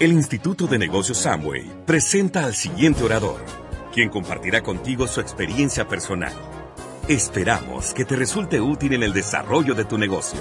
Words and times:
El 0.00 0.12
Instituto 0.12 0.66
de 0.66 0.78
Negocios 0.78 1.18
Samway 1.18 1.84
presenta 1.84 2.46
al 2.46 2.54
siguiente 2.54 3.04
orador, 3.04 3.44
quien 3.92 4.08
compartirá 4.08 4.62
contigo 4.62 5.06
su 5.06 5.20
experiencia 5.20 5.86
personal. 5.86 6.32
Esperamos 7.06 7.92
que 7.92 8.06
te 8.06 8.16
resulte 8.16 8.62
útil 8.62 8.94
en 8.94 9.02
el 9.02 9.12
desarrollo 9.12 9.74
de 9.74 9.84
tu 9.84 9.98
negocio. 9.98 10.40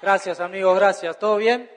Gracias 0.00 0.38
amigos, 0.38 0.76
gracias. 0.76 1.18
¿Todo 1.18 1.38
bien? 1.38 1.68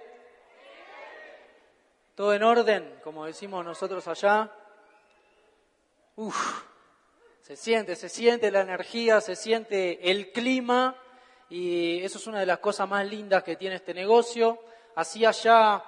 ¿Todo 2.14 2.36
en 2.36 2.44
orden? 2.44 3.00
Como 3.04 3.26
decimos 3.26 3.66
nosotros 3.66 4.08
allá. 4.08 4.52
Uf, 6.20 6.64
se 7.42 7.56
siente, 7.56 7.96
se 7.96 8.10
siente 8.10 8.50
la 8.50 8.62
energía, 8.62 9.22
se 9.22 9.36
siente 9.36 10.10
el 10.10 10.32
clima 10.32 10.96
y 11.48 12.04
eso 12.04 12.18
es 12.18 12.26
una 12.26 12.40
de 12.40 12.48
las 12.48 12.58
cosas 12.58 12.90
más 12.90 13.06
lindas 13.06 13.44
que 13.44 13.56
tiene 13.56 13.76
este 13.76 13.94
negocio. 13.94 14.60
Hacía 14.96 15.30
ya 15.30 15.84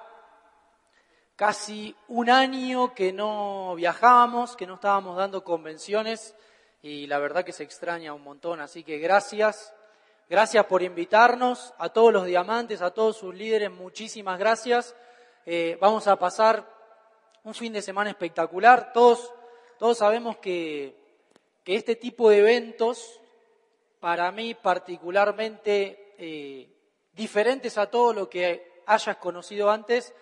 casi 1.34 1.96
un 2.06 2.30
año 2.30 2.94
que 2.94 3.12
no 3.12 3.74
viajábamos, 3.74 4.54
que 4.54 4.68
no 4.68 4.74
estábamos 4.74 5.16
dando 5.16 5.42
convenciones 5.42 6.36
y 6.80 7.08
la 7.08 7.18
verdad 7.18 7.44
que 7.44 7.52
se 7.52 7.64
extraña 7.64 8.14
un 8.14 8.22
montón, 8.22 8.60
así 8.60 8.84
que 8.84 8.98
gracias. 8.98 9.74
Gracias 10.28 10.64
por 10.66 10.84
invitarnos, 10.84 11.74
a 11.76 11.88
todos 11.88 12.12
los 12.12 12.24
diamantes, 12.24 12.82
a 12.82 12.92
todos 12.92 13.16
sus 13.16 13.34
líderes, 13.34 13.72
muchísimas 13.72 14.38
gracias. 14.38 14.94
Eh, 15.44 15.76
vamos 15.80 16.06
a 16.06 16.14
pasar 16.14 16.64
un 17.42 17.52
fin 17.52 17.72
de 17.72 17.82
semana 17.82 18.10
espectacular. 18.10 18.92
Todos 18.92 19.34
todos 19.80 19.96
sabemos 19.96 20.36
que, 20.36 20.94
este 21.64 21.96
tipo 21.96 22.28
de 22.28 22.40
eventos, 22.40 23.18
para 23.98 24.30
mí 24.30 24.54
particularmente 24.54 26.14
eh, 26.18 26.68
diferentes 27.12 27.78
a 27.78 27.86
todo 27.86 28.12
lo 28.12 28.28
que 28.28 28.82
hayas 28.84 29.16
conocido 29.16 29.70
antes, 29.70 30.12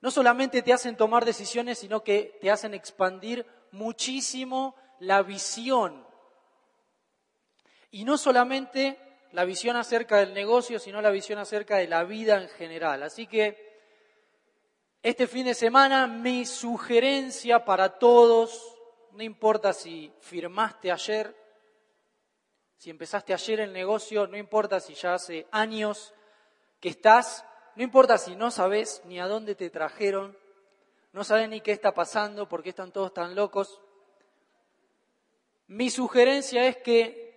no 0.00 0.12
solamente 0.12 0.62
te 0.62 0.72
hacen 0.72 0.96
tomar 0.96 1.24
decisiones, 1.24 1.80
sino 1.80 2.04
que 2.04 2.38
te 2.40 2.48
hacen 2.48 2.72
expandir 2.74 3.44
muchísimo 3.72 4.76
la 5.00 5.22
visión. 5.22 6.06
Y 7.90 8.04
no 8.04 8.18
solamente 8.18 9.00
la 9.32 9.44
visión 9.44 9.74
acerca 9.74 10.18
del 10.18 10.32
negocio, 10.32 10.78
sino 10.78 11.02
la 11.02 11.10
visión 11.10 11.40
acerca 11.40 11.78
de 11.78 11.88
la 11.88 12.04
vida 12.04 12.40
en 12.40 12.48
general. 12.50 13.02
Así 13.02 13.26
que 13.26 13.69
este 15.02 15.26
fin 15.26 15.46
de 15.46 15.54
semana 15.54 16.06
mi 16.06 16.44
sugerencia 16.44 17.64
para 17.64 17.98
todos, 17.98 18.76
no 19.12 19.22
importa 19.22 19.72
si 19.72 20.12
firmaste 20.20 20.92
ayer, 20.92 21.34
si 22.76 22.90
empezaste 22.90 23.32
ayer 23.32 23.60
el 23.60 23.72
negocio, 23.72 24.26
no 24.26 24.36
importa 24.36 24.78
si 24.78 24.94
ya 24.94 25.14
hace 25.14 25.46
años 25.50 26.12
que 26.80 26.90
estás, 26.90 27.44
no 27.76 27.82
importa 27.82 28.18
si 28.18 28.36
no 28.36 28.50
sabes 28.50 29.02
ni 29.04 29.20
a 29.20 29.26
dónde 29.26 29.54
te 29.54 29.70
trajeron, 29.70 30.36
no 31.12 31.24
sabes 31.24 31.48
ni 31.48 31.60
qué 31.60 31.72
está 31.72 31.92
pasando, 31.92 32.48
por 32.48 32.62
qué 32.62 32.70
están 32.70 32.92
todos 32.92 33.12
tan 33.12 33.34
locos. 33.34 33.80
Mi 35.66 35.88
sugerencia 35.88 36.66
es 36.66 36.76
que 36.76 37.30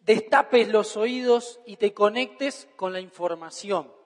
destapes 0.00 0.68
los 0.68 0.96
oídos 0.96 1.60
y 1.66 1.76
te 1.76 1.94
conectes 1.94 2.68
con 2.76 2.92
la 2.92 3.00
información. 3.00 3.97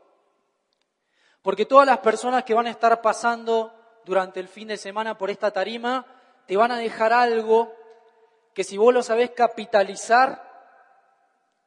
Porque 1.43 1.67
todas 1.67 1.87
las 1.87 1.99
personas 1.99 2.45
que 2.45 2.55
van 2.55 2.67
a 2.67 2.71
estar 2.71 3.03
pasando 3.03 3.75
durante 4.05 4.41
el 4.41 4.49
fin 4.49 4.69
de 4.69 4.77
semana 4.77 5.19
por 5.19 5.29
esta 5.29 5.51
tarima 5.51 6.07
te 6.47 6.57
van 6.57 6.71
a 6.71 6.79
dejar 6.79 7.13
algo 7.13 7.75
que 8.55 8.65
si 8.65 8.77
vos 8.77 8.95
lo 8.95 9.03
sabés 9.03 9.31
capitalizar, 9.31 10.51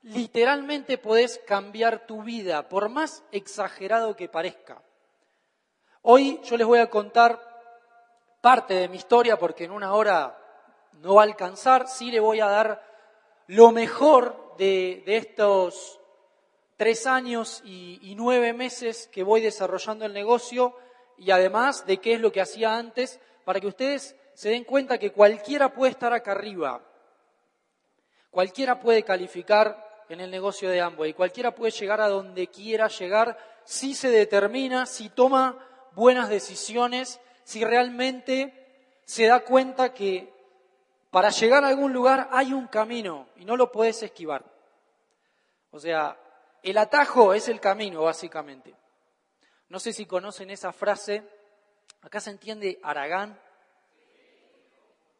literalmente 0.03 0.97
podés 0.97 1.39
cambiar 1.47 2.05
tu 2.05 2.23
vida, 2.23 2.69
por 2.69 2.89
más 2.89 3.23
exagerado 3.31 4.15
que 4.15 4.29
parezca. 4.29 4.81
Hoy 6.03 6.39
yo 6.43 6.57
les 6.57 6.67
voy 6.67 6.79
a 6.79 6.89
contar 6.89 7.39
parte 8.41 8.75
de 8.75 8.87
mi 8.87 8.97
historia 8.97 9.37
porque 9.37 9.63
en 9.63 9.71
una 9.71 9.93
hora 9.93 10.37
no 10.93 11.15
va 11.15 11.23
a 11.23 11.25
alcanzar, 11.25 11.87
sí 11.87 12.11
le 12.11 12.19
voy 12.19 12.39
a 12.39 12.45
dar 12.45 12.83
lo 13.47 13.71
mejor 13.71 14.55
de, 14.57 15.03
de 15.05 15.17
estos 15.17 15.99
tres 16.77 17.07
años 17.07 17.61
y, 17.65 18.13
nueve 18.17 18.53
meses 18.53 19.09
que 19.11 19.23
voy 19.23 19.41
desarrollando 19.41 20.05
el 20.05 20.13
negocio 20.13 20.75
y 21.17 21.31
además 21.31 21.85
de 21.85 21.97
qué 21.97 22.13
es 22.13 22.21
lo 22.21 22.31
que 22.31 22.41
hacía 22.41 22.77
antes, 22.77 23.19
para 23.43 23.59
que 23.59 23.67
ustedes 23.67 24.15
se 24.33 24.49
den 24.49 24.63
cuenta 24.63 24.97
que 24.97 25.11
cualquiera 25.11 25.73
puede 25.73 25.91
estar 25.91 26.13
acá 26.13 26.31
arriba, 26.31 26.81
cualquiera 28.29 28.79
puede 28.79 29.03
calificar 29.03 30.03
en 30.09 30.19
el 30.19 30.29
negocio 30.29 30.69
de 30.69 30.81
Amway, 30.81 31.13
cualquiera 31.13 31.55
puede 31.55 31.71
llegar 31.71 32.01
a 32.01 32.09
donde 32.09 32.47
quiera 32.47 32.87
llegar 32.87 33.37
si 33.63 33.95
se 33.95 34.09
determina, 34.09 34.85
si 34.85 35.09
toma 35.09 35.57
buenas 35.93 36.29
decisiones, 36.29 37.19
si 37.43 37.63
realmente 37.63 39.01
se 39.05 39.27
da 39.27 39.39
cuenta 39.41 39.93
que 39.93 40.33
para 41.11 41.29
llegar 41.29 41.63
a 41.63 41.69
algún 41.69 41.93
lugar 41.93 42.27
hay 42.31 42.51
un 42.51 42.67
camino 42.67 43.27
y 43.37 43.45
no 43.45 43.55
lo 43.55 43.71
puedes 43.71 44.03
esquivar. 44.03 44.43
O 45.71 45.79
sea, 45.79 46.17
el 46.65 46.79
atajo 46.79 47.35
es 47.35 47.47
el 47.47 47.59
camino, 47.59 48.01
básicamente. 48.01 48.73
No 49.69 49.79
sé 49.79 49.93
si 49.93 50.07
conocen 50.07 50.49
esa 50.49 50.73
frase. 50.73 51.23
Acá 52.01 52.19
se 52.19 52.31
entiende 52.31 52.79
Aragán. 52.81 53.39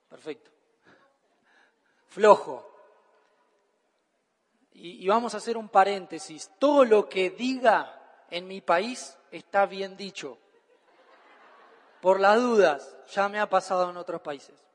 Perfecto. 0.10 0.50
Flojo. 2.08 2.68
Y, 4.72 5.08
vamos 5.08 5.36
a 5.36 5.38
hacer 5.38 5.56
un 5.56 5.70
paréntesis. 5.70 6.50
Todo 6.58 6.84
lo 6.84 7.08
que 7.08 7.30
diga 7.30 8.26
en 8.32 8.48
mi 8.48 8.62
país 8.62 9.16
está 9.30 9.68
bien 9.68 9.96
dicho. 9.96 10.40
Por 12.02 12.20
las 12.20 12.42
dudas, 12.42 12.98
ya 13.12 13.30
me 13.30 13.40
ha 13.40 13.48
pasado 13.48 13.92
en 13.92 13.98
otros 13.98 14.22
países. 14.22 14.66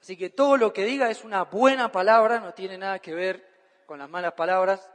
Así 0.00 0.16
que 0.16 0.30
todo 0.30 0.56
lo 0.58 0.72
que 0.72 0.84
diga 0.84 1.10
es 1.10 1.24
una 1.24 1.42
buena 1.42 1.90
palabra, 1.90 2.38
no 2.38 2.54
tiene 2.54 2.78
nada 2.78 3.00
que 3.00 3.14
ver 3.14 3.44
con 3.86 3.98
las 3.98 4.08
malas 4.08 4.34
palabras 4.34 4.93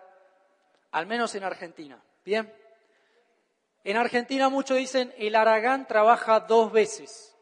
al 0.91 1.05
menos 1.05 1.35
en 1.35 1.43
Argentina. 1.43 2.01
Bien. 2.25 2.53
En 3.83 3.97
Argentina 3.97 4.49
muchos 4.49 4.77
dicen 4.77 5.13
el 5.17 5.35
Aragán 5.35 5.87
trabaja 5.87 6.41
dos 6.41 6.71
veces. 6.71 7.35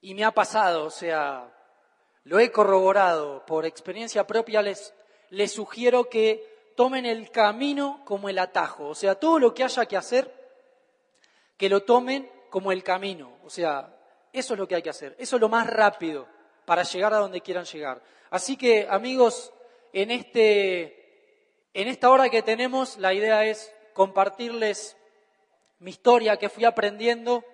Y 0.00 0.14
me 0.14 0.24
ha 0.24 0.32
pasado, 0.32 0.84
o 0.84 0.90
sea, 0.90 1.52
lo 2.24 2.38
he 2.38 2.50
corroborado 2.50 3.44
por 3.46 3.66
experiencia 3.66 4.26
propia, 4.26 4.62
les, 4.62 4.94
les 5.30 5.52
sugiero 5.52 6.08
que 6.08 6.72
tomen 6.76 7.06
el 7.06 7.30
camino 7.30 8.02
como 8.04 8.28
el 8.28 8.38
atajo, 8.38 8.88
o 8.88 8.94
sea, 8.94 9.14
todo 9.14 9.38
lo 9.38 9.54
que 9.54 9.62
haya 9.62 9.86
que 9.86 9.96
hacer, 9.96 10.32
que 11.56 11.68
lo 11.68 11.82
tomen 11.84 12.30
como 12.50 12.72
el 12.72 12.82
camino, 12.82 13.38
o 13.44 13.50
sea, 13.50 13.94
eso 14.32 14.54
es 14.54 14.58
lo 14.58 14.66
que 14.66 14.74
hay 14.74 14.82
que 14.82 14.90
hacer, 14.90 15.14
eso 15.18 15.36
es 15.36 15.40
lo 15.40 15.48
más 15.48 15.66
rápido 15.66 16.26
para 16.64 16.82
llegar 16.82 17.12
a 17.14 17.18
donde 17.18 17.40
quieran 17.40 17.64
llegar. 17.64 18.02
Así 18.30 18.56
que, 18.56 18.86
amigos, 18.88 19.52
en, 19.92 20.10
este, 20.10 21.68
en 21.74 21.88
esta 21.88 22.10
hora 22.10 22.30
que 22.30 22.42
tenemos, 22.42 22.98
la 22.98 23.14
idea 23.14 23.44
es 23.44 23.72
compartirles 23.92 24.96
mi 25.80 25.90
historia 25.90 26.36
que 26.36 26.48
fui 26.48 26.64
aprendiendo 26.64 27.44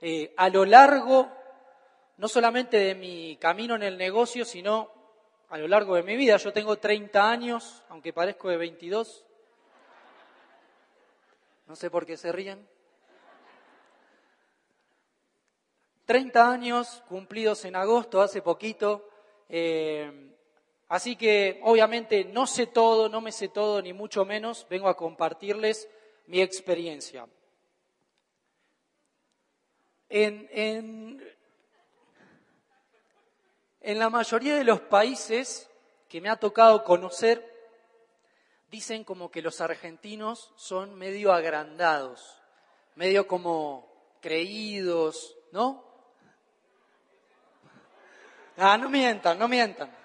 eh, 0.00 0.34
a 0.36 0.48
lo 0.48 0.64
largo, 0.64 1.30
no 2.18 2.28
solamente 2.28 2.78
de 2.78 2.94
mi 2.94 3.36
camino 3.36 3.76
en 3.76 3.82
el 3.82 3.96
negocio, 3.96 4.44
sino 4.44 4.90
a 5.48 5.58
lo 5.58 5.68
largo 5.68 5.94
de 5.94 6.02
mi 6.02 6.16
vida. 6.16 6.36
Yo 6.36 6.52
tengo 6.52 6.76
30 6.76 7.30
años, 7.30 7.82
aunque 7.88 8.12
parezco 8.12 8.48
de 8.48 8.56
22. 8.56 9.24
No 11.66 11.76
sé 11.76 11.90
por 11.90 12.04
qué 12.04 12.16
se 12.16 12.32
ríen. 12.32 12.66
30 16.04 16.50
años 16.50 17.02
cumplidos 17.08 17.64
en 17.64 17.74
agosto, 17.74 18.20
hace 18.20 18.42
poquito. 18.42 19.08
Eh, 19.48 20.35
Así 20.88 21.16
que 21.16 21.60
obviamente 21.64 22.24
no 22.24 22.46
sé 22.46 22.66
todo, 22.66 23.08
no 23.08 23.20
me 23.20 23.32
sé 23.32 23.48
todo, 23.48 23.82
ni 23.82 23.92
mucho 23.92 24.24
menos, 24.24 24.66
vengo 24.68 24.88
a 24.88 24.96
compartirles 24.96 25.88
mi 26.26 26.40
experiencia. 26.40 27.26
En, 30.08 30.48
en 33.80 33.98
la 33.98 34.10
mayoría 34.10 34.56
de 34.56 34.64
los 34.64 34.80
países 34.80 35.68
que 36.08 36.20
me 36.20 36.28
ha 36.28 36.36
tocado 36.36 36.84
conocer, 36.84 37.52
dicen 38.70 39.04
como 39.04 39.30
que 39.30 39.42
los 39.42 39.60
argentinos 39.60 40.52
son 40.56 40.94
medio 40.94 41.32
agrandados, 41.32 42.40
medio 42.94 43.26
como 43.26 43.88
creídos, 44.20 45.36
¿no? 45.50 45.84
Ah, 48.56 48.78
no 48.78 48.88
mientan, 48.88 49.38
no 49.38 49.48
mientan. 49.48 49.95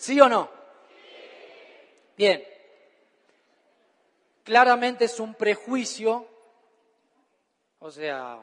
¿Sí 0.00 0.18
o 0.18 0.30
no? 0.30 0.48
Bien. 2.16 2.42
Claramente 4.44 5.04
es 5.04 5.20
un 5.20 5.34
prejuicio, 5.34 6.26
o 7.80 7.90
sea, 7.90 8.42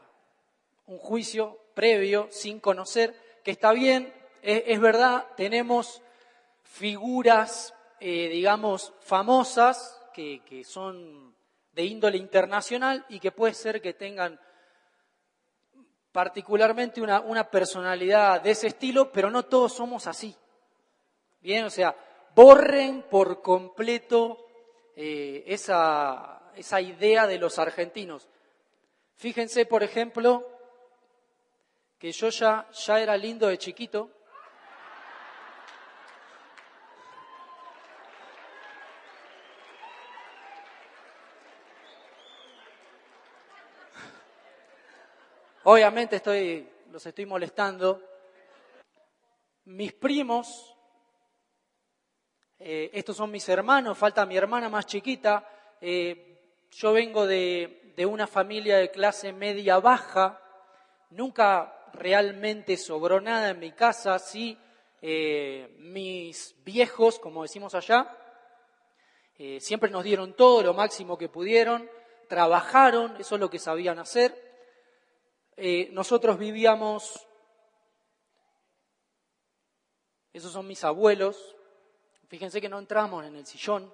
un 0.86 1.00
juicio 1.00 1.59
previo, 1.74 2.27
sin 2.30 2.59
conocer, 2.59 3.39
que 3.44 3.50
está 3.50 3.71
bien, 3.71 4.13
es, 4.44 4.80
verdad, 4.80 5.25
tenemos 5.36 6.04
figuras, 6.62 7.74
eh, 8.00 8.30
digamos, 8.30 8.94
famosas 9.01 10.00
que, 10.13 10.63
son 10.63 11.36
de 11.71 11.86
índole 11.86 12.19
internacional 12.19 13.04
y 13.09 13.19
que 13.19 13.31
puede 13.31 13.56
ser 13.56 13.81
que 13.81 13.95
tengan 13.95 14.39
particularmente 16.12 17.01
una, 17.01 17.19
una, 17.19 17.50
personalidad 17.50 18.42
de 18.42 18.51
ese 18.51 18.68
estilo, 18.68 19.12
pero 19.12 19.31
no 19.31 19.45
todos 19.45 19.74
somos 19.74 20.06
así. 20.06 20.38
Bien, 21.39 21.65
o 21.65 21.69
sea, 21.69 21.95
borren 22.35 23.03
por 23.03 23.41
completo 23.41 24.47
eh, 24.95 25.43
esa, 25.47 26.51
esa 26.55 26.81
idea 26.81 27.27
de 27.27 27.37
los 27.37 27.59
argentinos. 27.59 28.27
Fíjense, 29.15 29.65
por 29.65 29.83
ejemplo, 29.83 30.47
que 31.97 32.11
yo 32.11 32.29
ya, 32.29 32.69
ya 32.71 32.99
era 32.99 33.17
lindo 33.17 33.47
de 33.47 33.57
chiquito. 33.57 34.11
Obviamente 45.63 46.15
estoy, 46.17 46.69
los 46.91 47.05
estoy 47.05 47.25
molestando. 47.25 48.01
Mis 49.65 49.91
primos, 49.91 50.76
eh, 52.59 52.89
estos 52.94 53.15
son 53.18 53.30
mis 53.30 53.48
hermanos, 53.50 53.98
falta 53.98 54.25
mi 54.25 54.36
hermana 54.36 54.68
más 54.68 54.86
chiquita. 54.88 55.48
Eh, 55.80 56.65
yo 56.71 56.92
vengo 56.92 57.27
de, 57.27 57.94
una 58.09 58.27
familia 58.27 58.77
de 58.77 58.92
clase 58.92 59.31
media 59.31 59.80
baja, 59.80 60.42
nunca 61.12 61.89
realmente 61.94 62.77
sobró 62.77 63.21
nada 63.21 63.50
en 63.50 63.59
mi 63.59 63.71
casa, 63.71 64.19
sí, 64.19 64.57
eh, 65.01 65.75
mis 65.80 66.56
viejos, 66.63 67.19
como 67.19 67.44
decimos 67.44 67.74
allá, 67.75 68.15
siempre 69.59 69.92
nos 69.92 70.04
dieron 70.04 70.33
todo, 70.33 70.63
lo 70.63 70.74
máximo 70.74 71.18
que 71.18 71.30
pudieron, 71.30 71.89
trabajaron, 72.27 73.15
eso 73.18 73.36
es 73.36 73.42
lo 73.42 73.51
que 73.51 73.59
sabían 73.59 74.00
hacer. 74.00 74.36
Nosotros 75.92 76.39
vivíamos, 76.39 77.27
esos 80.33 80.51
son 80.51 80.68
mis 80.68 80.83
abuelos, 80.83 81.56
fíjense 82.27 82.62
que 82.62 82.69
no 82.69 82.79
entramos 82.79 83.25
en 83.25 83.35
el 83.35 83.45
sillón, 83.45 83.91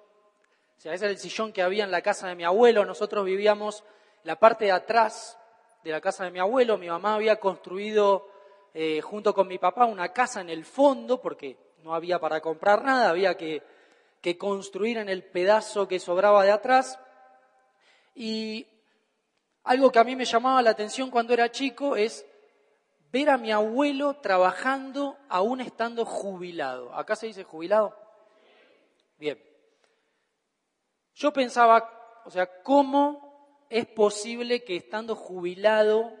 o 0.76 0.80
sea, 0.80 0.92
ese 0.92 1.04
era 1.04 1.12
el 1.12 1.18
sillón 1.18 1.52
que 1.52 1.62
había 1.62 1.84
en 1.84 1.90
la 1.90 2.02
casa 2.02 2.28
de 2.28 2.34
mi 2.34 2.44
abuelo, 2.44 2.84
nosotros 2.84 3.24
vivíamos 3.24 3.84
la 4.24 4.36
parte 4.36 4.66
de 4.66 4.72
atrás 4.72 5.38
de 5.84 5.90
la 5.92 6.00
casa 6.00 6.24
de 6.24 6.30
mi 6.30 6.40
abuelo. 6.40 6.78
Mi 6.78 6.88
mamá 6.88 7.14
había 7.14 7.36
construido 7.36 8.26
eh, 8.72 9.00
junto 9.02 9.34
con 9.34 9.46
mi 9.46 9.58
papá 9.58 9.84
una 9.84 10.12
casa 10.12 10.40
en 10.40 10.48
el 10.48 10.64
fondo 10.64 11.20
porque 11.20 11.56
no 11.82 11.94
había 11.94 12.18
para 12.18 12.40
comprar 12.40 12.82
nada, 12.82 13.10
había 13.10 13.36
que, 13.36 13.62
que 14.20 14.36
construir 14.36 14.98
en 14.98 15.10
el 15.10 15.22
pedazo 15.22 15.86
que 15.86 16.00
sobraba 16.00 16.42
de 16.42 16.50
atrás. 16.50 16.98
Y 18.14 18.66
algo 19.64 19.92
que 19.92 19.98
a 19.98 20.04
mí 20.04 20.16
me 20.16 20.24
llamaba 20.24 20.62
la 20.62 20.70
atención 20.70 21.10
cuando 21.10 21.34
era 21.34 21.50
chico 21.50 21.96
es 21.96 22.26
ver 23.12 23.28
a 23.30 23.38
mi 23.38 23.52
abuelo 23.52 24.14
trabajando 24.14 25.18
aún 25.28 25.60
estando 25.60 26.04
jubilado. 26.04 26.94
¿Acá 26.94 27.14
se 27.14 27.26
dice 27.26 27.44
jubilado? 27.44 28.03
Bien. 29.16 29.42
Yo 31.14 31.32
pensaba, 31.32 32.22
o 32.24 32.30
sea, 32.30 32.62
¿cómo 32.62 33.24
es 33.68 33.86
posible 33.86 34.62
que 34.62 34.76
estando 34.76 35.16
jubilado 35.16 36.12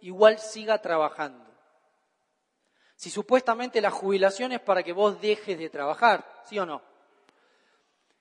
igual 0.00 0.38
siga 0.38 0.82
trabajando. 0.82 1.50
Si 2.94 3.10
supuestamente 3.10 3.80
la 3.80 3.90
jubilación 3.90 4.52
es 4.52 4.60
para 4.60 4.82
que 4.82 4.92
vos 4.92 5.20
dejes 5.20 5.58
de 5.58 5.70
trabajar, 5.70 6.42
¿sí 6.44 6.58
o 6.58 6.66
no? 6.66 6.82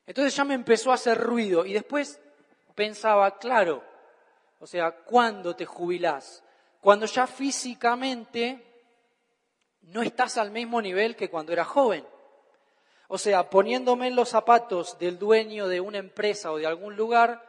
Entonces 0.06 0.36
ya 0.36 0.45
me 0.45 0.54
empezó 0.54 0.92
a 0.92 0.95
hacer 0.95 1.19
ruido 1.19 1.66
y 1.66 1.74
después 1.74 2.21
pensaba, 2.74 3.38
claro, 3.38 3.83
o 4.60 4.66
sea, 4.66 4.92
¿cuándo 4.92 5.56
te 5.56 5.66
jubilás? 5.66 6.44
Cuando 6.80 7.06
ya 7.06 7.27
físicamente 7.27 8.66
no 9.81 10.01
estás 10.01 10.38
al 10.38 10.51
mismo 10.51 10.81
nivel 10.81 11.16
que 11.16 11.30
cuando 11.30 11.51
eras 11.51 11.68
joven. 11.68 12.07
O 13.11 13.17
sea, 13.17 13.50
poniéndome 13.50 14.07
en 14.07 14.15
los 14.15 14.29
zapatos 14.29 15.00
del 15.00 15.17
dueño 15.17 15.67
de 15.67 15.81
una 15.81 15.97
empresa 15.97 16.51
o 16.51 16.57
de 16.57 16.67
algún 16.67 16.95
lugar, 16.95 17.44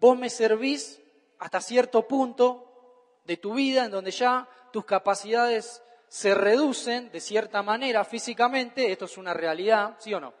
vos 0.00 0.18
me 0.18 0.28
servís 0.28 1.00
hasta 1.38 1.60
cierto 1.60 2.08
punto 2.08 3.20
de 3.24 3.36
tu 3.36 3.54
vida 3.54 3.84
en 3.84 3.92
donde 3.92 4.10
ya 4.10 4.48
tus 4.72 4.84
capacidades 4.84 5.80
se 6.08 6.34
reducen 6.34 7.12
de 7.12 7.20
cierta 7.20 7.62
manera 7.62 8.04
físicamente, 8.04 8.90
esto 8.90 9.04
es 9.04 9.16
una 9.16 9.32
realidad, 9.32 9.94
¿sí 10.00 10.12
o 10.12 10.18
no? 10.18 10.34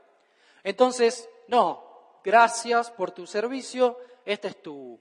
Entonces, 0.64 1.28
no, 1.46 2.18
gracias 2.24 2.90
por 2.90 3.12
tu 3.12 3.28
servicio, 3.28 3.96
este 4.24 4.48
es 4.48 4.60
tu, 4.60 5.00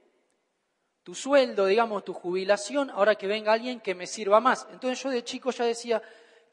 tu 1.01 1.15
sueldo, 1.15 1.65
digamos, 1.65 2.05
tu 2.05 2.13
jubilación, 2.13 2.91
ahora 2.91 3.15
que 3.15 3.25
venga 3.25 3.51
alguien 3.51 3.79
que 3.79 3.95
me 3.95 4.05
sirva 4.05 4.39
más. 4.39 4.67
Entonces 4.71 5.01
yo 5.01 5.09
de 5.09 5.23
chico 5.23 5.49
ya 5.49 5.65
decía, 5.65 6.03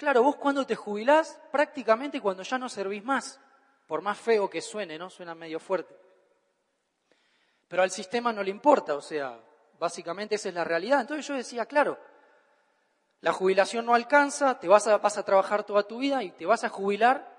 claro, 0.01 0.23
vos 0.23 0.37
cuando 0.37 0.65
te 0.65 0.77
jubilás, 0.77 1.39
prácticamente 1.53 2.23
cuando 2.23 2.43
ya 2.43 2.57
no 2.57 2.71
servís 2.71 3.05
más, 3.05 3.39
por 3.87 4.01
más 4.01 4.19
feo 4.19 4.49
que 4.49 4.63
suene, 4.63 4.99
¿no? 4.99 5.11
Suena 5.11 5.35
medio 5.35 5.61
fuerte. 5.61 5.95
Pero 7.69 7.83
al 7.83 7.91
sistema 7.91 8.33
no 8.33 8.43
le 8.43 8.51
importa, 8.51 8.95
o 8.95 9.03
sea, 9.03 9.39
básicamente 9.79 10.37
esa 10.37 10.49
es 10.49 10.55
la 10.55 10.65
realidad. 10.65 11.03
Entonces 11.03 11.27
yo 11.27 11.35
decía, 11.35 11.67
claro, 11.67 11.99
la 13.21 13.35
jubilación 13.35 13.85
no 13.85 13.95
alcanza, 13.95 14.59
te 14.59 14.69
vas 14.69 14.87
a, 14.87 14.97
vas 14.97 15.19
a 15.19 15.23
trabajar 15.23 15.65
toda 15.65 15.83
tu 15.83 15.99
vida 15.99 16.23
y 16.23 16.31
te 16.31 16.47
vas 16.47 16.65
a 16.65 16.71
jubilar 16.71 17.37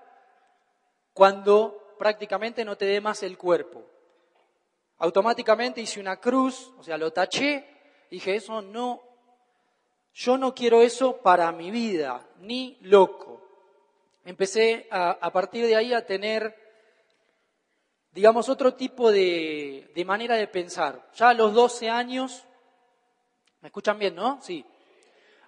cuando 1.12 1.96
prácticamente 1.98 2.64
no 2.64 2.76
te 2.76 2.84
dé 2.84 3.00
más 3.00 3.24
el 3.24 3.36
cuerpo. 3.36 3.84
Automáticamente 4.98 5.80
hice 5.80 5.98
una 5.98 6.18
cruz, 6.18 6.72
o 6.78 6.84
sea, 6.84 6.96
lo 6.96 7.12
taché, 7.12 8.06
dije, 8.08 8.36
eso 8.36 8.62
no, 8.62 9.02
yo 10.14 10.36
no 10.38 10.54
quiero 10.54 10.82
eso 10.82 11.18
para 11.18 11.50
mi 11.52 11.70
vida, 11.70 12.26
ni 12.40 12.78
loco. 12.82 13.40
Empecé 14.24 14.86
a, 14.90 15.10
a 15.10 15.32
partir 15.32 15.66
de 15.66 15.76
ahí 15.76 15.92
a 15.92 16.06
tener 16.06 16.62
digamos, 18.12 18.48
otro 18.48 18.74
tipo 18.74 19.10
de, 19.10 19.90
manera 20.06 20.36
de 20.36 20.46
pensar. 20.46 21.08
Ya 21.14 21.30
a 21.30 21.34
los 21.34 21.54
12 21.54 21.88
años, 21.88 22.44
¿me 23.60 23.68
escuchan 23.68 23.98
bien, 23.98 24.14
no? 24.14 24.38
Sí. 24.42 24.64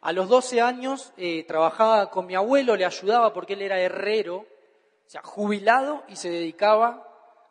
A 0.00 0.12
los 0.12 0.28
12 0.28 0.60
años 0.60 1.12
eh, 1.16 1.44
trabajaba 1.44 2.10
con 2.10 2.26
mi 2.26 2.34
abuelo, 2.34 2.76
le 2.76 2.84
ayudaba 2.84 3.32
porque 3.32 3.54
él 3.54 3.62
era 3.62 3.80
herrero, 3.80 4.36
o 4.36 5.10
sea, 5.10 5.22
jubilado 5.22 6.04
y 6.08 6.16
se 6.16 6.30
dedicaba 6.30 7.06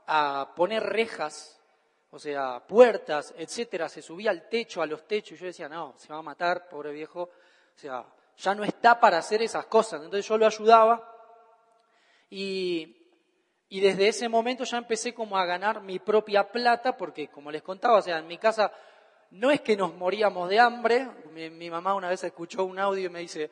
a 0.05 0.53
poner 0.55 0.83
rejas, 0.83 1.59
o 2.13 2.19
sea, 2.19 2.63
puertas, 2.65 3.33
etcétera, 3.37 3.89
se 3.89 4.01
subía 4.01 4.31
al 4.31 4.47
techo, 4.47 4.81
a 4.81 4.85
los 4.85 5.05
techos, 5.07 5.33
y 5.33 5.41
yo 5.41 5.45
decía, 5.47 5.67
no, 5.67 5.95
se 5.97 6.13
va 6.13 6.19
a 6.19 6.21
matar, 6.21 6.69
pobre 6.69 6.91
viejo, 6.91 7.23
o 7.23 7.77
sea, 7.77 8.05
ya 8.37 8.55
no 8.55 8.63
está 8.63 8.99
para 8.99 9.17
hacer 9.17 9.41
esas 9.41 9.65
cosas. 9.65 10.01
Entonces 10.03 10.27
yo 10.27 10.37
lo 10.37 10.45
ayudaba 10.45 11.09
y 12.29 13.03
y 13.73 13.79
desde 13.79 14.07
ese 14.07 14.29
momento 14.29 14.65
ya 14.65 14.77
empecé 14.77 15.15
como 15.15 15.35
a 15.35 15.47
ganar 15.47 15.81
mi 15.81 15.97
propia 15.97 16.51
plata, 16.51 16.95
porque 16.95 17.29
como 17.29 17.49
les 17.49 17.63
contaba, 17.63 17.97
o 17.97 18.01
sea, 18.03 18.19
en 18.19 18.27
mi 18.27 18.37
casa 18.37 18.71
no 19.31 19.49
es 19.49 19.61
que 19.61 19.75
nos 19.75 19.95
moríamos 19.95 20.47
de 20.47 20.59
hambre. 20.59 21.09
Mi, 21.31 21.71
mamá 21.71 21.95
una 21.95 22.07
vez 22.07 22.23
escuchó 22.23 22.65
un 22.65 22.77
audio 22.77 23.07
y 23.07 23.09
me 23.09 23.21
dice, 23.21 23.49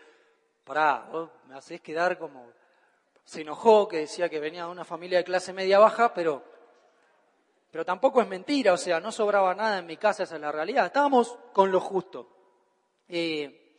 pará, 0.63 1.07
vos 1.11 1.31
me 1.47 1.55
hacés 1.55 1.81
quedar 1.81 2.19
como... 2.19 2.51
Se 3.23 3.41
enojó, 3.41 3.87
que 3.87 3.97
decía 3.97 4.29
que 4.29 4.39
venía 4.39 4.65
de 4.65 4.69
una 4.69 4.85
familia 4.85 5.17
de 5.17 5.23
clase 5.23 5.53
media 5.53 5.79
baja, 5.79 6.13
pero, 6.13 6.43
pero 7.71 7.85
tampoco 7.85 8.21
es 8.21 8.27
mentira, 8.27 8.73
o 8.73 8.77
sea, 8.77 8.99
no 8.99 9.13
sobraba 9.13 9.55
nada 9.55 9.79
en 9.79 9.85
mi 9.85 9.95
casa, 9.95 10.23
esa 10.23 10.35
es 10.35 10.41
la 10.41 10.51
realidad. 10.51 10.87
Estábamos 10.87 11.37
con 11.53 11.71
lo 11.71 11.79
justo. 11.79 12.27
Eh, 13.07 13.77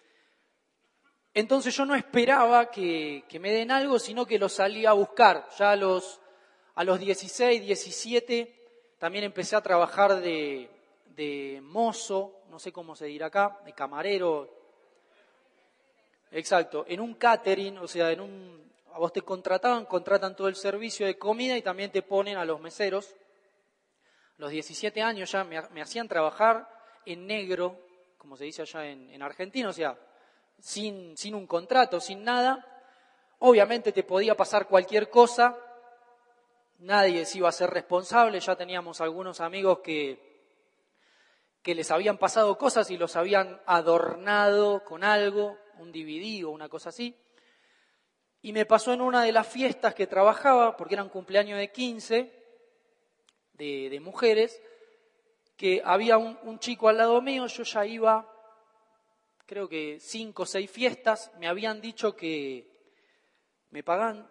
entonces 1.34 1.76
yo 1.76 1.84
no 1.84 1.94
esperaba 1.94 2.70
que, 2.70 3.24
me 3.38 3.52
den 3.52 3.70
algo, 3.70 3.98
sino 3.98 4.24
que 4.24 4.38
lo 4.38 4.48
salía 4.48 4.90
a 4.90 4.94
buscar. 4.94 5.46
Ya 5.58 5.76
los 5.76 6.20
a 6.74 6.84
los 6.84 6.98
16, 6.98 7.60
17, 7.60 8.94
también 8.98 9.24
empecé 9.24 9.56
a 9.56 9.60
trabajar 9.60 10.22
de, 10.22 10.70
de 11.14 11.60
mozo, 11.62 12.40
no 12.48 12.58
sé 12.58 12.72
cómo 12.72 12.96
se 12.96 13.04
dirá 13.06 13.26
acá, 13.26 13.60
de 13.66 13.74
camarero. 13.74 14.48
Exacto, 16.30 16.86
en 16.88 17.00
un 17.00 17.14
catering, 17.14 17.76
o 17.76 17.86
sea, 17.86 18.10
en 18.10 18.22
un, 18.22 18.72
a 18.94 18.98
vos 18.98 19.12
te 19.12 19.20
contrataban, 19.20 19.84
contratan 19.84 20.34
todo 20.34 20.48
el 20.48 20.56
servicio 20.56 21.04
de 21.04 21.18
comida 21.18 21.58
y 21.58 21.62
también 21.62 21.90
te 21.90 22.00
ponen 22.00 22.38
a 22.38 22.46
los 22.46 22.58
meseros. 22.58 23.14
Los 24.36 24.50
17 24.50 25.02
años 25.02 25.30
ya 25.30 25.44
me, 25.44 25.80
hacían 25.80 26.08
trabajar 26.08 26.68
en 27.04 27.26
negro, 27.26 27.78
como 28.18 28.36
se 28.36 28.44
dice 28.44 28.62
allá 28.62 28.86
en, 28.86 29.10
en 29.10 29.22
Argentina, 29.22 29.68
o 29.68 29.72
sea, 29.72 29.98
sin, 30.58 31.16
sin 31.16 31.34
un 31.34 31.46
contrato, 31.46 32.00
sin 32.00 32.24
nada. 32.24 32.66
Obviamente 33.40 33.92
te 33.92 34.04
podía 34.04 34.36
pasar 34.36 34.68
cualquier 34.68 35.10
cosa, 35.10 35.56
nadie 36.78 37.24
se 37.24 37.38
iba 37.38 37.48
a 37.48 37.52
ser 37.52 37.70
responsable, 37.70 38.40
ya 38.40 38.56
teníamos 38.56 39.00
algunos 39.00 39.40
amigos 39.40 39.80
que, 39.80 40.32
que 41.62 41.74
les 41.74 41.90
habían 41.90 42.18
pasado 42.18 42.56
cosas 42.58 42.90
y 42.90 42.96
los 42.96 43.16
habían 43.16 43.60
adornado 43.66 44.84
con 44.84 45.04
algo, 45.04 45.58
un 45.78 45.92
DVD 45.92 46.44
o 46.44 46.50
una 46.50 46.68
cosa 46.68 46.90
así. 46.90 47.16
Y 48.40 48.52
me 48.52 48.66
pasó 48.66 48.92
en 48.92 49.00
una 49.00 49.22
de 49.22 49.32
las 49.32 49.46
fiestas 49.46 49.94
que 49.94 50.06
trabajaba, 50.06 50.76
porque 50.76 50.94
era 50.94 51.04
un 51.04 51.08
cumpleaños 51.08 51.58
de 51.58 51.70
15 51.70 52.41
de, 53.90 54.00
mujeres, 54.00 54.60
que 55.56 55.82
había 55.84 56.18
un, 56.18 56.38
un, 56.42 56.58
chico 56.58 56.88
al 56.88 56.98
lado 56.98 57.20
mío, 57.20 57.46
yo 57.46 57.62
ya 57.62 57.86
iba, 57.86 58.28
creo 59.46 59.68
que 59.68 59.98
cinco 60.00 60.42
o 60.42 60.46
seis 60.46 60.70
fiestas, 60.70 61.30
me 61.38 61.48
habían 61.48 61.80
dicho 61.80 62.16
que 62.16 62.68
me 63.70 63.82
pagan 63.82 64.28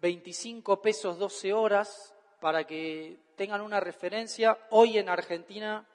25 0.00 0.80
pesos 0.80 1.18
12 1.18 1.52
horas 1.52 2.14
para 2.40 2.66
que 2.66 3.18
tengan 3.36 3.60
una 3.60 3.80
referencia. 3.80 4.58
Hoy 4.70 4.98
en 4.98 5.08
Argentina, 5.08 5.86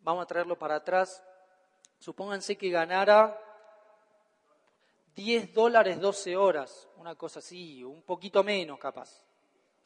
vamos 0.00 0.24
a 0.24 0.26
traerlo 0.26 0.58
para 0.58 0.76
atrás, 0.76 1.22
supónganse 1.98 2.56
que 2.56 2.70
ganara 2.70 3.38
10 5.14 5.52
dólares 5.52 6.00
12 6.00 6.36
horas, 6.36 6.88
una 6.96 7.14
cosa 7.14 7.40
así, 7.40 7.84
un 7.84 8.02
poquito 8.02 8.42
menos 8.42 8.78
capaz, 8.78 9.24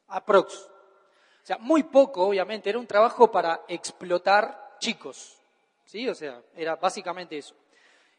aprox. 0.08 0.54
O 0.54 1.46
sea, 1.46 1.58
muy 1.58 1.84
poco, 1.84 2.26
obviamente, 2.26 2.68
era 2.68 2.78
un 2.78 2.86
trabajo 2.86 3.30
para 3.30 3.62
explotar 3.68 4.76
chicos, 4.78 5.38
¿sí? 5.84 6.08
O 6.08 6.14
sea, 6.14 6.42
era 6.56 6.76
básicamente 6.76 7.38
eso. 7.38 7.54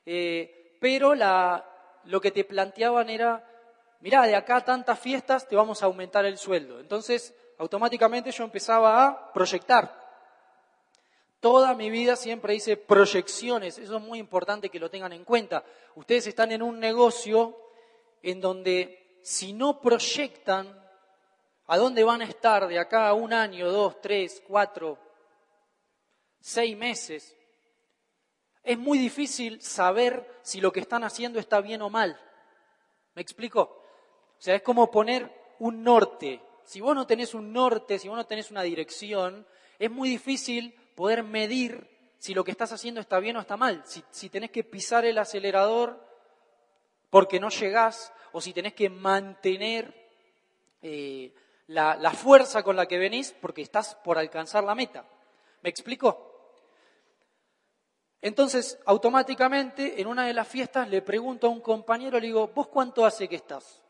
Eh, 0.05 0.77
pero 0.79 1.13
la, 1.13 1.65
lo 2.05 2.21
que 2.21 2.31
te 2.31 2.45
planteaban 2.45 3.09
era, 3.09 3.45
mirá, 3.99 4.25
de 4.25 4.35
acá 4.35 4.61
tantas 4.61 4.99
fiestas 4.99 5.47
te 5.47 5.55
vamos 5.55 5.83
a 5.83 5.87
aumentar 5.87 6.25
el 6.25 6.37
sueldo. 6.37 6.79
Entonces, 6.79 7.33
automáticamente 7.57 8.31
yo 8.31 8.43
empezaba 8.43 9.05
a 9.05 9.33
proyectar. 9.33 10.07
Toda 11.39 11.75
mi 11.75 11.89
vida 11.89 12.15
siempre 12.15 12.55
hice 12.55 12.77
proyecciones, 12.77 13.77
eso 13.77 13.97
es 13.97 14.01
muy 14.01 14.19
importante 14.19 14.69
que 14.69 14.79
lo 14.79 14.89
tengan 14.89 15.13
en 15.13 15.23
cuenta. 15.23 15.63
Ustedes 15.95 16.27
están 16.27 16.51
en 16.51 16.63
un 16.63 16.79
negocio 16.79 17.57
en 18.23 18.41
donde 18.41 19.19
si 19.21 19.53
no 19.53 19.79
proyectan 19.79 20.86
a 21.67 21.77
dónde 21.77 22.03
van 22.03 22.21
a 22.21 22.25
estar 22.25 22.67
de 22.67 22.79
acá 22.79 23.13
un 23.13 23.33
año, 23.33 23.69
dos, 23.71 24.01
tres, 24.01 24.41
cuatro, 24.47 24.97
seis 26.39 26.75
meses, 26.77 27.35
es 28.63 28.77
muy 28.77 28.97
difícil 28.97 29.61
saber 29.61 30.39
si 30.41 30.59
lo 30.59 30.71
que 30.71 30.79
están 30.79 31.03
haciendo 31.03 31.39
está 31.39 31.61
bien 31.61 31.81
o 31.81 31.89
mal. 31.89 32.19
¿Me 33.15 33.21
explico? 33.21 33.61
O 33.61 34.41
sea, 34.41 34.55
es 34.55 34.61
como 34.61 34.91
poner 34.91 35.55
un 35.59 35.83
norte. 35.83 36.41
Si 36.63 36.81
vos 36.81 36.95
no 36.95 37.07
tenés 37.07 37.33
un 37.33 37.53
norte, 37.53 37.97
si 37.97 38.07
vos 38.07 38.17
no 38.17 38.25
tenés 38.25 38.51
una 38.51 38.61
dirección, 38.63 39.47
es 39.79 39.89
muy 39.89 40.09
difícil 40.09 40.73
poder 40.95 41.23
medir 41.23 41.87
si 42.19 42.33
lo 42.33 42.43
que 42.43 42.51
estás 42.51 42.71
haciendo 42.71 42.99
está 42.99 43.19
bien 43.19 43.37
o 43.37 43.41
está 43.41 43.57
mal, 43.57 43.83
si, 43.85 44.29
tenés 44.29 44.51
que 44.51 44.63
pisar 44.63 45.05
el 45.05 45.17
acelerador 45.17 46.03
porque 47.09 47.39
no 47.39 47.49
llegás 47.49 48.11
o 48.31 48.41
si 48.41 48.53
tenés 48.53 48.73
que 48.73 48.89
mantener 48.89 49.93
eh, 50.81 51.33
la, 51.67 52.11
fuerza 52.11 52.63
con 52.63 52.75
la 52.75 52.85
que 52.85 52.97
venís 52.97 53.33
porque 53.41 53.61
estás 53.61 53.95
por 53.95 54.17
alcanzar 54.17 54.63
la 54.63 54.75
meta. 54.75 55.05
¿Me 55.61 55.69
explico? 55.69 56.23
Entonces, 58.21 58.79
automáticamente, 58.85 60.01
en 60.01 60.07
una 60.07 60.25
de 60.25 60.33
las 60.33 60.47
fiestas 60.47 60.89
le 60.89 61.01
pregunto 61.01 61.47
a 61.47 61.49
un 61.49 61.61
compañero, 61.61 62.19
le 62.19 62.27
digo, 62.27 62.47
¿vos 62.47 62.67
cuánto 62.67 63.05
hace 63.05 63.27
que 63.27 63.35
estás? 63.35 63.83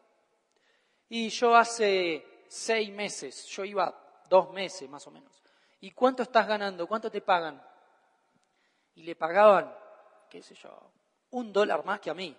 Y 1.09 1.29
yo 1.29 1.55
hace 1.55 2.45
seis 2.49 2.91
meses, 2.91 3.45
yo 3.45 3.63
iba 3.63 4.23
dos 4.29 4.51
meses 4.51 4.89
más 4.89 5.05
o 5.07 5.11
menos. 5.11 5.41
¿Y 5.79 5.91
cuánto 5.91 6.23
estás 6.23 6.47
ganando? 6.47 6.87
¿Cuánto 6.87 7.09
te 7.09 7.21
pagan? 7.21 7.61
Y 8.95 9.03
le 9.03 9.15
pagaban, 9.15 9.73
qué 10.29 10.41
sé 10.41 10.55
yo, 10.55 10.91
un 11.31 11.53
dólar 11.53 11.85
más 11.85 11.99
que 11.99 12.09
a 12.09 12.13
mí. 12.13 12.35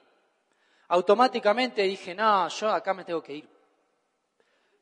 Automáticamente 0.88 1.83
dije, 1.83 2.14
no, 2.14 2.49
yo 2.49 2.71
acá 2.71 2.92
me 2.92 3.04
tengo 3.04 3.23
que 3.23 3.35
ir. 3.35 3.58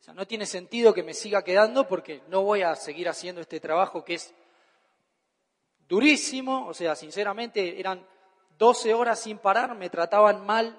O 0.00 0.04
sea, 0.04 0.14
no 0.14 0.26
tiene 0.26 0.46
sentido 0.46 0.94
que 0.94 1.02
me 1.02 1.14
siga 1.14 1.42
quedando 1.42 1.88
porque 1.88 2.22
no 2.28 2.42
voy 2.42 2.62
a 2.62 2.74
seguir 2.76 3.08
haciendo 3.08 3.40
este 3.40 3.60
trabajo 3.60 4.04
que 4.04 4.14
es 4.14 4.34
durísimo. 5.88 6.66
O 6.68 6.74
sea, 6.74 6.94
sinceramente 6.94 7.80
eran 7.80 8.06
12 8.58 8.94
horas 8.94 9.20
sin 9.20 9.38
parar, 9.38 9.74
me 9.74 9.90
trataban 9.90 10.44
mal, 10.44 10.78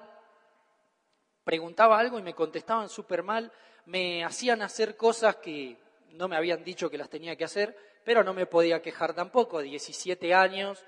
preguntaba 1.44 1.98
algo 1.98 2.18
y 2.18 2.22
me 2.22 2.34
contestaban 2.34 2.88
súper 2.88 3.22
mal, 3.22 3.52
me 3.86 4.24
hacían 4.24 4.62
hacer 4.62 4.96
cosas 4.96 5.36
que 5.36 5.78
no 6.10 6.28
me 6.28 6.36
habían 6.36 6.64
dicho 6.64 6.90
que 6.90 6.98
las 6.98 7.08
tenía 7.08 7.36
que 7.36 7.44
hacer, 7.44 7.76
pero 8.04 8.24
no 8.24 8.34
me 8.34 8.46
podía 8.46 8.82
quejar 8.82 9.14
tampoco, 9.14 9.60
17 9.60 10.34
años, 10.34 10.84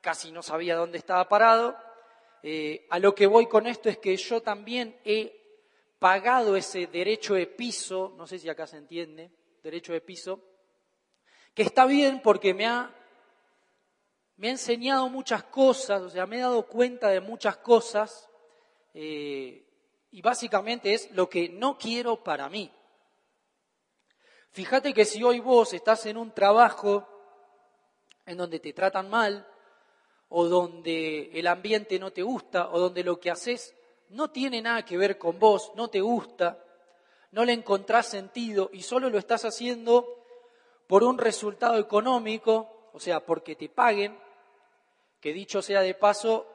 casi 0.00 0.32
no 0.32 0.42
sabía 0.42 0.76
dónde 0.76 0.98
estaba 0.98 1.28
parado. 1.28 1.76
Eh, 2.42 2.86
a 2.90 2.98
lo 2.98 3.14
que 3.14 3.26
voy 3.26 3.46
con 3.46 3.66
esto 3.66 3.88
es 3.88 3.98
que 3.98 4.16
yo 4.16 4.40
también 4.40 4.98
he 5.04 5.39
pagado 6.00 6.56
ese 6.56 6.86
derecho 6.86 7.34
de 7.34 7.46
piso, 7.46 8.14
no 8.16 8.26
sé 8.26 8.38
si 8.38 8.48
acá 8.48 8.66
se 8.66 8.78
entiende, 8.78 9.30
derecho 9.62 9.92
de 9.92 10.00
piso, 10.00 10.42
que 11.54 11.62
está 11.62 11.84
bien 11.84 12.22
porque 12.22 12.54
me 12.54 12.66
ha, 12.66 12.92
me 14.36 14.48
ha 14.48 14.52
enseñado 14.52 15.10
muchas 15.10 15.44
cosas, 15.44 16.00
o 16.00 16.08
sea, 16.08 16.26
me 16.26 16.38
he 16.38 16.40
dado 16.40 16.66
cuenta 16.66 17.08
de 17.08 17.20
muchas 17.20 17.58
cosas, 17.58 18.30
eh, 18.94 19.66
y 20.10 20.22
básicamente 20.22 20.94
es 20.94 21.10
lo 21.12 21.28
que 21.28 21.50
no 21.50 21.76
quiero 21.76 22.24
para 22.24 22.48
mí. 22.48 22.74
Fíjate 24.52 24.94
que 24.94 25.04
si 25.04 25.22
hoy 25.22 25.38
vos 25.38 25.74
estás 25.74 26.06
en 26.06 26.16
un 26.16 26.32
trabajo 26.32 27.06
en 28.24 28.38
donde 28.38 28.58
te 28.58 28.72
tratan 28.72 29.10
mal, 29.10 29.46
o 30.30 30.46
donde 30.46 31.30
el 31.38 31.46
ambiente 31.46 31.98
no 31.98 32.10
te 32.10 32.22
gusta, 32.22 32.70
o 32.70 32.80
donde 32.80 33.04
lo 33.04 33.20
que 33.20 33.30
haces 33.30 33.76
no 34.10 34.30
tiene 34.30 34.60
nada 34.60 34.84
que 34.84 34.96
ver 34.96 35.18
con 35.18 35.38
vos, 35.38 35.72
no 35.74 35.88
te 35.88 36.00
gusta, 36.00 36.62
no 37.32 37.44
le 37.44 37.52
encontrás 37.52 38.06
sentido 38.06 38.70
y 38.72 38.82
solo 38.82 39.08
lo 39.08 39.18
estás 39.18 39.44
haciendo 39.44 40.24
por 40.86 41.04
un 41.04 41.18
resultado 41.18 41.78
económico, 41.78 42.90
o 42.92 42.98
sea, 42.98 43.20
porque 43.20 43.54
te 43.54 43.68
paguen, 43.68 44.18
que 45.20 45.32
dicho 45.32 45.62
sea 45.62 45.82
de 45.82 45.94
paso, 45.94 46.46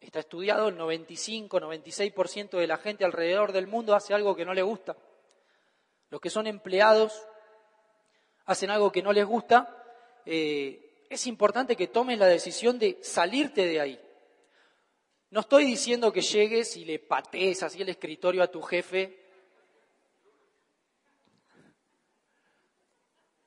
está 0.00 0.20
estudiado, 0.20 0.68
el 0.68 0.78
95-96% 0.78 2.58
de 2.58 2.66
la 2.66 2.78
gente 2.78 3.04
alrededor 3.04 3.52
del 3.52 3.66
mundo 3.66 3.94
hace 3.94 4.14
algo 4.14 4.34
que 4.34 4.46
no 4.46 4.54
le 4.54 4.62
gusta. 4.62 4.96
Los 6.08 6.20
que 6.20 6.30
son 6.30 6.46
empleados 6.46 7.26
hacen 8.46 8.70
algo 8.70 8.90
que 8.90 9.02
no 9.02 9.12
les 9.12 9.26
gusta, 9.26 9.76
eh, 10.24 11.04
es 11.10 11.26
importante 11.26 11.76
que 11.76 11.88
tomes 11.88 12.18
la 12.18 12.26
decisión 12.26 12.78
de 12.78 12.98
salirte 13.02 13.66
de 13.66 13.80
ahí. 13.80 14.00
No 15.30 15.40
estoy 15.40 15.64
diciendo 15.64 16.12
que 16.12 16.22
llegues 16.22 16.76
y 16.76 16.84
le 16.84 16.98
patees 16.98 17.62
así 17.62 17.80
el 17.80 17.88
escritorio 17.88 18.42
a 18.42 18.50
tu 18.50 18.60
jefe. 18.62 19.16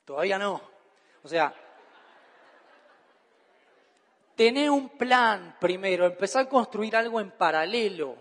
Todavía 0.04 0.38
no. 0.38 0.62
O 1.22 1.28
sea, 1.28 1.54
tener 4.34 4.70
un 4.70 4.88
plan 4.90 5.56
primero, 5.60 6.06
empezar 6.06 6.46
a 6.46 6.48
construir 6.48 6.96
algo 6.96 7.20
en 7.20 7.30
paralelo. 7.32 8.16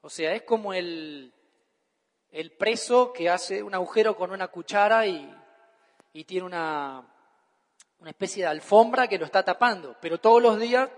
O 0.00 0.10
sea, 0.10 0.34
es 0.34 0.42
como 0.42 0.74
el, 0.74 1.32
el 2.32 2.50
preso 2.52 3.12
que 3.12 3.30
hace 3.30 3.62
un 3.62 3.74
agujero 3.74 4.16
con 4.16 4.32
una 4.32 4.48
cuchara 4.48 5.06
y, 5.06 5.32
tiene 6.26 6.44
una, 6.44 7.06
una 7.98 8.10
especie 8.10 8.42
de 8.42 8.48
alfombra 8.48 9.08
que 9.08 9.18
lo 9.18 9.24
está 9.24 9.42
tapando, 9.44 9.96
pero 10.00 10.18
todos 10.18 10.42
los 10.42 10.58
días 10.58 10.90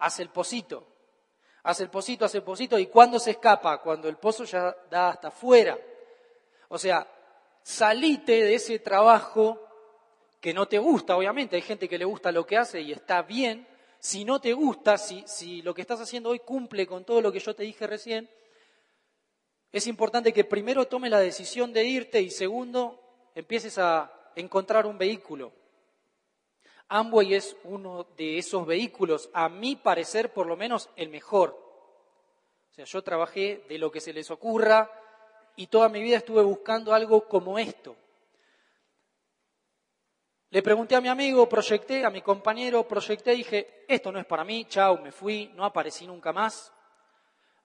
hace 0.00 0.22
el 0.22 0.30
pocito, 0.30 0.86
hace 1.62 1.84
el 1.84 1.90
pocito, 1.90 2.24
hace 2.24 2.38
el 2.38 2.44
pocito, 2.44 2.78
y 2.78 2.86
cuando 2.86 3.18
se 3.18 3.32
escapa, 3.32 3.80
cuando 3.80 4.08
el 4.08 4.16
pozo 4.16 4.44
ya 4.44 4.76
da 4.90 5.10
hasta 5.10 5.28
afuera. 5.28 5.78
O 6.68 6.78
sea, 6.78 7.06
salite 7.62 8.44
de 8.44 8.54
ese 8.54 8.78
trabajo 8.78 9.60
que 10.40 10.54
no 10.54 10.66
te 10.66 10.78
gusta, 10.78 11.16
obviamente, 11.16 11.56
hay 11.56 11.62
gente 11.62 11.88
que 11.88 11.98
le 11.98 12.04
gusta 12.04 12.32
lo 12.32 12.46
que 12.46 12.56
hace 12.56 12.80
y 12.80 12.92
está 12.92 13.22
bien. 13.22 13.66
Si 13.98 14.24
no 14.24 14.40
te 14.40 14.54
gusta, 14.54 14.96
si, 14.96 15.22
si 15.26 15.60
lo 15.60 15.74
que 15.74 15.82
estás 15.82 16.00
haciendo 16.00 16.30
hoy 16.30 16.38
cumple 16.38 16.86
con 16.86 17.04
todo 17.04 17.20
lo 17.20 17.30
que 17.30 17.38
yo 17.38 17.54
te 17.54 17.64
dije 17.64 17.86
recién, 17.86 18.30
es 19.72 19.86
importante 19.86 20.32
que 20.32 20.44
primero 20.44 20.86
tomes 20.86 21.10
la 21.10 21.20
decisión 21.20 21.72
de 21.72 21.84
irte 21.84 22.20
y 22.22 22.30
segundo, 22.30 22.98
empieces 23.34 23.76
a 23.78 24.10
encontrar 24.34 24.86
un 24.86 24.96
vehículo. 24.96 25.52
Amway 26.90 27.34
es 27.34 27.56
uno 27.64 28.06
de 28.16 28.36
esos 28.36 28.66
vehículos, 28.66 29.30
a 29.32 29.48
mi 29.48 29.76
parecer 29.76 30.32
por 30.32 30.46
lo 30.46 30.56
menos 30.56 30.90
el 30.96 31.08
mejor. 31.08 31.50
O 32.70 32.72
sea, 32.74 32.84
yo 32.84 33.02
trabajé 33.02 33.64
de 33.68 33.78
lo 33.78 33.90
que 33.90 34.00
se 34.00 34.12
les 34.12 34.30
ocurra 34.30 34.90
y 35.56 35.68
toda 35.68 35.88
mi 35.88 36.02
vida 36.02 36.18
estuve 36.18 36.42
buscando 36.42 36.92
algo 36.92 37.26
como 37.28 37.58
esto. 37.58 37.96
Le 40.50 40.62
pregunté 40.62 40.96
a 40.96 41.00
mi 41.00 41.08
amigo, 41.08 41.48
proyecté, 41.48 42.04
a 42.04 42.10
mi 42.10 42.22
compañero, 42.22 42.86
proyecté, 42.88 43.36
dije, 43.36 43.84
esto 43.86 44.10
no 44.10 44.18
es 44.18 44.26
para 44.26 44.42
mí, 44.42 44.64
chao, 44.64 44.98
me 44.98 45.12
fui, 45.12 45.48
no 45.54 45.64
aparecí 45.64 46.08
nunca 46.08 46.32
más. 46.32 46.72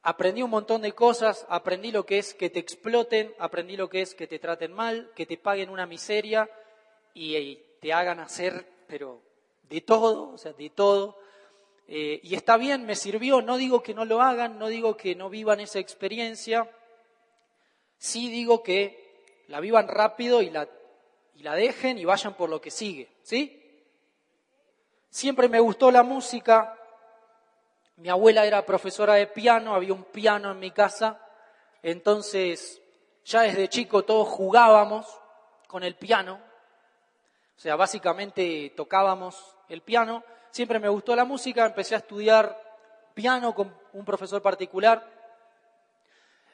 Aprendí 0.04 0.44
un 0.44 0.52
montón 0.52 0.84
de 0.84 0.92
cosas, 0.92 1.48
aprendí 1.50 1.92
lo 1.92 2.06
que 2.06 2.20
es 2.20 2.36
que 2.36 2.52
te 2.52 2.60
exploten, 2.60 3.34
aprendí 3.40 3.76
lo 3.76 3.90
que 3.90 4.04
es 4.04 4.14
que 4.14 4.28
te 4.28 4.38
traten 4.38 4.72
mal, 4.72 5.12
que 5.16 5.26
te 5.26 5.36
paguen 5.36 5.72
una 5.72 5.88
miseria 5.88 6.48
y, 7.16 7.60
te 7.82 7.92
hagan 7.92 8.20
hacer, 8.20 8.75
pero 8.88 9.22
de 9.64 9.82
todo, 9.82 10.32
o 10.32 10.38
sea, 10.38 10.54
de 10.54 10.70
todo. 10.70 11.18
Eh, 11.88 12.20
y 12.24 12.36
está 12.36 12.58
bien, 12.58 12.86
me 12.86 12.96
sirvió, 12.96 13.42
no 13.42 13.58
digo 13.58 13.84
que 13.84 13.94
no 13.94 14.06
lo 14.06 14.22
hagan, 14.22 14.58
no 14.58 14.68
digo 14.68 14.98
que 14.98 15.16
no 15.16 15.30
vivan 15.30 15.60
esa 15.60 15.80
experiencia, 15.80 16.70
sí 17.98 18.30
digo 18.30 18.64
que 18.64 19.44
la 19.48 19.60
vivan 19.60 19.88
rápido 19.88 20.42
y 20.42 20.50
la, 20.50 20.68
y 21.36 21.44
la 21.44 21.56
dejen 21.56 22.00
y 22.00 22.06
vayan 22.06 22.34
por 22.36 22.50
lo 22.50 22.60
que 22.60 22.72
sigue, 22.72 23.10
¿sí? 23.22 23.62
Siempre 25.10 25.48
me 25.48 25.60
gustó 25.60 25.92
la 25.92 26.02
música, 26.02 26.78
mi 27.98 28.10
abuela 28.10 28.46
era 28.46 28.66
profesora 28.66 29.14
de 29.14 29.28
piano, 29.28 29.76
había 29.76 29.94
un 29.94 30.04
piano 30.06 30.52
en 30.52 30.60
mi 30.60 30.72
casa, 30.72 31.22
entonces 31.84 32.82
ya 33.24 33.42
desde 33.42 33.70
chico 33.70 34.04
todos 34.04 34.28
jugábamos 34.28 35.06
con 35.68 35.84
el 35.84 35.96
piano, 35.96 36.42
o 37.56 37.60
sea, 37.60 37.76
básicamente 37.76 38.74
tocábamos 38.76 39.56
el 39.70 39.82
piano. 39.82 40.24
Siempre 40.52 40.80
me 40.80 40.90
gustó 40.90 41.16
la 41.16 41.26
música, 41.26 41.66
empecé 41.66 41.96
a 41.96 42.00
estudiar 42.00 42.62
piano 43.14 43.56
con 43.56 43.74
un 43.94 44.06
profesor 44.06 44.42
particular, 44.42 45.10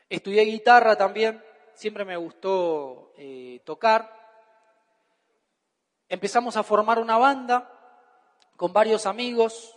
estudié 0.09 0.43
guitarra 0.43 0.95
también, 0.95 1.43
siempre 1.73 2.05
me 2.05 2.17
gustó 2.17 3.13
eh, 3.17 3.61
tocar. 3.65 4.19
Empezamos 6.07 6.57
a 6.57 6.63
formar 6.63 6.99
una 6.99 7.17
banda 7.17 7.69
con 8.55 8.73
varios 8.73 9.05
amigos, 9.05 9.75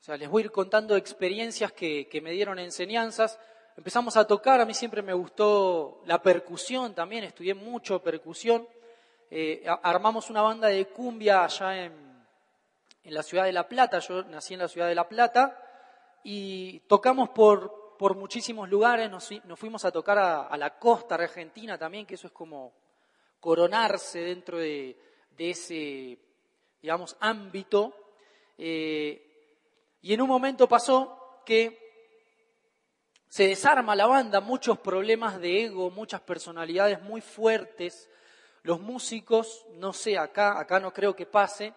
o 0.00 0.06
sea, 0.06 0.18
les 0.18 0.28
voy 0.28 0.42
a 0.42 0.44
ir 0.44 0.52
contando 0.52 0.96
experiencias 0.96 1.72
que, 1.72 2.20
me 2.22 2.32
dieron 2.32 2.58
enseñanzas. 2.58 3.38
Empezamos 3.74 4.18
a 4.18 4.26
tocar, 4.26 4.60
a 4.60 4.66
mí 4.66 4.74
siempre 4.74 5.00
me 5.00 5.14
gustó 5.14 6.02
la 6.04 6.20
percusión 6.20 6.94
también, 6.94 7.24
estudié 7.24 7.54
mucho 7.54 8.02
percusión. 8.02 8.68
Eh, 9.36 9.64
armamos 9.82 10.30
una 10.30 10.42
banda 10.42 10.68
de 10.68 10.86
cumbia 10.86 11.42
allá 11.42 11.86
en, 11.86 12.24
la 13.06 13.20
ciudad 13.20 13.42
de 13.42 13.52
La 13.52 13.66
Plata, 13.66 13.98
yo 13.98 14.22
nací 14.22 14.54
en 14.54 14.60
la 14.60 14.68
ciudad 14.68 14.86
de 14.86 14.94
La 14.94 15.08
Plata, 15.08 15.60
y 16.22 16.78
tocamos 16.86 17.30
por, 17.30 17.96
por 17.98 18.14
muchísimos 18.14 18.68
lugares, 18.68 19.10
nos, 19.10 19.28
fuimos 19.56 19.84
a 19.84 19.90
tocar 19.90 20.18
a, 20.18 20.56
la 20.56 20.78
costa 20.78 21.16
argentina 21.16 21.76
también, 21.76 22.06
que 22.06 22.14
eso 22.14 22.28
es 22.28 22.32
como 22.32 22.74
coronarse 23.40 24.20
dentro 24.20 24.58
de, 24.58 24.96
ese, 25.36 26.16
digamos, 26.80 27.16
ámbito. 27.18 27.92
Eh, 28.56 29.98
y 30.00 30.14
en 30.14 30.20
un 30.22 30.28
momento 30.28 30.68
pasó 30.68 31.42
que 31.44 32.22
se 33.26 33.48
desarma 33.48 33.96
la 33.96 34.06
banda, 34.06 34.40
muchos 34.40 34.78
problemas 34.78 35.40
de 35.40 35.64
ego, 35.64 35.90
muchas 35.90 36.20
personalidades 36.20 37.02
muy 37.02 37.20
fuertes. 37.20 38.08
Los 38.64 38.80
músicos, 38.80 39.66
no 39.74 39.92
sé, 39.92 40.16
acá, 40.16 40.58
acá 40.58 40.80
no 40.80 40.90
creo 40.90 41.14
que 41.14 41.26
pase. 41.26 41.74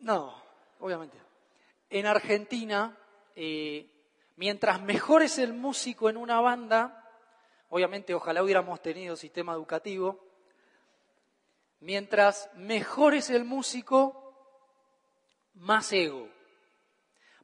No, 0.00 0.34
obviamente. 0.80 1.16
En 1.88 2.04
Argentina, 2.04 2.94
eh, 3.34 3.90
mientras 4.36 4.82
mejor 4.82 5.22
es 5.22 5.38
el 5.38 5.54
músico 5.54 6.10
en 6.10 6.18
una 6.18 6.38
banda, 6.42 7.10
obviamente 7.70 8.14
ojalá 8.14 8.42
hubiéramos 8.42 8.82
tenido 8.82 9.16
sistema 9.16 9.54
educativo, 9.54 10.22
mientras 11.80 12.50
mejor 12.56 13.14
es 13.14 13.30
el 13.30 13.44
músico, 13.44 14.20
más 15.54 15.90
ego. 15.94 16.28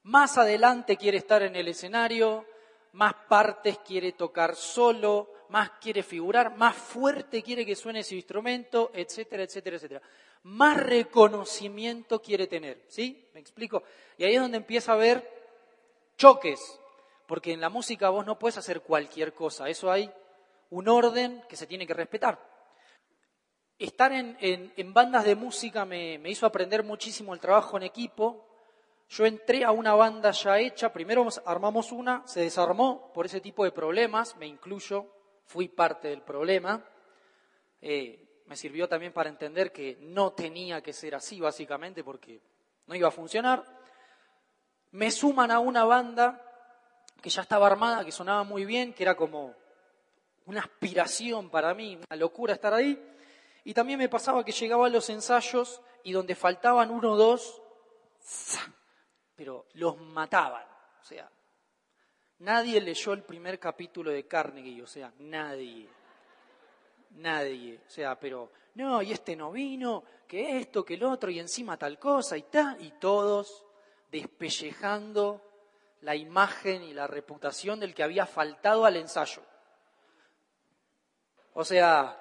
Más 0.02 0.36
adelante 0.36 0.98
quiere 0.98 1.16
estar 1.16 1.42
en 1.42 1.56
el 1.56 1.68
escenario, 1.68 2.44
más 2.92 3.14
partes 3.30 3.78
quiere 3.78 4.12
tocar 4.12 4.56
solo, 4.56 5.39
más 5.50 5.72
quiere 5.80 6.02
figurar, 6.02 6.56
más 6.56 6.74
fuerte 6.74 7.42
quiere 7.42 7.66
que 7.66 7.76
suene 7.76 8.02
su 8.02 8.14
instrumento, 8.14 8.90
etcétera, 8.94 9.42
etcétera, 9.42 9.76
etcétera. 9.76 10.02
Más 10.44 10.78
reconocimiento 10.78 12.22
quiere 12.22 12.46
tener, 12.46 12.84
¿sí? 12.88 13.28
¿Me 13.34 13.40
explico? 13.40 13.82
Y 14.16 14.24
ahí 14.24 14.34
es 14.34 14.40
donde 14.40 14.56
empieza 14.56 14.92
a 14.92 14.94
haber 14.94 15.28
choques, 16.16 16.80
porque 17.26 17.52
en 17.52 17.60
la 17.60 17.68
música 17.68 18.08
vos 18.08 18.24
no 18.24 18.38
puedes 18.38 18.56
hacer 18.56 18.80
cualquier 18.80 19.34
cosa, 19.34 19.68
eso 19.68 19.90
hay 19.90 20.10
un 20.70 20.88
orden 20.88 21.42
que 21.48 21.56
se 21.56 21.66
tiene 21.66 21.86
que 21.86 21.94
respetar 21.94 22.50
estar 23.80 24.12
en, 24.12 24.92
bandas 24.92 25.24
de 25.24 25.34
música 25.34 25.84
me, 25.86 26.20
hizo 26.26 26.46
aprender 26.46 26.84
muchísimo 26.84 27.32
el 27.32 27.40
trabajo 27.40 27.78
en 27.78 27.82
equipo. 27.82 28.46
Yo 29.08 29.24
entré 29.26 29.64
a 29.64 29.72
una 29.72 29.94
banda 29.94 30.30
ya 30.30 30.58
hecha, 30.60 30.92
primero 30.92 31.26
armamos 31.46 31.90
una, 31.90 32.22
se 32.26 32.40
desarmó 32.40 33.10
por 33.12 33.26
ese 33.26 33.40
tipo 33.40 33.64
de 33.64 33.72
problemas, 33.72 34.36
me 34.36 34.46
incluyo, 34.46 35.06
fui 35.50 35.66
parte 35.66 36.06
del 36.06 36.22
problema. 36.22 36.80
Eh, 37.82 38.42
me 38.46 38.54
sirvió 38.54 38.88
también 38.88 39.12
para 39.12 39.28
entender 39.28 39.72
que 39.72 39.98
no 40.00 40.32
tenía 40.32 40.80
que 40.80 40.92
ser 40.92 41.16
así, 41.16 41.40
básicamente, 41.40 42.04
porque 42.04 42.40
no 42.86 42.94
iba 42.94 43.08
a 43.08 43.10
funcionar. 43.10 43.64
Me 44.92 45.10
suman 45.10 45.50
a 45.50 45.58
una 45.58 45.84
banda 45.84 46.40
que 47.20 47.30
ya 47.30 47.42
estaba 47.42 47.66
armada, 47.66 48.04
que 48.04 48.12
sonaba 48.12 48.44
muy 48.44 48.64
bien, 48.64 48.94
que 48.94 49.02
era 49.02 49.16
como 49.16 49.56
una 50.46 50.60
aspiración 50.60 51.50
para 51.50 51.74
mí, 51.74 51.96
una 51.96 52.16
locura 52.16 52.54
estar 52.54 52.72
ahí. 52.72 52.96
Y 53.64 53.74
también 53.74 53.98
me 53.98 54.08
pasaba 54.08 54.44
que 54.44 54.52
llegaba 54.52 54.86
a 54.86 54.90
los 54.90 55.10
ensayos 55.10 55.82
y 56.04 56.12
donde 56.12 56.36
faltaban 56.36 56.92
uno 56.92 57.14
o 57.14 57.16
dos, 57.16 57.60
pero 59.34 59.66
los 59.72 59.98
mataban. 59.98 60.64
O 61.00 61.04
sea, 61.04 61.28
nadie 62.40 62.80
leyó 62.80 63.12
el 63.12 63.22
primer 63.22 63.58
capítulo 63.58 64.10
de 64.10 64.26
Carnegie, 64.26 64.82
o 64.82 64.86
sea, 64.86 65.12
nadie. 65.20 65.88
Nadie. 67.16 67.80
O 67.86 67.90
sea, 67.90 68.18
pero, 68.18 68.50
no, 68.74 69.02
y 69.02 69.12
este 69.12 69.34
no 69.36 69.50
vino, 69.52 70.04
que 70.26 70.58
esto, 70.58 70.84
que 70.84 70.94
el 70.94 71.04
otro, 71.04 71.30
y 71.30 71.38
encima 71.38 71.76
tal 71.76 71.98
cosa, 71.98 72.36
y 72.36 72.42
tal, 72.42 72.80
y 72.82 72.92
todos 72.92 73.64
despellejando 74.10 75.42
la 76.02 76.16
imagen 76.16 76.82
y 76.82 76.94
la 76.94 77.06
reputación 77.06 77.80
del 77.80 77.94
que 77.94 78.02
había 78.02 78.26
faltado 78.26 78.84
al 78.84 78.96
ensayo. 78.96 79.42
O 81.54 81.64
sea, 81.64 82.18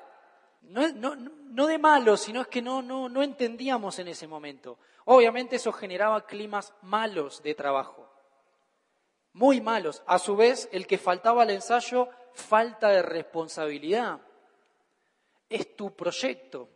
no, 0.63 1.67
de 1.67 1.77
malo, 1.77 2.17
sino 2.17 2.41
es 2.41 2.47
que 2.47 2.61
no, 2.61 2.81
no, 2.81 3.09
no 3.09 3.23
entendíamos 3.23 3.99
en 3.99 4.09
ese 4.09 4.27
momento. 4.27 4.77
Obviamente 5.05 5.55
eso 5.55 5.71
generaba 5.71 6.25
climas 6.25 6.73
malos 6.81 7.41
de 7.41 7.55
trabajo, 7.55 8.08
muy 9.33 9.61
malos. 9.61 10.03
A 10.05 10.19
su 10.19 10.35
vez, 10.35 10.69
el 10.71 10.87
que 10.87 10.97
faltaba 10.97 11.43
al 11.43 11.49
ensayo, 11.49 12.09
falta 12.33 12.89
de 12.89 13.01
responsabilidad. 13.01 14.19
Es 15.49 15.75
tu 15.75 15.95
proyecto. 15.95 16.69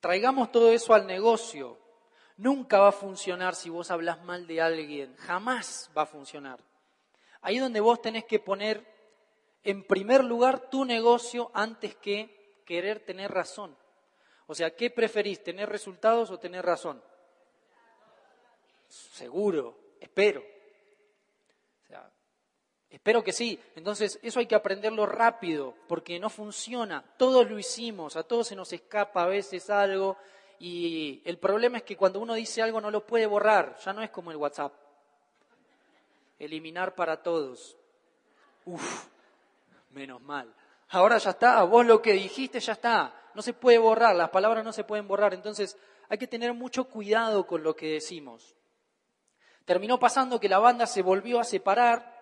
Traigamos 0.00 0.52
todo 0.52 0.70
eso 0.70 0.94
al 0.94 1.06
negocio. 1.06 1.78
Nunca 2.36 2.78
va 2.80 2.88
a 2.88 2.92
funcionar 2.92 3.54
si 3.54 3.70
vos 3.70 3.90
hablas 3.90 4.22
mal 4.24 4.46
de 4.46 4.60
alguien, 4.60 5.16
jamás 5.16 5.90
va 5.96 6.02
a 6.02 6.06
funcionar. 6.06 6.60
Ahí 7.40 7.58
donde 7.58 7.80
vos 7.80 8.02
tenés 8.02 8.24
que 8.24 8.38
poner 8.38 8.86
en 9.62 9.84
primer 9.84 10.22
lugar 10.22 10.68
tu 10.68 10.84
negocio 10.84 11.50
antes 11.54 11.96
que 11.96 12.60
querer 12.64 13.00
tener 13.00 13.30
razón. 13.30 13.76
O 14.46 14.54
sea, 14.54 14.76
¿qué 14.76 14.90
preferís, 14.90 15.42
tener 15.42 15.68
resultados 15.68 16.30
o 16.30 16.38
tener 16.38 16.64
razón? 16.64 17.02
Seguro, 18.88 19.78
espero. 19.98 20.55
Espero 22.96 23.22
que 23.22 23.32
sí. 23.32 23.60
Entonces, 23.74 24.18
eso 24.22 24.40
hay 24.40 24.46
que 24.46 24.54
aprenderlo 24.54 25.04
rápido, 25.04 25.74
porque 25.86 26.18
no 26.18 26.30
funciona. 26.30 27.04
Todos 27.18 27.48
lo 27.48 27.58
hicimos, 27.58 28.16
a 28.16 28.22
todos 28.22 28.48
se 28.48 28.56
nos 28.56 28.72
escapa 28.72 29.22
a 29.22 29.26
veces 29.26 29.68
algo. 29.68 30.16
Y 30.58 31.20
el 31.26 31.36
problema 31.36 31.76
es 31.76 31.82
que 31.82 31.94
cuando 31.94 32.20
uno 32.20 32.32
dice 32.32 32.62
algo 32.62 32.80
no 32.80 32.90
lo 32.90 33.06
puede 33.06 33.26
borrar, 33.26 33.76
ya 33.84 33.92
no 33.92 34.02
es 34.02 34.08
como 34.08 34.30
el 34.30 34.38
WhatsApp. 34.38 34.72
Eliminar 36.38 36.94
para 36.94 37.22
todos. 37.22 37.76
Uf, 38.64 39.08
menos 39.90 40.22
mal. 40.22 40.50
Ahora 40.88 41.18
ya 41.18 41.30
está, 41.30 41.62
vos 41.64 41.84
lo 41.84 42.00
que 42.00 42.14
dijiste 42.14 42.60
ya 42.60 42.72
está. 42.72 43.14
No 43.34 43.42
se 43.42 43.52
puede 43.52 43.76
borrar, 43.76 44.16
las 44.16 44.30
palabras 44.30 44.64
no 44.64 44.72
se 44.72 44.84
pueden 44.84 45.06
borrar. 45.06 45.34
Entonces 45.34 45.76
hay 46.08 46.16
que 46.16 46.26
tener 46.26 46.54
mucho 46.54 46.84
cuidado 46.84 47.46
con 47.46 47.62
lo 47.62 47.76
que 47.76 47.92
decimos. 47.92 48.56
Terminó 49.66 49.98
pasando 49.98 50.40
que 50.40 50.48
la 50.48 50.58
banda 50.58 50.86
se 50.86 51.02
volvió 51.02 51.38
a 51.38 51.44
separar. 51.44 52.15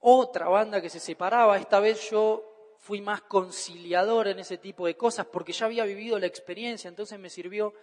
Otra 0.00 0.48
banda 0.48 0.80
que 0.80 0.90
se 0.90 1.00
separaba. 1.00 1.58
Esta 1.58 1.80
vez 1.80 2.10
yo 2.10 2.74
fui 2.78 3.00
más 3.00 3.22
conciliador 3.22 4.28
en 4.28 4.38
ese 4.38 4.58
tipo 4.58 4.86
de 4.86 4.96
cosas 4.96 5.26
porque 5.26 5.52
ya 5.52 5.66
había 5.66 5.84
vivido 5.84 6.18
la 6.18 6.26
experiencia, 6.26 6.88
entonces 6.88 7.18
me 7.18 7.30
sirvió 7.30 7.74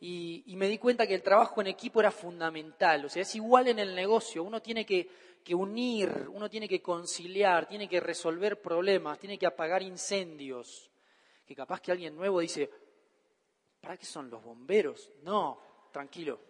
y, 0.00 0.54
me 0.56 0.68
di 0.68 0.78
cuenta 0.78 1.06
que 1.06 1.14
el 1.14 1.22
trabajo 1.22 1.60
en 1.60 1.68
equipo 1.68 2.00
era 2.00 2.10
fundamental. 2.10 3.04
O 3.04 3.08
sea, 3.08 3.22
es 3.22 3.34
igual 3.34 3.68
en 3.68 3.78
el 3.78 3.94
negocio. 3.94 4.42
Uno 4.42 4.60
tiene 4.60 4.84
que 4.84 5.08
unir, 5.54 6.28
uno 6.32 6.50
tiene 6.50 6.68
que 6.68 6.82
conciliar, 6.82 7.66
tiene 7.66 7.88
que 7.88 8.00
resolver 8.00 8.60
problemas, 8.60 9.18
tiene 9.18 9.38
que 9.38 9.46
apagar 9.46 9.82
incendios. 9.82 10.90
Que 11.46 11.54
capaz 11.54 11.80
que 11.80 11.92
alguien 11.92 12.16
nuevo 12.16 12.40
dice, 12.40 12.68
¿para 13.80 13.96
qué 13.96 14.04
son 14.04 14.28
los 14.28 14.42
bomberos? 14.42 15.10
No, 15.22 15.60
tranquilo. 15.92 16.40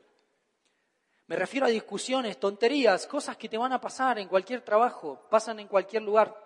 Me 1.28 1.34
refiero 1.34 1.66
a 1.66 1.70
discusiones, 1.70 2.38
tonterías, 2.38 3.06
cosas 3.06 3.36
que 3.36 3.48
te 3.48 3.58
van 3.58 3.72
a 3.72 3.80
pasar 3.80 4.18
en 4.18 4.28
cualquier 4.28 4.60
trabajo, 4.60 5.26
pasan 5.28 5.58
en 5.58 5.66
cualquier 5.66 6.02
lugar. 6.02 6.36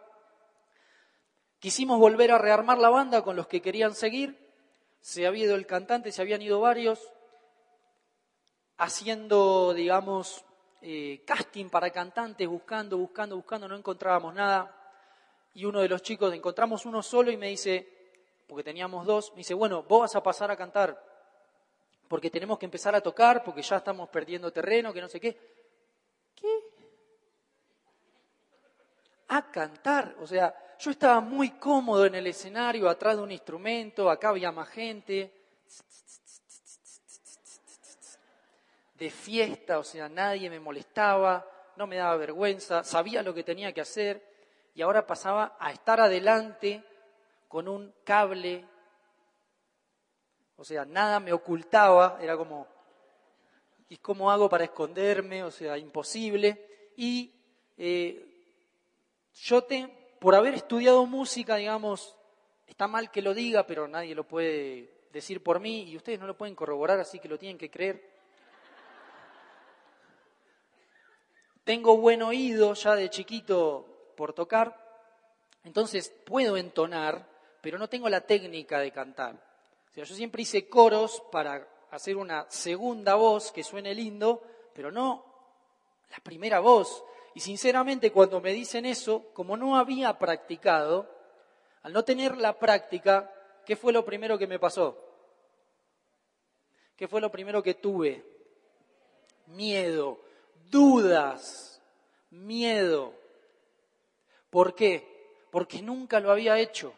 Quisimos 1.59 1.99
volver 1.99 2.33
a 2.33 2.39
rearmar 2.39 2.79
la 2.79 2.89
banda 2.89 3.23
con 3.23 3.37
los 3.37 3.47
que 3.47 3.61
querían 3.61 3.95
seguir, 3.95 4.39
se 5.01 5.27
había 5.27 5.45
ido 5.45 5.55
el 5.55 5.67
cantante, 5.67 6.13
se 6.13 6.23
habían 6.23 6.41
ido 6.41 6.61
varios, 6.61 7.13
haciendo, 8.79 9.75
digamos, 9.75 10.47
eh, 10.81 11.23
casting 11.27 11.69
para 11.69 11.91
cantantes, 11.91 12.49
buscando, 12.49 12.97
buscando, 12.97 13.37
buscando, 13.37 13.69
no 13.69 13.77
encontrábamos 13.77 14.35
nada. 14.35 14.75
Y 15.53 15.67
uno 15.67 15.81
de 15.81 15.89
los 15.91 16.01
chicos, 16.01 16.33
encontramos 16.33 16.87
uno 16.87 17.03
solo 17.03 17.31
y 17.31 17.37
me 17.37 17.49
dice, 17.49 18.15
porque 18.49 18.65
teníamos 18.65 19.05
dos, 19.05 19.33
me 19.33 19.39
dice, 19.39 19.53
bueno, 19.53 19.83
vos 19.83 20.01
vas 20.01 20.17
a 20.17 20.23
pasar 20.23 20.51
a 20.51 20.57
cantar, 20.57 21.10
porque 22.11 22.29
tenemos 22.29 22.59
que 22.59 22.65
empezar 22.65 22.93
a 22.97 23.01
tocar, 23.01 23.45
porque 23.45 23.63
ya 23.63 23.77
estamos 23.77 24.09
perdiendo 24.09 24.53
terreno, 24.53 24.93
que 24.93 25.01
no 25.01 25.07
sé 25.07 25.21
qué. 25.21 25.39
¿Qué? 26.35 26.59
A 29.29 29.49
cantar, 29.49 30.17
o 30.19 30.27
sea, 30.27 30.53
yo 30.81 30.91
estaba 30.91 31.21
muy 31.21 31.51
cómodo 31.51 32.05
en 32.05 32.17
el 32.17 32.27
escenario, 32.27 32.89
atrás 32.89 33.17
de 33.17 33.23
un 33.23 33.31
instrumento, 33.31 34.11
acá 34.11 34.31
había 34.31 34.51
más 34.51 34.69
gente. 34.71 35.33
De 38.95 39.09
fiesta, 39.09 39.79
o 39.79 39.85
sea, 39.85 40.09
nadie 40.09 40.51
me 40.51 40.59
molestaba, 40.59 41.49
no 41.77 41.87
me 41.87 41.99
daba 41.99 42.17
vergüenza, 42.17 42.83
sabía 42.83 43.23
lo 43.23 43.33
que 43.33 43.45
tenía 43.45 43.73
que 43.73 43.83
hacer 43.83 44.21
y 44.75 44.83
ahora 44.83 45.07
pasaba 45.07 45.57
a 45.61 45.71
estar 45.71 46.01
adelante 46.01 46.83
con 47.47 47.69
un 47.69 47.95
cable. 48.03 48.67
O 50.61 50.65
sea, 50.65 50.85
nada 50.85 51.21
me 51.21 51.33
ocultaba, 51.33 52.19
era 52.21 52.37
como, 52.37 52.67
¿y 53.89 53.97
cómo 53.97 54.31
hago 54.31 54.47
para 54.47 54.65
esconderme? 54.65 55.43
O 55.43 55.51
sea, 55.51 55.79
imposible. 55.79 56.93
Y 56.99 57.33
eh, 57.79 58.53
yo 59.33 59.65
te, 59.65 59.89
por 60.19 60.35
haber 60.35 60.53
estudiado 60.53 61.07
música, 61.07 61.57
digamos, 61.57 62.15
está 62.67 62.87
mal 62.87 63.11
que 63.11 63.23
lo 63.23 63.33
diga, 63.33 63.67
pero 63.67 63.89
nadie 63.89 64.15
lo 64.15 64.25
puede 64.25 65.07
decir 65.15 65.43
por 65.43 65.61
mí 65.61 65.85
y 65.85 65.97
ustedes 65.97 66.21
no 66.21 66.27
lo 66.27 66.37
pueden 66.37 66.55
corroborar, 66.55 67.01
así 67.01 67.19
que 67.19 67.29
lo 67.29 67.39
tienen 67.39 67.57
que 67.57 67.71
creer. 67.71 68.07
Tengo 71.65 71.97
buen 71.97 72.21
oído 72.21 72.75
ya 72.75 72.95
de 72.97 73.09
chiquito 73.09 74.13
por 74.15 74.35
tocar, 74.35 74.77
entonces 75.65 76.13
puedo 76.27 76.59
entonar, 76.59 77.27
pero 77.63 77.79
no 77.79 77.89
tengo 77.89 78.11
la 78.11 78.21
técnica 78.21 78.79
de 78.79 78.93
cantar. 78.93 79.50
O 79.91 79.95
sea, 79.95 80.05
yo 80.05 80.15
siempre 80.15 80.43
hice 80.43 80.69
coros 80.69 81.23
para 81.33 81.69
hacer 81.91 82.17
una 82.17 82.47
segunda 82.49 83.17
voz 83.17 83.51
que 83.51 83.65
suene 83.65 83.95
lindo, 83.95 84.43
pero 84.73 84.91
no 84.91 85.25
la 86.11 86.19
primera 86.19 86.61
voz. 86.61 87.05
Y 87.35 87.41
sinceramente 87.41 88.13
cuando 88.13 88.41
me 88.41 88.53
dicen 88.53 88.87
eso, 88.87 89.27
como 89.33 89.57
no 89.57 89.77
había 89.77 90.19
practicado, 90.19 91.09
al 91.83 91.93
no 91.93 92.05
tener 92.05 92.37
la 92.37 92.59
práctica, 92.59 93.33
¿qué 93.65 93.77
fue 93.77 93.93
lo 93.93 94.05
primero 94.05 94.39
que 94.39 94.47
me 94.47 94.59
pasó? 94.59 94.99
¿Qué 96.97 97.09
fue 97.09 97.21
lo 97.21 97.31
primero 97.31 97.63
que 97.63 97.75
tuve? 97.75 98.25
Miedo, 99.47 100.21
dudas, 100.71 101.81
miedo. 102.31 103.15
¿Por 104.51 104.75
qué? 104.75 105.35
Porque 105.51 105.81
nunca 105.81 106.21
lo 106.21 106.31
había 106.31 106.59
hecho. 106.59 106.93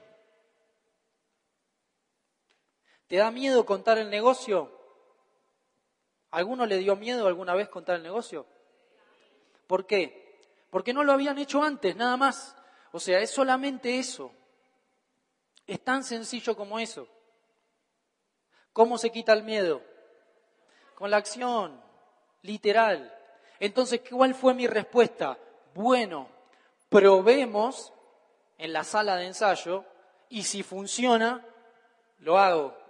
¿Te 3.13 3.19
da 3.19 3.31
miedo 3.31 3.67
contar 3.67 3.99
el 3.99 4.09
negocio? 4.09 4.73
¿Alguno 6.31 6.65
le 6.65 6.79
dio 6.79 6.97
miedo 6.97 7.27
alguna 7.27 7.55
vez 7.55 7.69
contar 7.69 7.97
el 7.97 8.03
negocio? 8.03 8.47
¿Por 9.67 9.85
qué? 9.85 10.23
porque 10.71 10.95
no 10.95 11.05
lo 11.05 11.13
habían 11.13 11.37
hecho 11.37 11.63
antes, 11.63 11.95
nada 11.95 12.17
más. 12.17 12.57
O 12.91 12.99
sea, 12.99 13.21
es 13.21 13.31
solamente 13.31 13.99
eso. 13.99 14.33
Es 15.67 15.85
tan 15.85 16.03
sencillo 16.05 16.57
como 16.57 16.79
eso. 16.79 17.07
¿Cómo 18.73 18.97
se 18.97 19.13
quita 19.13 19.35
el 19.35 19.43
miedo? 19.43 19.83
Con 20.95 21.11
la 21.11 21.19
acción, 21.19 21.79
literal. 22.41 23.15
Entonces, 23.61 24.01
¿cuál 24.11 24.35
fue 24.35 24.55
mi 24.55 24.67
respuesta? 24.67 25.37
Bueno, 25.75 26.31
probemos 26.89 27.93
en 28.57 28.73
la 28.73 28.85
sala 28.85 29.17
de 29.17 29.27
ensayo 29.27 29.85
y 30.31 30.45
si 30.45 30.63
funciona, 30.63 31.47
lo 32.17 32.39
hago. 32.39 32.82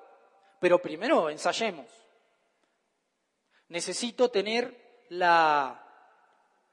Pero 0.62 0.80
primero 0.80 1.28
ensayemos. 1.28 1.88
Necesito 3.66 4.30
tener 4.30 5.02
la 5.08 5.84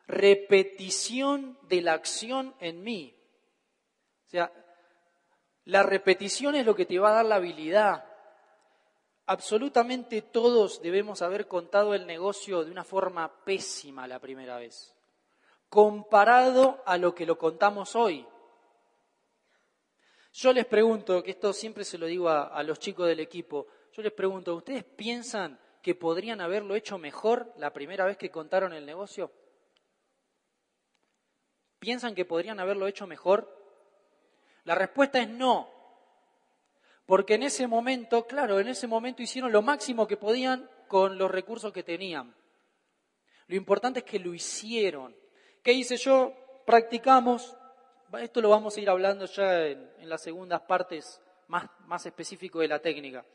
repetición 0.06 1.58
de 1.64 1.82
la 1.82 1.94
acción 1.94 2.54
en 2.60 2.84
mí. 2.84 3.18
O 4.28 4.30
sea, 4.30 4.54
la 5.66 5.82
repetición 5.82 6.54
es 6.54 6.68
lo 6.68 6.76
que 6.76 6.86
te 6.86 7.00
va 7.00 7.10
a 7.10 7.14
dar 7.14 7.26
la 7.26 7.38
habilidad. 7.38 8.06
Absolutamente 9.26 10.22
todos 10.22 10.84
debemos 10.84 11.24
haber 11.24 11.48
contado 11.48 11.96
el 11.96 12.06
negocio 12.06 12.64
de 12.64 12.70
una 12.70 12.84
forma 12.84 13.44
pésima 13.44 14.08
la 14.08 14.20
primera 14.20 14.60
vez, 14.60 14.96
comparado 15.68 16.84
a 16.86 16.96
lo 17.00 17.16
que 17.16 17.26
lo 17.26 17.40
contamos 17.40 17.96
hoy. 17.96 18.24
Yo 20.32 20.54
les 20.54 20.68
pregunto, 20.68 21.24
que 21.24 21.32
esto 21.32 21.54
siempre 21.54 21.84
se 21.84 21.98
lo 21.98 22.06
digo 22.06 22.30
a, 22.30 22.44
a 22.50 22.62
los 22.62 22.78
chicos 22.78 23.08
del 23.08 23.20
equipo, 23.20 23.66
yo 24.00 24.04
les 24.04 24.14
pregunto, 24.14 24.56
¿ustedes 24.56 24.86
piensan 24.86 25.60
que 25.82 25.94
podrían 25.94 26.40
haberlo 26.40 26.76
hecho 26.76 26.98
mejor 26.98 27.54
la 27.58 27.74
primera 27.74 28.06
vez 28.06 28.16
que 28.16 28.32
contaron 28.32 28.72
el 28.72 28.86
negocio? 28.86 29.30
¿Piensan 31.80 32.16
que 32.16 32.24
podrían 32.24 32.62
haberlo 32.62 32.88
hecho 32.88 33.08
mejor? 33.08 33.54
La 34.64 34.74
respuesta 34.74 35.20
es 35.20 35.28
no. 35.28 35.70
Porque 37.06 37.34
en 37.34 37.44
ese 37.44 37.68
momento, 37.68 38.26
claro, 38.26 38.60
en 38.62 38.70
ese 38.70 38.88
momento 38.88 39.22
hicieron 39.22 39.52
lo 39.52 39.62
máximo 39.62 40.08
que 40.08 40.16
podían 40.16 40.70
con 40.88 41.18
los 41.18 41.30
recursos 41.30 41.74
que 41.74 41.84
tenían. 41.84 42.34
Lo 43.48 43.56
importante 43.58 44.00
es 44.00 44.06
que 44.06 44.20
lo 44.20 44.34
hicieron. 44.34 45.14
¿Qué 45.62 45.74
hice 45.74 45.98
yo? 45.98 46.34
Practicamos. 46.66 47.54
Esto 48.14 48.40
lo 48.40 48.50
vamos 48.50 48.78
a 48.78 48.80
ir 48.80 48.90
hablando 48.90 49.26
ya 49.26 49.66
en, 49.66 50.08
las 50.08 50.24
segundas 50.24 50.62
partes 50.62 51.22
más, 51.48 51.70
más 51.82 52.06
específico 52.06 52.60
de 52.60 52.70
la 52.70 52.80
técnica. 52.80 53.26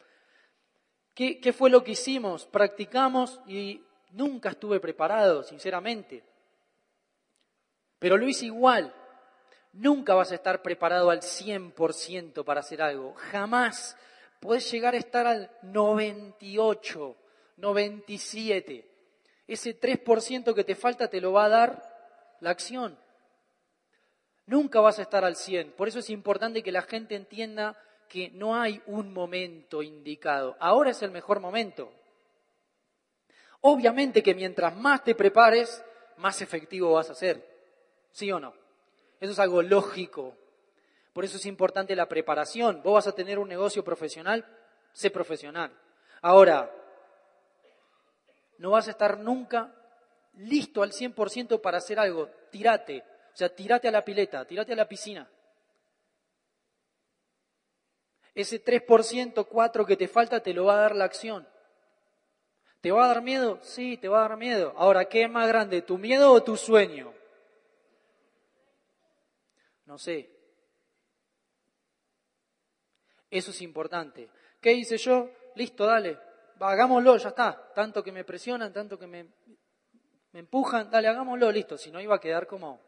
¿Qué, 1.14 1.40
¿Qué 1.40 1.52
fue 1.52 1.70
lo 1.70 1.84
que 1.84 1.92
hicimos? 1.92 2.46
Practicamos 2.46 3.40
y 3.46 3.82
nunca 4.10 4.50
estuve 4.50 4.80
preparado, 4.80 5.42
sinceramente. 5.42 6.22
Pero 7.98 8.16
lo 8.16 8.28
hice 8.28 8.46
igual. 8.46 8.92
Nunca 9.72 10.14
vas 10.14 10.30
a 10.30 10.36
estar 10.36 10.62
preparado 10.62 11.10
al 11.10 11.20
100% 11.20 12.44
para 12.44 12.60
hacer 12.60 12.82
algo. 12.82 13.14
Jamás. 13.14 13.96
Puedes 14.40 14.70
llegar 14.70 14.94
a 14.94 14.98
estar 14.98 15.26
al 15.26 15.50
98, 15.62 17.16
97. 17.56 18.86
Ese 19.46 19.80
3% 19.80 20.54
que 20.54 20.64
te 20.64 20.74
falta 20.74 21.08
te 21.08 21.20
lo 21.20 21.32
va 21.32 21.46
a 21.46 21.48
dar 21.48 22.36
la 22.40 22.50
acción. 22.50 22.98
Nunca 24.46 24.80
vas 24.80 24.98
a 24.98 25.02
estar 25.02 25.24
al 25.24 25.36
100. 25.36 25.72
Por 25.72 25.88
eso 25.88 26.00
es 26.00 26.10
importante 26.10 26.62
que 26.62 26.72
la 26.72 26.82
gente 26.82 27.14
entienda 27.14 27.76
que 28.08 28.30
no 28.30 28.56
hay 28.56 28.82
un 28.86 29.12
momento 29.12 29.82
indicado. 29.82 30.56
Ahora 30.60 30.90
es 30.90 31.02
el 31.02 31.10
mejor 31.10 31.40
momento. 31.40 31.92
Obviamente 33.60 34.22
que 34.22 34.34
mientras 34.34 34.76
más 34.76 35.02
te 35.04 35.14
prepares, 35.14 35.82
más 36.18 36.40
efectivo 36.42 36.92
vas 36.92 37.10
a 37.10 37.14
ser. 37.14 37.44
¿Sí 38.12 38.30
o 38.30 38.38
no? 38.38 38.54
Eso 39.20 39.32
es 39.32 39.38
algo 39.38 39.62
lógico. 39.62 40.36
Por 41.12 41.24
eso 41.24 41.36
es 41.36 41.46
importante 41.46 41.96
la 41.96 42.08
preparación. 42.08 42.82
Vos 42.82 42.94
vas 42.94 43.06
a 43.06 43.14
tener 43.14 43.38
un 43.38 43.48
negocio 43.48 43.84
profesional, 43.84 44.44
sé 44.92 45.10
profesional. 45.10 45.72
Ahora, 46.20 46.70
no 48.58 48.70
vas 48.70 48.88
a 48.88 48.92
estar 48.92 49.18
nunca 49.18 49.74
listo 50.34 50.82
al 50.82 50.92
100% 50.92 51.60
para 51.60 51.78
hacer 51.78 51.98
algo. 51.98 52.28
Tírate. 52.50 53.02
O 53.32 53.36
sea, 53.36 53.48
tírate 53.48 53.88
a 53.88 53.90
la 53.90 54.04
pileta, 54.04 54.44
tírate 54.44 54.72
a 54.72 54.76
la 54.76 54.88
piscina. 54.88 55.28
Ese 58.34 58.62
3%, 58.62 59.46
4% 59.46 59.86
que 59.86 59.96
te 59.96 60.08
falta 60.08 60.40
te 60.40 60.52
lo 60.52 60.64
va 60.64 60.74
a 60.74 60.80
dar 60.80 60.96
la 60.96 61.04
acción. 61.04 61.48
¿Te 62.80 62.90
va 62.90 63.04
a 63.04 63.08
dar 63.08 63.22
miedo? 63.22 63.58
Sí, 63.62 63.96
te 63.96 64.08
va 64.08 64.18
a 64.18 64.28
dar 64.28 64.36
miedo. 64.36 64.74
Ahora, 64.76 65.06
¿qué 65.06 65.22
es 65.22 65.30
más 65.30 65.48
grande, 65.48 65.82
tu 65.82 65.96
miedo 65.96 66.32
o 66.32 66.42
tu 66.42 66.56
sueño? 66.56 67.14
No 69.86 69.96
sé. 69.98 70.30
Eso 73.30 73.52
es 73.52 73.62
importante. 73.62 74.28
¿Qué 74.60 74.72
hice 74.72 74.98
yo? 74.98 75.30
Listo, 75.54 75.86
dale, 75.86 76.18
hagámoslo, 76.60 77.16
ya 77.16 77.28
está. 77.30 77.72
Tanto 77.74 78.02
que 78.02 78.12
me 78.12 78.24
presionan, 78.24 78.72
tanto 78.72 78.98
que 78.98 79.06
me, 79.06 79.28
me 80.32 80.40
empujan, 80.40 80.90
dale, 80.90 81.08
hagámoslo, 81.08 81.50
listo. 81.50 81.78
Si 81.78 81.90
no 81.90 82.00
iba 82.00 82.16
a 82.16 82.20
quedar 82.20 82.46
como 82.46 82.80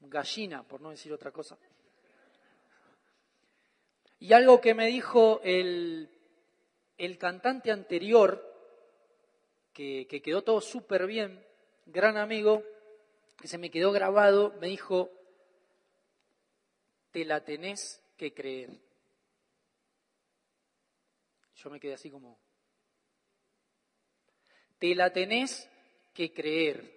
gallina, 0.00 0.62
por 0.62 0.80
no 0.80 0.90
decir 0.90 1.12
otra 1.12 1.30
cosa. 1.30 1.56
Y 4.18 4.32
algo 4.32 4.60
que 4.60 4.74
me 4.74 4.86
dijo 4.86 5.40
el, 5.44 6.10
el 6.98 7.18
cantante 7.18 7.70
anterior, 7.70 8.42
que, 9.72 10.06
que 10.08 10.22
quedó 10.22 10.42
todo 10.42 10.60
súper 10.60 11.06
bien, 11.06 11.44
gran 11.86 12.16
amigo, 12.16 12.62
que 13.38 13.48
se 13.48 13.58
me 13.58 13.70
quedó 13.70 13.92
grabado, 13.92 14.54
me 14.60 14.68
dijo, 14.68 15.10
te 17.10 17.24
la 17.24 17.44
tenés 17.44 18.02
que 18.16 18.32
creer. 18.32 18.70
Yo 21.56 21.70
me 21.70 21.80
quedé 21.80 21.94
así 21.94 22.10
como, 22.10 22.38
te 24.78 24.94
la 24.94 25.12
tenés 25.12 25.68
que 26.12 26.32
creer. 26.32 26.92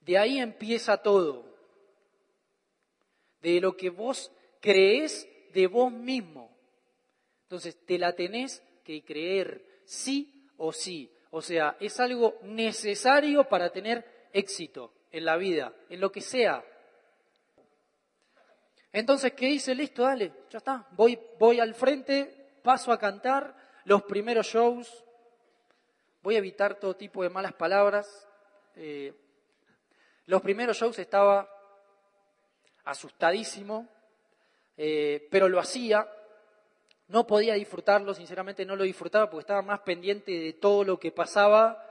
De 0.00 0.18
ahí 0.18 0.38
empieza 0.38 1.02
todo. 1.02 1.56
De 3.40 3.60
lo 3.60 3.76
que 3.76 3.90
vos 3.90 4.32
creés 4.66 5.28
de 5.52 5.68
vos 5.68 5.92
mismo. 5.92 6.50
Entonces, 7.42 7.78
te 7.86 7.98
la 7.98 8.14
tenés 8.16 8.60
que 8.82 9.04
creer, 9.04 9.64
sí 9.84 10.50
o 10.56 10.72
sí. 10.72 11.08
O 11.30 11.40
sea, 11.40 11.76
es 11.78 12.00
algo 12.00 12.36
necesario 12.42 13.44
para 13.44 13.70
tener 13.70 14.28
éxito 14.32 14.92
en 15.12 15.24
la 15.24 15.36
vida, 15.36 15.72
en 15.88 16.00
lo 16.00 16.10
que 16.10 16.20
sea. 16.20 16.64
Entonces, 18.92 19.34
¿qué 19.34 19.50
hice? 19.50 19.72
Listo, 19.72 20.02
dale, 20.02 20.32
ya 20.50 20.58
está. 20.58 20.88
Voy, 20.90 21.16
voy 21.38 21.60
al 21.60 21.72
frente, 21.72 22.58
paso 22.64 22.90
a 22.90 22.98
cantar 22.98 23.54
los 23.84 24.02
primeros 24.02 24.48
shows. 24.48 25.04
Voy 26.22 26.34
a 26.34 26.38
evitar 26.38 26.80
todo 26.80 26.96
tipo 26.96 27.22
de 27.22 27.30
malas 27.30 27.52
palabras. 27.52 28.28
Eh, 28.74 29.14
los 30.24 30.42
primeros 30.42 30.76
shows 30.76 30.98
estaba 30.98 31.48
asustadísimo, 32.84 33.88
eh, 34.76 35.26
pero 35.30 35.48
lo 35.48 35.58
hacía. 35.58 36.08
No 37.08 37.26
podía 37.26 37.54
disfrutarlo, 37.54 38.14
sinceramente 38.14 38.66
no 38.66 38.74
lo 38.74 38.82
disfrutaba 38.82 39.30
porque 39.30 39.42
estaba 39.42 39.62
más 39.62 39.80
pendiente 39.80 40.32
de 40.32 40.52
todo 40.54 40.82
lo 40.82 40.98
que 40.98 41.12
pasaba 41.12 41.82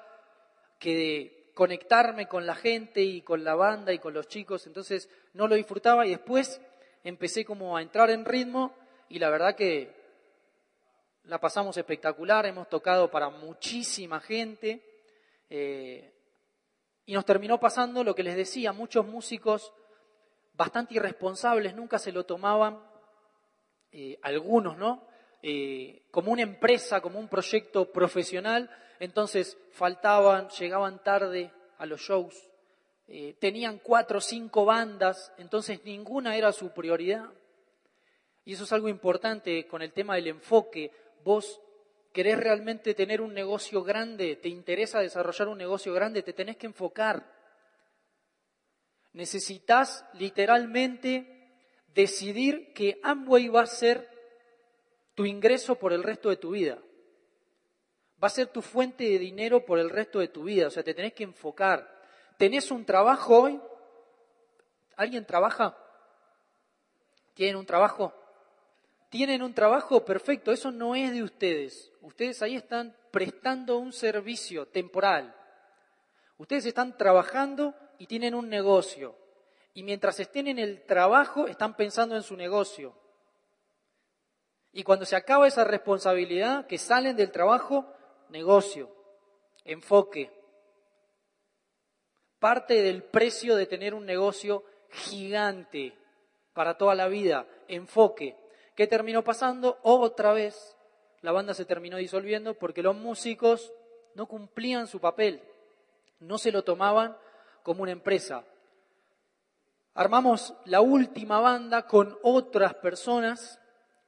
que 0.77 0.95
de 0.95 1.51
conectarme 1.53 2.27
con 2.27 2.45
la 2.45 2.53
gente 2.53 3.01
y 3.01 3.21
con 3.21 3.43
la 3.43 3.55
banda 3.55 3.93
y 3.93 3.99
con 3.99 4.13
los 4.13 4.27
chicos. 4.27 4.67
Entonces 4.67 5.09
no 5.33 5.47
lo 5.47 5.55
disfrutaba 5.55 6.05
y 6.05 6.09
después 6.09 6.61
empecé 7.03 7.45
como 7.45 7.77
a 7.77 7.81
entrar 7.81 8.09
en 8.09 8.25
ritmo 8.25 8.75
y 9.07 9.19
la 9.19 9.29
verdad 9.29 9.55
que 9.55 9.93
la 11.23 11.39
pasamos 11.39 11.77
espectacular, 11.77 12.45
hemos 12.45 12.69
tocado 12.69 13.09
para 13.09 13.29
muchísima 13.29 14.19
gente 14.19 14.81
eh, 15.49 16.13
y 17.05 17.13
nos 17.13 17.25
terminó 17.25 17.59
pasando 17.59 18.03
lo 18.03 18.13
que 18.13 18.23
les 18.23 18.35
decía, 18.35 18.73
muchos 18.73 19.05
músicos 19.05 19.73
bastante 20.57 20.93
irresponsables 20.95 21.75
nunca 21.75 21.99
se 21.99 22.11
lo 22.11 22.25
tomaban, 22.25 22.79
eh, 23.91 24.19
algunos, 24.21 24.77
¿no? 24.77 25.07
Eh, 25.41 26.03
como 26.11 26.31
una 26.31 26.41
empresa, 26.41 27.01
como 27.01 27.19
un 27.19 27.27
proyecto 27.27 27.91
profesional, 27.91 28.69
entonces 28.99 29.57
faltaban, 29.71 30.49
llegaban 30.49 31.03
tarde 31.03 31.51
a 31.77 31.85
los 31.85 32.01
shows, 32.01 32.49
eh, 33.07 33.35
tenían 33.39 33.79
cuatro 33.79 34.17
o 34.17 34.21
cinco 34.21 34.65
bandas, 34.65 35.31
entonces 35.37 35.83
ninguna 35.83 36.35
era 36.35 36.51
su 36.51 36.71
prioridad. 36.73 37.29
Y 38.43 38.53
eso 38.53 38.63
es 38.63 38.73
algo 38.73 38.89
importante 38.89 39.67
con 39.67 39.81
el 39.81 39.91
tema 39.91 40.15
del 40.15 40.27
enfoque. 40.27 40.91
Vos 41.23 41.61
querés 42.11 42.37
realmente 42.37 42.93
tener 42.93 43.21
un 43.21 43.33
negocio 43.33 43.83
grande, 43.83 44.37
te 44.37 44.49
interesa 44.49 44.99
desarrollar 44.99 45.47
un 45.47 45.57
negocio 45.57 45.93
grande, 45.93 46.23
te 46.23 46.33
tenés 46.33 46.57
que 46.57 46.67
enfocar. 46.67 47.34
Necesitas 49.15 50.05
literalmente 50.15 51.49
decidir 51.93 52.73
que 52.73 52.99
Amway 53.01 53.47
va 53.47 53.61
a 53.61 53.65
ser 53.65 54.09
tu 55.13 55.25
ingreso 55.25 55.75
por 55.75 55.93
el 55.93 56.03
resto 56.03 56.29
de 56.29 56.35
tu 56.35 56.51
vida. 56.51 56.77
Va 58.21 58.27
a 58.27 58.29
ser 58.29 58.47
tu 58.47 58.61
fuente 58.61 59.05
de 59.05 59.17
dinero 59.17 59.63
por 59.63 59.79
el 59.79 59.89
resto 59.89 60.19
de 60.19 60.27
tu 60.27 60.43
vida. 60.43 60.67
O 60.67 60.69
sea, 60.69 60.83
te 60.83 60.93
tenés 60.93 61.13
que 61.13 61.23
enfocar. 61.23 61.89
¿Tenés 62.37 62.71
un 62.71 62.83
trabajo 62.83 63.43
hoy? 63.43 63.61
¿Alguien 64.97 65.25
trabaja? 65.25 65.77
¿Tienen 67.35 67.55
un 67.55 67.65
trabajo? 67.65 68.13
¿Tienen 69.09 69.41
un 69.41 69.53
trabajo? 69.53 70.03
Perfecto, 70.03 70.51
eso 70.51 70.71
no 70.71 70.93
es 70.93 71.13
de 71.13 71.23
ustedes. 71.23 71.89
Ustedes 72.01 72.41
ahí 72.41 72.57
están 72.57 72.93
prestando 73.11 73.77
un 73.77 73.93
servicio 73.93 74.67
temporal. 74.67 75.33
Ustedes 76.37 76.65
están 76.65 76.97
trabajando 76.97 77.73
y 77.97 78.07
tienen 78.07 78.35
un 78.35 78.49
negocio. 78.49 79.15
Y 79.73 79.83
mientras 79.83 80.19
estén 80.19 80.47
en 80.47 80.59
el 80.59 80.85
trabajo, 80.85 81.47
están 81.47 81.75
pensando 81.75 82.15
en 82.15 82.23
su 82.23 82.35
negocio. 82.35 82.93
Y 84.71 84.83
cuando 84.83 85.05
se 85.05 85.15
acaba 85.15 85.47
esa 85.47 85.63
responsabilidad, 85.63 86.67
que 86.67 86.77
salen 86.77 87.15
del 87.15 87.31
trabajo, 87.31 87.85
negocio, 88.29 88.89
enfoque, 89.63 90.31
parte 92.39 92.81
del 92.81 93.03
precio 93.03 93.55
de 93.55 93.65
tener 93.65 93.93
un 93.93 94.05
negocio 94.05 94.63
gigante 94.89 95.97
para 96.53 96.77
toda 96.77 96.95
la 96.95 97.07
vida, 97.07 97.47
enfoque. 97.67 98.37
¿Qué 98.75 98.87
terminó 98.87 99.23
pasando? 99.23 99.79
Otra 99.83 100.33
vez 100.33 100.75
la 101.21 101.31
banda 101.31 101.53
se 101.53 101.65
terminó 101.65 101.97
disolviendo 101.97 102.53
porque 102.53 102.83
los 102.83 102.95
músicos 102.95 103.73
no 104.13 104.27
cumplían 104.27 104.87
su 104.87 104.99
papel, 104.99 105.41
no 106.19 106.37
se 106.37 106.51
lo 106.51 106.63
tomaban 106.63 107.17
como 107.65 107.81
una 107.81 107.93
empresa. 107.93 108.45
Armamos 109.95 110.53
la 110.65 110.81
última 110.81 111.39
banda 111.39 111.87
con 111.87 112.15
otras 112.21 112.75
personas, 112.75 113.59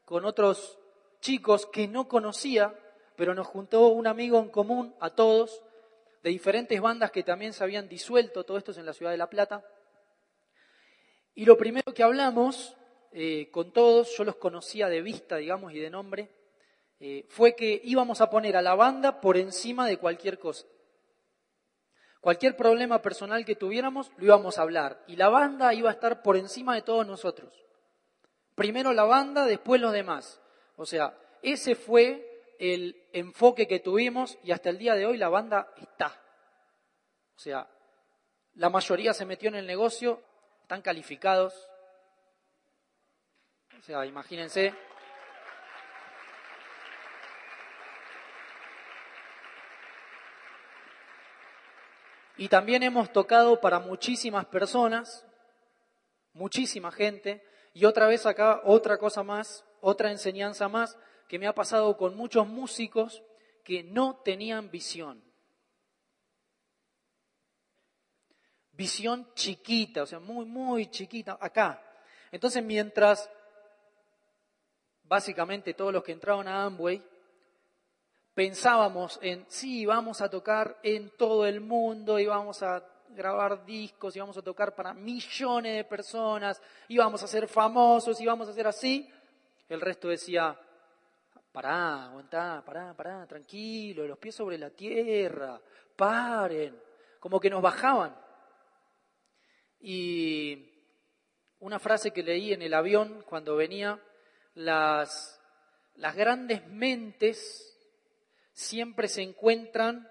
con 0.06 0.26
otros 0.26 0.78
chicos 1.22 1.66
que 1.66 1.88
no 1.88 2.08
conocía, 2.08 2.78
pero 3.16 3.34
nos 3.34 3.48
juntó 3.48 3.88
un 3.88 4.06
amigo 4.06 4.38
en 4.38 4.50
común 4.50 4.96
a 5.00 5.10
todos 5.10 5.64
de 6.22 6.30
diferentes 6.30 6.80
bandas 6.80 7.10
que 7.10 7.24
también 7.24 7.52
se 7.52 7.64
habían 7.64 7.90
disuelto, 7.90 8.44
todo 8.44 8.60
esto 8.60 8.72
es 8.72 8.78
en 8.78 8.86
la 8.86 8.94
ciudad 8.94 9.12
de 9.12 9.18
La 9.18 9.30
Plata. 9.30 9.66
Y 11.34 11.46
lo 11.46 11.58
primero 11.58 11.92
que 11.96 12.04
hablamos 12.04 12.78
eh, 13.12 13.50
con 13.50 13.74
todos, 13.74 14.16
yo 14.16 14.24
los 14.24 14.36
conocía 14.36 14.88
de 14.88 15.02
vista, 15.02 15.38
digamos, 15.38 15.74
y 15.74 15.80
de 15.80 15.90
nombre, 15.90 16.30
eh, 17.00 17.26
fue 17.28 17.56
que 17.56 17.82
íbamos 17.84 18.22
a 18.22 18.30
poner 18.30 18.56
a 18.56 18.62
la 18.62 18.76
banda 18.76 19.20
por 19.20 19.36
encima 19.36 19.88
de 19.88 19.98
cualquier 19.98 20.38
cosa. 20.38 20.68
Cualquier 22.28 22.58
problema 22.58 23.02
personal 23.02 23.46
que 23.46 23.56
tuviéramos, 23.56 24.12
lo 24.18 24.26
íbamos 24.26 24.58
a 24.58 24.64
hablar. 24.64 25.02
Y 25.08 25.16
la 25.16 25.30
banda 25.30 25.74
iba 25.74 25.90
a 25.90 25.94
estar 25.94 26.22
por 26.22 26.36
encima 26.36 26.76
de 26.76 26.82
todos 26.82 27.08
nosotros. 27.08 27.54
Primero 28.54 28.92
la 28.92 29.06
banda, 29.06 29.46
después 29.46 29.80
los 29.80 29.94
demás. 29.94 30.42
O 30.76 30.86
sea, 30.86 31.18
ese 31.42 31.74
fue 31.76 32.54
el 32.60 33.02
enfoque 33.14 33.66
que 33.66 33.80
tuvimos 33.80 34.38
y 34.44 34.52
hasta 34.52 34.70
el 34.70 34.78
día 34.78 34.96
de 34.96 35.06
hoy 35.06 35.16
la 35.16 35.30
banda 35.30 35.74
está. 35.78 36.22
O 37.34 37.40
sea, 37.40 37.66
la 38.56 38.70
mayoría 38.70 39.14
se 39.14 39.26
metió 39.26 39.48
en 39.48 39.56
el 39.56 39.66
negocio, 39.66 40.22
están 40.64 40.82
calificados. 40.82 41.54
O 43.80 43.82
sea, 43.84 44.06
imagínense. 44.06 44.76
Y 52.38 52.50
también 52.50 52.84
hemos 52.84 53.12
tocado 53.12 53.60
para 53.60 53.80
muchísimas 53.80 54.46
personas, 54.46 55.26
muchísima 56.34 56.92
gente, 56.92 57.44
y 57.74 57.86
otra 57.86 58.08
vez 58.08 58.26
acá 58.26 58.62
otra 58.64 58.98
cosa 58.98 59.24
más, 59.24 59.66
otra 59.82 60.12
enseñanza 60.12 60.68
más, 60.68 60.98
que 61.28 61.40
me 61.40 61.48
ha 61.48 61.54
pasado 61.54 61.98
con 61.98 62.16
muchos 62.16 62.48
músicos 62.48 63.24
que 63.64 63.84
no 63.84 64.18
tenían 64.24 64.70
visión. 64.70 65.24
Visión 68.72 69.28
chiquita, 69.34 70.04
o 70.04 70.06
sea, 70.06 70.20
muy, 70.20 70.46
muy 70.46 70.88
chiquita, 70.92 71.38
acá. 71.42 71.82
Entonces, 72.32 72.64
mientras 72.64 73.30
básicamente 75.04 75.74
todos 75.74 75.92
los 75.92 76.04
que 76.04 76.12
entraban 76.12 76.48
a 76.48 76.66
Amway 76.66 77.04
pensábamos 78.38 79.18
en, 79.24 79.46
sí, 79.48 79.84
vamos 79.88 80.22
a 80.22 80.30
tocar 80.30 80.78
en 80.84 81.10
todo 81.18 81.48
el 81.48 81.60
mundo 81.60 82.20
y 82.20 82.28
vamos 82.28 82.62
a 82.62 82.88
grabar 83.10 83.66
discos 83.66 84.16
y 84.16 84.20
vamos 84.20 84.38
a 84.38 84.44
tocar 84.44 84.76
para 84.76 84.94
millones 84.94 85.76
de 85.76 85.84
personas 85.84 86.62
y 86.88 87.00
vamos 87.00 87.24
a 87.24 87.28
ser 87.28 87.48
famosos 87.48 88.22
y 88.22 88.28
vamos 88.28 88.48
a 88.48 88.54
ser 88.54 88.68
así, 88.68 89.12
el 89.68 89.82
resto 89.82 90.10
decía, 90.10 90.56
pará, 91.52 92.06
aguantá, 92.06 92.62
pará, 92.64 92.94
pará, 92.94 93.26
tranquilo, 93.26 94.06
los 94.06 94.20
pies 94.20 94.36
sobre 94.36 94.60
la 94.60 94.70
tierra, 94.70 95.60
paren, 95.96 96.80
como 97.20 97.40
que 97.40 97.50
nos 97.50 97.64
bajaban. 97.64 98.16
Y 99.80 100.64
una 101.62 101.80
frase 101.80 102.12
que 102.12 102.22
leí 102.22 102.54
en 102.54 102.62
el 102.62 102.76
avión 102.76 103.24
cuando 103.28 103.56
venía, 103.56 104.00
las, 104.54 105.42
las 105.96 106.16
grandes 106.16 106.68
mentes 106.68 107.74
siempre 108.58 109.08
se 109.08 109.22
encuentran 109.22 110.10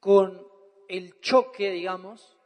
con 0.00 0.48
el 0.88 1.20
choque, 1.20 1.70
digamos, 1.70 2.38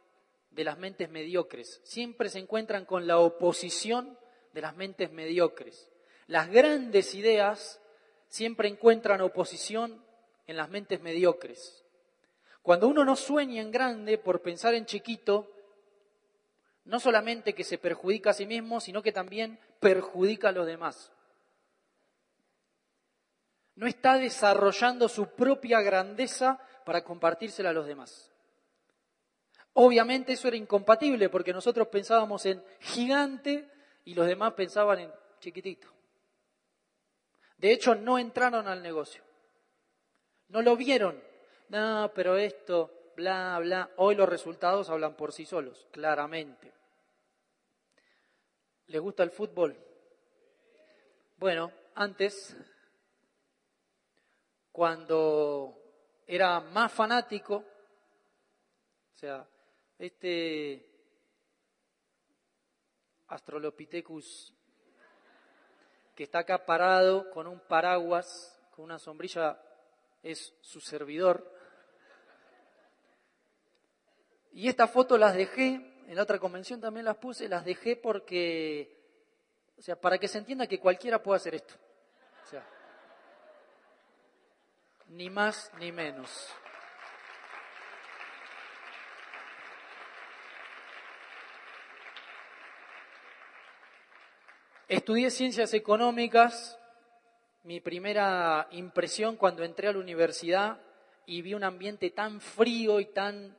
de 0.51 0.65
las 0.65 0.77
mentes 0.77 1.09
mediocres, 1.09 1.79
siempre 1.85 2.27
se 2.27 2.39
encuentran 2.39 2.83
con 2.83 3.07
la 3.07 3.17
oposición 3.17 4.19
de 4.51 4.59
las 4.59 4.75
mentes 4.75 5.09
mediocres. 5.09 5.89
Las 6.27 6.49
grandes 6.49 7.15
ideas 7.15 7.79
siempre 8.27 8.67
encuentran 8.67 9.21
oposición 9.21 10.03
en 10.47 10.57
las 10.57 10.69
mentes 10.69 11.01
mediocres. 11.01 11.85
Cuando 12.61 12.89
uno 12.89 13.05
no 13.05 13.15
sueña 13.15 13.61
en 13.61 13.71
grande 13.71 14.17
por 14.17 14.41
pensar 14.41 14.73
en 14.73 14.85
chiquito, 14.85 15.49
no 16.83 16.99
solamente 16.99 17.53
que 17.53 17.63
se 17.63 17.77
perjudica 17.77 18.31
a 18.31 18.33
sí 18.33 18.45
mismo, 18.45 18.81
sino 18.81 19.01
que 19.01 19.13
también 19.13 19.59
perjudica 19.79 20.49
a 20.49 20.51
los 20.51 20.67
demás. 20.67 21.13
No 23.75 23.87
está 23.87 24.17
desarrollando 24.17 25.09
su 25.09 25.27
propia 25.27 25.81
grandeza 25.81 26.59
para 26.85 27.03
compartírsela 27.03 27.69
a 27.69 27.73
los 27.73 27.87
demás. 27.87 28.31
Obviamente 29.73 30.33
eso 30.33 30.47
era 30.47 30.57
incompatible 30.57 31.29
porque 31.29 31.53
nosotros 31.53 31.87
pensábamos 31.87 32.45
en 32.45 32.63
gigante 32.79 33.67
y 34.05 34.13
los 34.13 34.27
demás 34.27 34.53
pensaban 34.53 34.99
en 34.99 35.11
chiquitito. 35.39 35.87
De 37.57 37.71
hecho, 37.71 37.95
no 37.95 38.19
entraron 38.19 38.67
al 38.67 38.83
negocio. 38.83 39.23
No 40.49 40.61
lo 40.61 40.75
vieron. 40.75 41.21
No, 41.69 42.11
pero 42.13 42.37
esto, 42.37 42.91
bla, 43.15 43.57
bla. 43.59 43.89
Hoy 43.97 44.15
los 44.15 44.29
resultados 44.29 44.89
hablan 44.89 45.15
por 45.15 45.31
sí 45.31 45.45
solos, 45.45 45.87
claramente. 45.91 46.71
¿Les 48.87 49.01
gusta 49.01 49.23
el 49.23 49.31
fútbol? 49.31 49.75
Bueno, 51.37 51.71
antes, 51.95 52.55
cuando 54.73 55.79
era 56.25 56.59
más 56.59 56.91
fanático, 56.91 57.63
o 59.13 59.17
sea, 59.17 59.47
este 59.99 60.89
Astrolopithecus 63.27 64.53
que 66.15 66.23
está 66.23 66.39
acá 66.39 66.65
parado 66.65 67.29
con 67.31 67.47
un 67.47 67.59
paraguas, 67.59 68.59
con 68.71 68.85
una 68.85 68.99
sombrilla, 68.99 69.59
es 70.21 70.53
su 70.61 70.81
servidor. 70.81 71.51
Y 74.53 74.69
esta 74.69 74.87
foto 74.87 75.17
las 75.17 75.35
dejé, 75.35 76.03
en 76.07 76.15
la 76.15 76.23
otra 76.23 76.39
convención 76.39 76.81
también 76.81 77.05
las 77.05 77.17
puse, 77.17 77.47
las 77.47 77.63
dejé 77.63 77.95
porque, 77.95 78.99
o 79.77 79.81
sea, 79.81 79.99
para 79.99 80.17
que 80.17 80.27
se 80.27 80.39
entienda 80.39 80.67
que 80.67 80.79
cualquiera 80.79 81.21
puede 81.21 81.37
hacer 81.37 81.55
esto. 81.55 81.75
O 82.45 82.49
sea, 82.49 82.63
ni 85.13 85.29
más 85.29 85.71
ni 85.79 85.91
menos. 85.91 86.29
Estudié 94.87 95.29
ciencias 95.29 95.73
económicas. 95.73 96.79
Mi 97.63 97.79
primera 97.79 98.67
impresión 98.71 99.37
cuando 99.37 99.63
entré 99.63 99.87
a 99.87 99.93
la 99.93 99.99
universidad 99.99 100.81
y 101.25 101.41
vi 101.41 101.53
un 101.53 101.63
ambiente 101.63 102.09
tan 102.09 102.41
frío 102.41 102.99
y 102.99 103.05
tan 103.05 103.57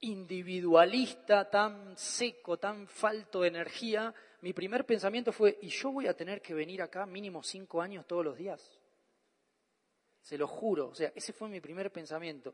individualista, 0.00 1.50
tan 1.50 1.96
seco, 1.96 2.58
tan 2.58 2.86
falto 2.86 3.42
de 3.42 3.48
energía, 3.48 4.14
mi 4.40 4.52
primer 4.52 4.86
pensamiento 4.86 5.32
fue, 5.32 5.58
¿y 5.60 5.68
yo 5.68 5.90
voy 5.90 6.06
a 6.06 6.16
tener 6.16 6.40
que 6.40 6.54
venir 6.54 6.80
acá 6.80 7.04
mínimo 7.06 7.42
cinco 7.42 7.82
años 7.82 8.06
todos 8.06 8.24
los 8.24 8.36
días? 8.36 8.80
Se 10.26 10.36
lo 10.36 10.48
juro, 10.48 10.88
o 10.88 10.94
sea, 10.96 11.12
ese 11.14 11.32
fue 11.32 11.48
mi 11.48 11.60
primer 11.60 11.92
pensamiento. 11.92 12.52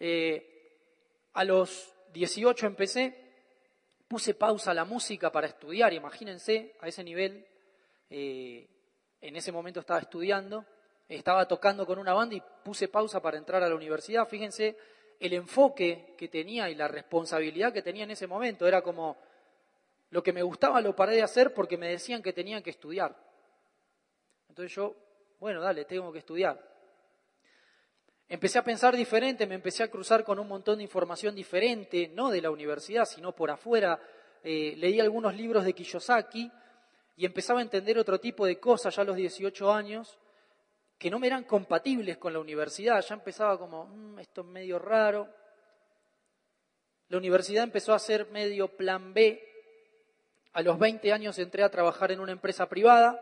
Eh, 0.00 1.30
a 1.34 1.44
los 1.44 1.94
18 2.12 2.66
empecé, 2.66 3.14
puse 4.08 4.34
pausa 4.34 4.72
a 4.72 4.74
la 4.74 4.84
música 4.84 5.30
para 5.30 5.46
estudiar, 5.46 5.92
imagínense, 5.92 6.74
a 6.80 6.88
ese 6.88 7.04
nivel, 7.04 7.46
eh, 8.10 8.68
en 9.20 9.36
ese 9.36 9.52
momento 9.52 9.78
estaba 9.78 10.00
estudiando, 10.00 10.66
estaba 11.08 11.46
tocando 11.46 11.86
con 11.86 12.00
una 12.00 12.14
banda 12.14 12.34
y 12.34 12.42
puse 12.64 12.88
pausa 12.88 13.22
para 13.22 13.38
entrar 13.38 13.62
a 13.62 13.68
la 13.68 13.76
universidad. 13.76 14.26
Fíjense 14.26 14.76
el 15.20 15.34
enfoque 15.34 16.16
que 16.18 16.26
tenía 16.26 16.68
y 16.68 16.74
la 16.74 16.88
responsabilidad 16.88 17.72
que 17.72 17.82
tenía 17.82 18.02
en 18.02 18.10
ese 18.10 18.26
momento. 18.26 18.66
Era 18.66 18.82
como, 18.82 19.18
lo 20.10 20.20
que 20.20 20.32
me 20.32 20.42
gustaba 20.42 20.80
lo 20.80 20.96
paré 20.96 21.14
de 21.14 21.22
hacer 21.22 21.54
porque 21.54 21.78
me 21.78 21.90
decían 21.90 22.24
que 22.24 22.32
tenía 22.32 22.60
que 22.60 22.70
estudiar. 22.70 23.16
Entonces 24.48 24.74
yo, 24.74 24.96
bueno, 25.38 25.60
dale, 25.60 25.84
tengo 25.84 26.12
que 26.12 26.18
estudiar. 26.18 26.73
Empecé 28.28 28.58
a 28.58 28.64
pensar 28.64 28.96
diferente, 28.96 29.46
me 29.46 29.54
empecé 29.54 29.82
a 29.82 29.90
cruzar 29.90 30.24
con 30.24 30.38
un 30.38 30.48
montón 30.48 30.78
de 30.78 30.84
información 30.84 31.34
diferente, 31.34 32.08
no 32.08 32.30
de 32.30 32.40
la 32.40 32.50
universidad, 32.50 33.04
sino 33.04 33.32
por 33.32 33.50
afuera. 33.50 34.00
Eh, 34.42 34.74
leí 34.78 34.98
algunos 34.98 35.34
libros 35.34 35.64
de 35.64 35.74
Kiyosaki 35.74 36.50
y 37.16 37.26
empezaba 37.26 37.60
a 37.60 37.62
entender 37.62 37.98
otro 37.98 38.18
tipo 38.18 38.46
de 38.46 38.58
cosas 38.58 38.96
ya 38.96 39.02
a 39.02 39.04
los 39.04 39.16
18 39.16 39.72
años 39.72 40.18
que 40.98 41.10
no 41.10 41.18
me 41.18 41.26
eran 41.26 41.44
compatibles 41.44 42.16
con 42.16 42.32
la 42.32 42.38
universidad. 42.38 43.02
Ya 43.02 43.14
empezaba 43.14 43.58
como, 43.58 43.86
mm, 43.86 44.20
esto 44.20 44.40
es 44.40 44.46
medio 44.46 44.78
raro. 44.78 45.28
La 47.08 47.18
universidad 47.18 47.64
empezó 47.64 47.92
a 47.92 47.98
ser 47.98 48.30
medio 48.30 48.68
plan 48.68 49.12
B. 49.12 49.42
A 50.54 50.62
los 50.62 50.78
20 50.78 51.12
años 51.12 51.38
entré 51.38 51.62
a 51.62 51.70
trabajar 51.70 52.10
en 52.10 52.20
una 52.20 52.32
empresa 52.32 52.68
privada 52.68 53.20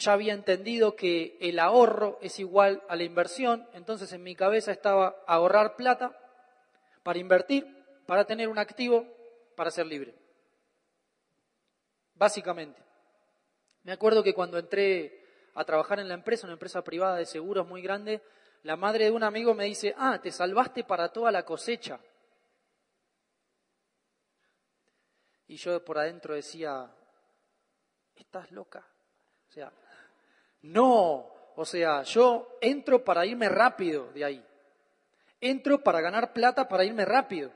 ya 0.00 0.14
había 0.14 0.32
entendido 0.32 0.96
que 0.96 1.36
el 1.40 1.58
ahorro 1.58 2.18
es 2.22 2.40
igual 2.40 2.82
a 2.88 2.96
la 2.96 3.04
inversión, 3.04 3.68
entonces 3.74 4.12
en 4.12 4.22
mi 4.22 4.34
cabeza 4.34 4.72
estaba 4.72 5.22
ahorrar 5.26 5.76
plata 5.76 6.16
para 7.02 7.18
invertir, 7.18 7.66
para 8.06 8.24
tener 8.24 8.48
un 8.48 8.58
activo, 8.58 9.06
para 9.56 9.70
ser 9.70 9.86
libre. 9.86 10.14
Básicamente. 12.14 12.82
Me 13.82 13.92
acuerdo 13.92 14.22
que 14.22 14.34
cuando 14.34 14.58
entré 14.58 15.22
a 15.54 15.64
trabajar 15.64 16.00
en 16.00 16.08
la 16.08 16.14
empresa, 16.14 16.46
una 16.46 16.54
empresa 16.54 16.82
privada 16.82 17.16
de 17.16 17.26
seguros 17.26 17.66
muy 17.66 17.82
grande, 17.82 18.22
la 18.62 18.76
madre 18.76 19.04
de 19.04 19.10
un 19.10 19.22
amigo 19.22 19.54
me 19.54 19.64
dice, 19.64 19.94
ah, 19.96 20.18
te 20.22 20.30
salvaste 20.30 20.84
para 20.84 21.10
toda 21.10 21.30
la 21.30 21.44
cosecha. 21.44 22.00
Y 25.46 25.56
yo 25.56 25.84
por 25.84 25.98
adentro 25.98 26.34
decía, 26.34 26.90
estás 28.14 28.50
loca. 28.50 28.86
O 29.48 29.52
sea, 29.52 29.72
no, 30.62 31.30
o 31.56 31.64
sea, 31.64 32.02
yo 32.02 32.56
entro 32.60 33.04
para 33.04 33.26
irme 33.26 33.48
rápido 33.48 34.10
de 34.12 34.24
ahí. 34.24 34.44
Entro 35.40 35.82
para 35.82 36.00
ganar 36.00 36.32
plata 36.32 36.68
para 36.68 36.84
irme 36.84 37.04
rápido. 37.04 37.50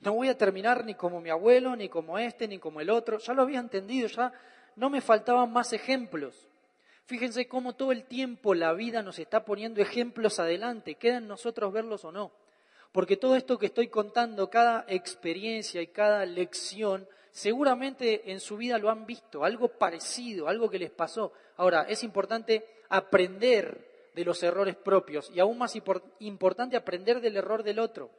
No 0.00 0.14
voy 0.14 0.28
a 0.28 0.36
terminar 0.36 0.84
ni 0.84 0.94
como 0.94 1.20
mi 1.20 1.30
abuelo, 1.30 1.76
ni 1.76 1.88
como 1.88 2.18
este, 2.18 2.48
ni 2.48 2.58
como 2.58 2.80
el 2.80 2.90
otro. 2.90 3.18
Ya 3.18 3.34
lo 3.34 3.42
había 3.42 3.58
entendido, 3.58 4.08
ya 4.08 4.32
no 4.76 4.90
me 4.90 5.00
faltaban 5.00 5.52
más 5.52 5.72
ejemplos. 5.72 6.46
Fíjense 7.06 7.46
cómo 7.46 7.74
todo 7.74 7.92
el 7.92 8.04
tiempo 8.04 8.54
la 8.54 8.72
vida 8.72 9.02
nos 9.02 9.18
está 9.18 9.44
poniendo 9.44 9.80
ejemplos 9.80 10.40
adelante. 10.40 10.96
Queda 10.96 11.20
nosotros 11.20 11.72
verlos 11.72 12.04
o 12.04 12.12
no. 12.12 12.32
Porque 12.92 13.16
todo 13.16 13.36
esto 13.36 13.58
que 13.58 13.66
estoy 13.66 13.88
contando, 13.88 14.50
cada 14.50 14.84
experiencia 14.88 15.82
y 15.82 15.88
cada 15.88 16.24
lección, 16.26 17.06
seguramente 17.30 18.32
en 18.32 18.40
su 18.40 18.56
vida 18.56 18.78
lo 18.78 18.90
han 18.90 19.06
visto, 19.06 19.44
algo 19.44 19.68
parecido, 19.68 20.48
algo 20.48 20.70
que 20.70 20.78
les 20.78 20.90
pasó. 20.90 21.32
Ahora, 21.56 21.82
es 21.88 22.02
importante 22.02 22.64
aprender 22.88 24.10
de 24.14 24.24
los 24.24 24.42
errores 24.42 24.76
propios 24.76 25.30
y 25.34 25.40
aún 25.40 25.58
más 25.58 25.74
importante 26.20 26.76
aprender 26.76 27.20
del 27.20 27.36
error 27.36 27.62
del 27.62 27.78
otro. 27.78 28.10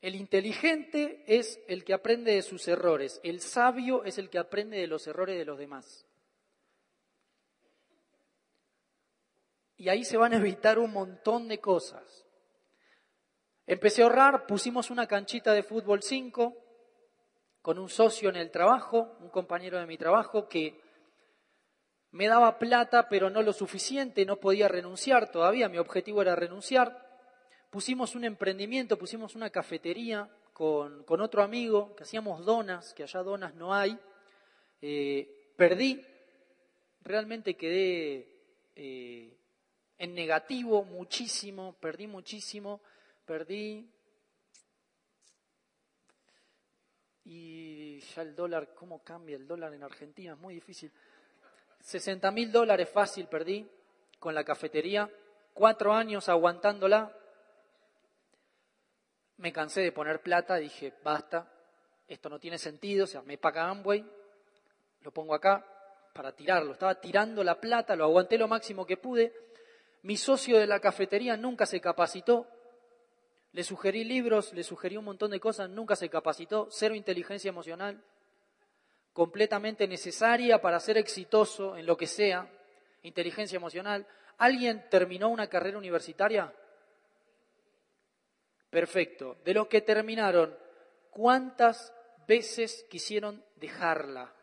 El 0.00 0.16
inteligente 0.16 1.24
es 1.26 1.58
el 1.66 1.82
que 1.84 1.94
aprende 1.94 2.34
de 2.34 2.42
sus 2.42 2.68
errores, 2.68 3.20
el 3.22 3.40
sabio 3.40 4.04
es 4.04 4.18
el 4.18 4.28
que 4.28 4.38
aprende 4.38 4.76
de 4.78 4.86
los 4.86 5.06
errores 5.06 5.38
de 5.38 5.44
los 5.44 5.58
demás. 5.58 6.06
Y 9.76 9.88
ahí 9.88 10.04
se 10.04 10.16
van 10.16 10.34
a 10.34 10.36
evitar 10.36 10.78
un 10.78 10.92
montón 10.92 11.48
de 11.48 11.58
cosas. 11.58 12.24
Empecé 13.66 14.02
a 14.02 14.04
ahorrar, 14.04 14.46
pusimos 14.46 14.90
una 14.90 15.06
canchita 15.06 15.52
de 15.52 15.62
fútbol 15.62 16.02
5 16.02 16.63
con 17.64 17.78
un 17.78 17.88
socio 17.88 18.28
en 18.28 18.36
el 18.36 18.50
trabajo, 18.50 19.16
un 19.20 19.30
compañero 19.30 19.78
de 19.78 19.86
mi 19.86 19.96
trabajo 19.96 20.50
que 20.50 20.78
me 22.10 22.28
daba 22.28 22.58
plata 22.58 23.08
pero 23.08 23.30
no 23.30 23.40
lo 23.40 23.54
suficiente, 23.54 24.26
no 24.26 24.36
podía 24.36 24.68
renunciar 24.68 25.32
todavía, 25.32 25.70
mi 25.70 25.78
objetivo 25.78 26.20
era 26.20 26.36
renunciar. 26.36 27.02
Pusimos 27.70 28.14
un 28.16 28.24
emprendimiento, 28.24 28.98
pusimos 28.98 29.34
una 29.34 29.48
cafetería 29.48 30.28
con, 30.52 31.06
otro 31.08 31.42
amigo, 31.42 31.96
que 31.96 32.02
hacíamos 32.02 32.44
donas, 32.44 32.92
que 32.92 33.02
allá 33.02 33.22
donas 33.22 33.54
no 33.54 33.72
hay. 33.72 33.98
Eh, 34.82 35.54
perdí, 35.56 36.04
realmente 37.00 37.56
quedé 37.56 38.42
eh, 38.76 39.38
en 39.96 40.14
negativo 40.14 40.84
muchísimo, 40.84 41.78
perdí 41.80 42.08
muchísimo, 42.08 42.82
perdí. 43.24 43.90
Y 47.24 48.00
ya 48.00 48.22
el 48.22 48.34
dólar, 48.34 48.74
¿cómo 48.74 49.02
cambia 49.02 49.36
el 49.36 49.46
dólar 49.46 49.72
en 49.72 49.82
Argentina? 49.82 50.34
Es 50.34 50.38
muy 50.38 50.54
difícil. 50.54 50.92
60 51.80 52.30
mil 52.30 52.50
dólares 52.52 52.88
fácil 52.88 53.26
perdí 53.26 53.68
con 54.18 54.34
la 54.34 54.44
cafetería, 54.44 55.10
cuatro 55.52 55.92
años 55.92 56.28
aguantándola. 56.28 57.14
Me 59.36 59.52
cansé 59.52 59.80
de 59.82 59.92
poner 59.92 60.20
plata, 60.20 60.56
dije, 60.56 60.94
basta, 61.02 61.50
esto 62.06 62.28
no 62.28 62.38
tiene 62.38 62.58
sentido, 62.58 63.04
o 63.04 63.06
sea, 63.06 63.22
me 63.22 63.38
paga 63.38 63.68
Amway, 63.68 64.04
lo 65.00 65.10
pongo 65.10 65.34
acá, 65.34 65.64
para 66.14 66.32
tirarlo, 66.32 66.72
estaba 66.72 66.94
tirando 67.00 67.42
la 67.42 67.60
plata, 67.60 67.96
lo 67.96 68.04
aguanté 68.04 68.38
lo 68.38 68.48
máximo 68.48 68.86
que 68.86 68.96
pude. 68.96 69.34
Mi 70.02 70.16
socio 70.16 70.58
de 70.58 70.66
la 70.66 70.80
cafetería 70.80 71.36
nunca 71.36 71.66
se 71.66 71.80
capacitó, 71.80 72.46
le 73.54 73.62
sugerí 73.62 74.02
libros, 74.02 74.52
le 74.52 74.64
sugerí 74.64 74.96
un 74.96 75.04
montón 75.04 75.30
de 75.30 75.38
cosas, 75.38 75.70
nunca 75.70 75.94
se 75.94 76.08
capacitó, 76.08 76.66
cero 76.72 76.96
inteligencia 76.96 77.48
emocional, 77.48 78.02
completamente 79.12 79.86
necesaria 79.86 80.60
para 80.60 80.80
ser 80.80 80.98
exitoso 80.98 81.76
en 81.76 81.86
lo 81.86 81.96
que 81.96 82.08
sea, 82.08 82.50
inteligencia 83.02 83.54
emocional. 83.54 84.08
¿Alguien 84.38 84.88
terminó 84.90 85.28
una 85.28 85.46
carrera 85.46 85.78
universitaria? 85.78 86.52
Perfecto. 88.70 89.36
De 89.44 89.54
los 89.54 89.68
que 89.68 89.82
terminaron, 89.82 90.58
¿cuántas 91.10 91.94
veces 92.26 92.84
quisieron 92.90 93.44
dejarla? 93.54 94.34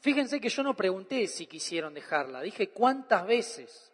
Fíjense 0.00 0.40
que 0.40 0.48
yo 0.48 0.62
no 0.62 0.74
pregunté 0.74 1.26
si 1.26 1.46
quisieron 1.46 1.92
dejarla, 1.92 2.40
dije 2.40 2.70
cuántas 2.70 3.26
veces. 3.26 3.92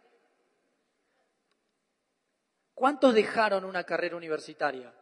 ¿Cuántos 2.83 3.15
dejaron 3.15 3.65
una 3.65 3.85
carrera 3.85 4.17
universitaria? 4.17 4.93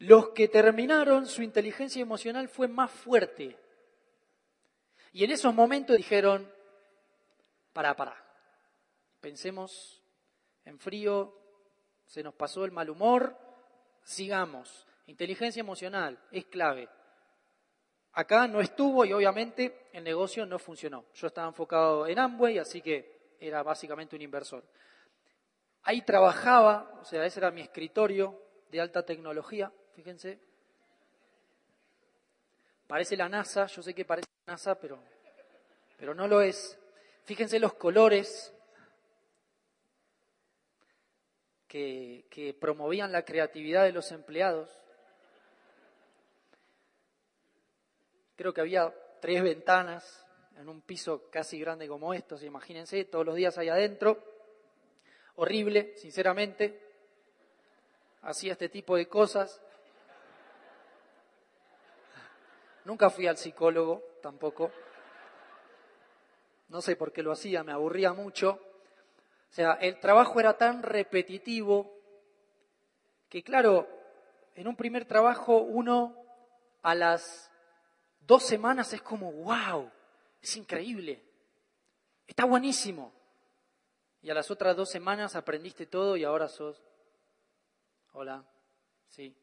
Los 0.00 0.28
que 0.32 0.48
terminaron, 0.48 1.24
su 1.24 1.40
inteligencia 1.40 2.02
emocional 2.02 2.50
fue 2.50 2.68
más 2.68 2.90
fuerte. 2.90 3.56
Y 5.12 5.24
en 5.24 5.30
esos 5.30 5.54
momentos 5.54 5.96
dijeron, 5.96 6.52
para, 7.72 7.96
para, 7.96 8.14
pensemos 9.22 10.02
en 10.66 10.78
frío, 10.78 11.34
se 12.04 12.22
nos 12.22 12.34
pasó 12.34 12.66
el 12.66 12.72
mal 12.72 12.90
humor, 12.90 13.38
sigamos. 14.02 14.86
Inteligencia 15.06 15.60
emocional 15.60 16.18
es 16.30 16.44
clave. 16.44 16.90
Acá 18.12 18.46
no 18.48 18.60
estuvo 18.60 19.06
y 19.06 19.14
obviamente 19.14 19.88
el 19.94 20.04
negocio 20.04 20.44
no 20.44 20.58
funcionó. 20.58 21.06
Yo 21.14 21.28
estaba 21.28 21.48
enfocado 21.48 22.06
en 22.06 22.18
Amway, 22.18 22.58
así 22.58 22.82
que 22.82 23.17
era 23.38 23.62
básicamente 23.62 24.16
un 24.16 24.22
inversor. 24.22 24.64
Ahí 25.82 26.02
trabajaba, 26.02 26.98
o 27.00 27.04
sea, 27.04 27.24
ese 27.24 27.40
era 27.40 27.50
mi 27.50 27.60
escritorio 27.60 28.40
de 28.70 28.80
alta 28.80 29.04
tecnología, 29.04 29.72
fíjense. 29.94 30.38
Parece 32.86 33.16
la 33.16 33.28
NASA, 33.28 33.66
yo 33.66 33.82
sé 33.82 33.94
que 33.94 34.04
parece 34.04 34.28
la 34.46 34.54
NASA, 34.54 34.74
pero, 34.74 34.98
pero 35.96 36.14
no 36.14 36.26
lo 36.26 36.40
es. 36.40 36.78
Fíjense 37.24 37.58
los 37.58 37.74
colores 37.74 38.54
que, 41.66 42.24
que 42.30 42.54
promovían 42.54 43.12
la 43.12 43.24
creatividad 43.24 43.84
de 43.84 43.92
los 43.92 44.10
empleados. 44.10 44.70
Creo 48.36 48.54
que 48.54 48.60
había 48.60 48.94
tres 49.20 49.42
ventanas 49.42 50.27
en 50.58 50.68
un 50.68 50.80
piso 50.80 51.30
casi 51.30 51.58
grande 51.58 51.86
como 51.86 52.12
estos, 52.12 52.42
imagínense, 52.42 53.04
todos 53.04 53.24
los 53.24 53.36
días 53.36 53.56
ahí 53.58 53.68
adentro. 53.68 54.22
Horrible, 55.36 55.96
sinceramente. 55.96 56.82
Hacía 58.22 58.52
este 58.52 58.68
tipo 58.68 58.96
de 58.96 59.06
cosas. 59.06 59.62
Nunca 62.84 63.08
fui 63.08 63.28
al 63.28 63.36
psicólogo 63.36 64.02
tampoco. 64.20 64.72
No 66.68 66.82
sé 66.82 66.96
por 66.96 67.12
qué 67.12 67.22
lo 67.22 67.30
hacía, 67.30 67.62
me 67.62 67.72
aburría 67.72 68.12
mucho. 68.12 68.58
O 69.50 69.52
sea, 69.52 69.74
el 69.74 70.00
trabajo 70.00 70.40
era 70.40 70.58
tan 70.58 70.82
repetitivo 70.82 71.94
que, 73.28 73.44
claro, 73.44 73.88
en 74.56 74.66
un 74.66 74.74
primer 74.74 75.04
trabajo 75.04 75.58
uno 75.58 76.16
a 76.82 76.96
las 76.96 77.48
dos 78.20 78.42
semanas 78.42 78.92
es 78.92 79.02
como, 79.02 79.30
wow, 79.32 79.90
es 80.40 80.56
increíble, 80.56 81.22
está 82.26 82.44
buenísimo. 82.44 83.12
Y 84.20 84.30
a 84.30 84.34
las 84.34 84.50
otras 84.50 84.76
dos 84.76 84.90
semanas 84.90 85.36
aprendiste 85.36 85.86
todo 85.86 86.16
y 86.16 86.24
ahora 86.24 86.48
sos, 86.48 86.82
hola, 88.12 88.44
sí, 89.08 89.36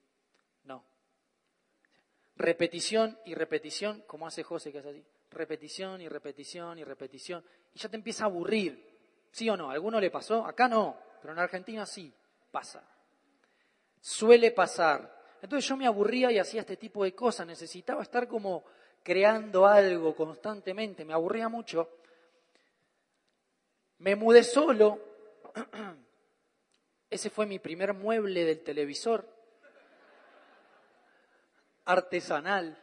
repetición 2.35 3.17
y 3.25 3.33
repetición, 3.33 4.03
como 4.07 4.27
hace 4.27 4.43
José 4.43 4.71
que 4.71 4.79
es 4.79 4.85
así, 4.85 5.03
repetición 5.31 6.01
y 6.01 6.07
repetición 6.07 6.77
y 6.77 6.83
repetición, 6.83 7.43
y 7.73 7.79
ya 7.79 7.89
te 7.89 7.95
empieza 7.95 8.23
a 8.23 8.27
aburrir. 8.27 8.93
¿Sí 9.31 9.49
o 9.49 9.57
no? 9.57 9.69
¿A 9.69 9.73
alguno 9.73 9.99
le 9.99 10.11
pasó? 10.11 10.45
Acá 10.45 10.67
no, 10.67 10.97
pero 11.21 11.33
en 11.33 11.39
Argentina 11.39 11.85
sí, 11.85 12.13
pasa. 12.51 12.87
Suele 13.99 14.51
pasar. 14.51 15.13
Entonces 15.41 15.67
yo 15.67 15.75
me 15.75 15.87
aburría 15.87 16.31
y 16.31 16.39
hacía 16.39 16.61
este 16.61 16.77
tipo 16.77 17.03
de 17.03 17.13
cosas, 17.13 17.45
necesitaba 17.45 18.01
estar 18.01 18.27
como 18.27 18.63
creando 19.05 19.67
algo 19.67 20.15
constantemente, 20.15 21.05
me 21.05 21.13
aburría 21.13 21.47
mucho. 21.47 21.87
Me 23.99 24.15
mudé 24.15 24.43
solo, 24.43 24.99
ese 27.11 27.29
fue 27.29 27.45
mi 27.45 27.59
primer 27.59 27.93
mueble 27.93 28.43
del 28.43 28.63
televisor, 28.63 29.29
artesanal, 31.85 32.75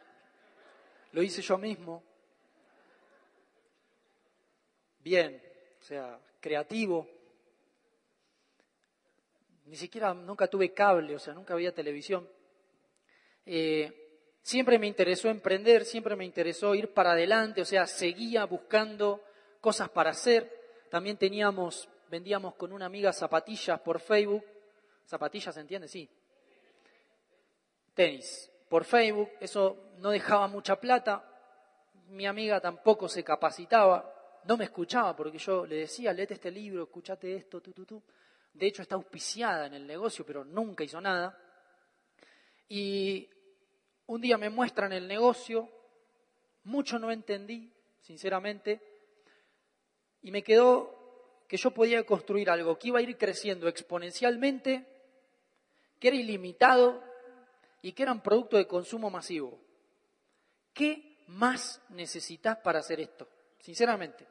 lo 1.11 1.23
hice 1.25 1.43
yo 1.43 1.59
mismo. 1.59 2.05
Bien, 5.01 5.43
o 5.81 5.83
sea, 5.83 6.21
creativo. 6.41 7.09
Ni 9.65 9.75
siquiera 9.75 10.15
nunca 10.15 10.47
tuve 10.47 10.73
cable, 10.73 11.17
o 11.17 11.19
sea, 11.19 11.35
nunca 11.35 11.55
había 11.55 11.75
televisión. 11.75 12.31
Eh, 13.45 14.02
siempre 14.43 14.79
me 14.79 14.87
interesó 14.87 15.29
emprender, 15.29 15.85
siempre 15.85 16.17
me 16.17 16.25
interesó 16.25 16.75
ir 16.75 16.93
para 16.93 17.13
adelante, 17.13 17.63
o 17.63 17.65
sea, 17.65 17.87
seguía 17.87 18.45
buscando 18.45 19.25
cosas 19.61 19.89
para 19.89 20.11
hacer. 20.11 20.51
También 20.91 21.17
teníamos, 21.17 21.89
vendíamos 22.11 22.55
con 22.57 22.73
una 22.73 22.87
amiga 22.87 23.13
zapatillas 23.13 23.81
por 23.81 24.01
Facebook. 24.01 24.45
Zapatillas, 25.07 25.55
¿se 25.55 25.61
entiende? 25.61 25.89
Sí. 25.89 26.09
Tenis 27.95 28.53
por 28.73 28.85
Facebook, 28.85 29.29
eso 29.39 29.93
no 29.99 30.09
dejaba 30.09 30.49
mucha 30.49 30.77
plata, 30.77 31.23
mi 32.09 32.25
amiga 32.25 32.59
tampoco 32.59 33.07
se 33.07 33.23
capacitaba, 33.23 34.41
no 34.45 34.57
me 34.57 34.65
escuchaba 34.65 35.15
porque 35.15 35.37
yo 35.37 35.67
le 35.67 35.77
decía, 35.77 36.11
léete 36.15 36.33
este 36.33 36.51
libro, 36.51 36.85
escúchate 36.85 37.35
esto, 37.35 37.61
tú, 37.61 37.73
tú, 37.73 37.85
tú. 37.85 38.03
De 38.55 38.67
hecho 38.67 38.81
está 38.81 38.95
auspiciada 38.95 39.67
en 39.67 39.75
el 39.75 39.87
negocio, 39.87 40.25
pero 40.25 40.43
nunca 40.43 40.85
hizo 40.85 41.03
nada. 41.03 41.39
Y 42.67 43.29
un 44.13 44.21
día 44.21 44.37
me 44.37 44.51
muestran 44.51 44.93
el 44.93 45.09
negocio, 45.09 45.71
mucho 46.65 46.99
no 46.99 47.11
entendí, 47.11 47.73
sinceramente, 48.03 48.83
y 50.21 50.31
me 50.31 50.43
quedó 50.43 51.45
que 51.49 51.57
yo 51.57 51.71
podía 51.71 52.05
construir 52.05 52.51
algo 52.51 52.79
que 52.79 52.89
iba 52.89 52.99
a 52.99 53.03
ir 53.03 53.17
creciendo 53.17 53.69
exponencialmente, 53.69 54.87
que 55.99 56.09
era 56.09 56.17
ilimitado, 56.19 57.03
y 57.81 57.93
que 57.93 58.03
eran 58.03 58.23
producto 58.23 58.59
de 58.59 58.67
consumo 58.67 59.09
masivo. 59.09 59.59
¿Qué 60.75 61.17
más 61.29 61.81
necesitas 61.89 62.59
para 62.59 62.81
hacer 62.81 63.01
esto? 63.01 63.27
Sinceramente. 63.61 64.27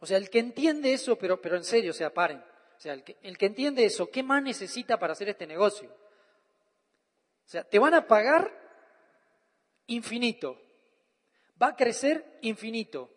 O 0.00 0.06
sea, 0.06 0.16
el 0.16 0.30
que 0.30 0.40
entiende 0.40 0.92
eso, 0.92 1.16
pero, 1.16 1.40
pero 1.40 1.56
en 1.56 1.64
serio, 1.64 1.92
o 1.92 1.94
sea, 1.94 2.12
paren. 2.12 2.38
O 2.76 2.80
sea, 2.80 2.92
el 2.92 3.04
que, 3.04 3.18
el 3.22 3.38
que 3.38 3.46
entiende 3.46 3.84
eso, 3.84 4.10
¿qué 4.10 4.24
más 4.24 4.42
necesita 4.42 4.98
para 4.98 5.12
hacer 5.12 5.28
este 5.28 5.46
negocio? 5.46 6.07
O 7.48 7.50
sea, 7.50 7.64
te 7.64 7.78
van 7.78 7.94
a 7.94 8.06
pagar 8.06 8.52
infinito. 9.86 10.60
Va 11.60 11.68
a 11.68 11.76
crecer 11.76 12.38
infinito. 12.42 13.08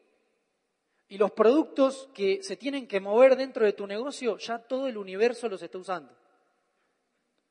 Y 1.09 1.17
los 1.17 1.31
productos 1.31 2.09
que 2.13 2.41
se 2.41 2.55
tienen 2.55 2.87
que 2.87 3.01
mover 3.01 3.35
dentro 3.35 3.65
de 3.65 3.73
tu 3.73 3.85
negocio, 3.85 4.37
ya 4.37 4.57
todo 4.57 4.87
el 4.87 4.95
universo 4.95 5.49
los 5.49 5.61
está 5.61 5.77
usando. 5.77 6.15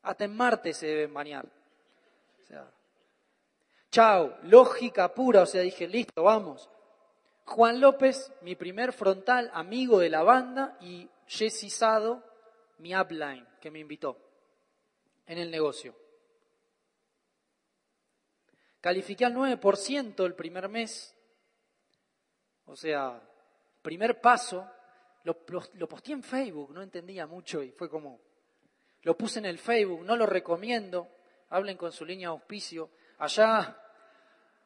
Hasta 0.01 0.25
en 0.25 0.35
Marte 0.35 0.73
se 0.73 0.87
deben 0.87 1.13
bañar. 1.13 1.45
O 1.45 2.45
sea, 2.47 2.67
chao, 3.91 4.39
lógica 4.41 5.13
pura. 5.13 5.43
O 5.43 5.45
sea, 5.45 5.61
dije, 5.61 5.87
listo, 5.87 6.23
vamos. 6.23 6.67
Juan 7.45 7.79
López, 7.79 8.33
mi 8.41 8.55
primer 8.55 8.91
frontal, 8.91 9.51
amigo 9.53 9.99
de 9.99 10.09
la 10.09 10.23
banda, 10.23 10.79
y 10.81 11.07
Jesse 11.27 11.79
mi 12.79 12.95
upline, 12.95 13.47
que 13.61 13.69
me 13.69 13.77
invitó 13.77 14.17
en 15.27 15.37
el 15.37 15.51
negocio. 15.51 16.00
Califiqué 18.81 19.25
al 19.25 19.35
9% 19.35 20.25
el 20.25 20.33
primer 20.33 20.67
mes. 20.67 21.15
O 22.65 22.75
sea, 22.75 23.21
primer 23.81 24.19
paso. 24.19 24.67
Lo, 25.23 25.37
lo, 25.73 25.87
posteé 25.87 26.15
en 26.15 26.23
Facebook, 26.23 26.73
no 26.73 26.81
entendía 26.81 27.27
mucho 27.27 27.61
y 27.61 27.69
fue 27.69 27.87
como, 27.87 28.19
lo 29.03 29.15
puse 29.15 29.37
en 29.37 29.45
el 29.45 29.59
Facebook, 29.59 30.03
no 30.03 30.15
lo 30.15 30.25
recomiendo. 30.25 31.09
Hablen 31.49 31.77
con 31.77 31.91
su 31.91 32.05
línea 32.05 32.29
de 32.29 32.33
auspicio. 32.33 32.89
Allá, 33.19 33.77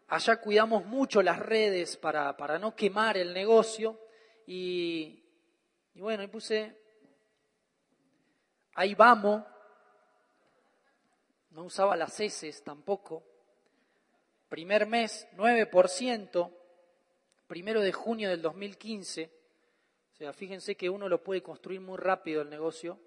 allá 0.08 0.38
cuidamos 0.40 0.86
mucho 0.86 1.22
las 1.22 1.40
redes 1.40 1.98
para, 1.98 2.38
para 2.38 2.58
no 2.58 2.74
quemar 2.74 3.18
el 3.18 3.34
negocio. 3.34 4.00
Y, 4.48 5.26
y 5.94 6.00
bueno, 6.00 6.22
ahí 6.22 6.30
puse, 6.30 6.80
ahí 8.76 8.96
vamos. 8.96 9.44
no 11.50 11.64
usaba 11.66 11.98
las 11.98 12.18
heces 12.22 12.64
tampoco. 12.64 13.35
Primer 14.56 14.88
mes, 14.88 15.28
9%, 15.36 16.50
primero 17.46 17.82
de 17.82 17.92
junio 17.92 18.30
del 18.30 18.42
2015. 18.42 19.30
O 20.14 20.16
sea, 20.16 20.32
fíjense 20.32 20.76
que 20.76 20.90
uno 20.90 21.10
lo 21.10 21.22
puede 21.22 21.44
construir 21.44 21.82
muy 21.82 21.98
rápido 21.98 22.42
el 22.42 22.50
negocio. 22.50 22.98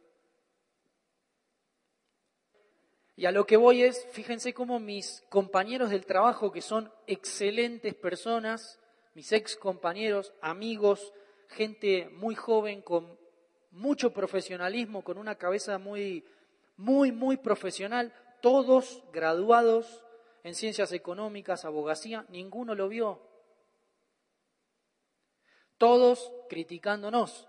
Y 3.16 3.24
a 3.24 3.32
lo 3.32 3.46
que 3.46 3.56
voy 3.56 3.82
es, 3.82 4.06
fíjense 4.12 4.52
cómo 4.52 4.78
mis 4.78 5.24
compañeros 5.30 5.88
del 5.88 6.04
trabajo, 6.04 6.52
que 6.52 6.60
son 6.60 6.92
excelentes 7.06 7.94
personas, 7.94 8.78
mis 9.14 9.32
ex 9.32 9.56
compañeros, 9.56 10.34
amigos, 10.42 11.14
gente 11.48 12.10
muy 12.10 12.34
joven, 12.34 12.82
con 12.82 13.18
mucho 13.70 14.12
profesionalismo, 14.12 15.02
con 15.02 15.16
una 15.16 15.36
cabeza 15.36 15.78
muy, 15.78 16.26
muy, 16.76 17.10
muy 17.10 17.38
profesional, 17.38 18.12
todos 18.42 19.02
graduados 19.14 20.04
en 20.48 20.54
ciencias 20.54 20.92
económicas, 20.92 21.64
abogacía, 21.64 22.24
ninguno 22.30 22.74
lo 22.74 22.88
vio. 22.88 23.20
Todos 25.76 26.32
criticándonos. 26.48 27.46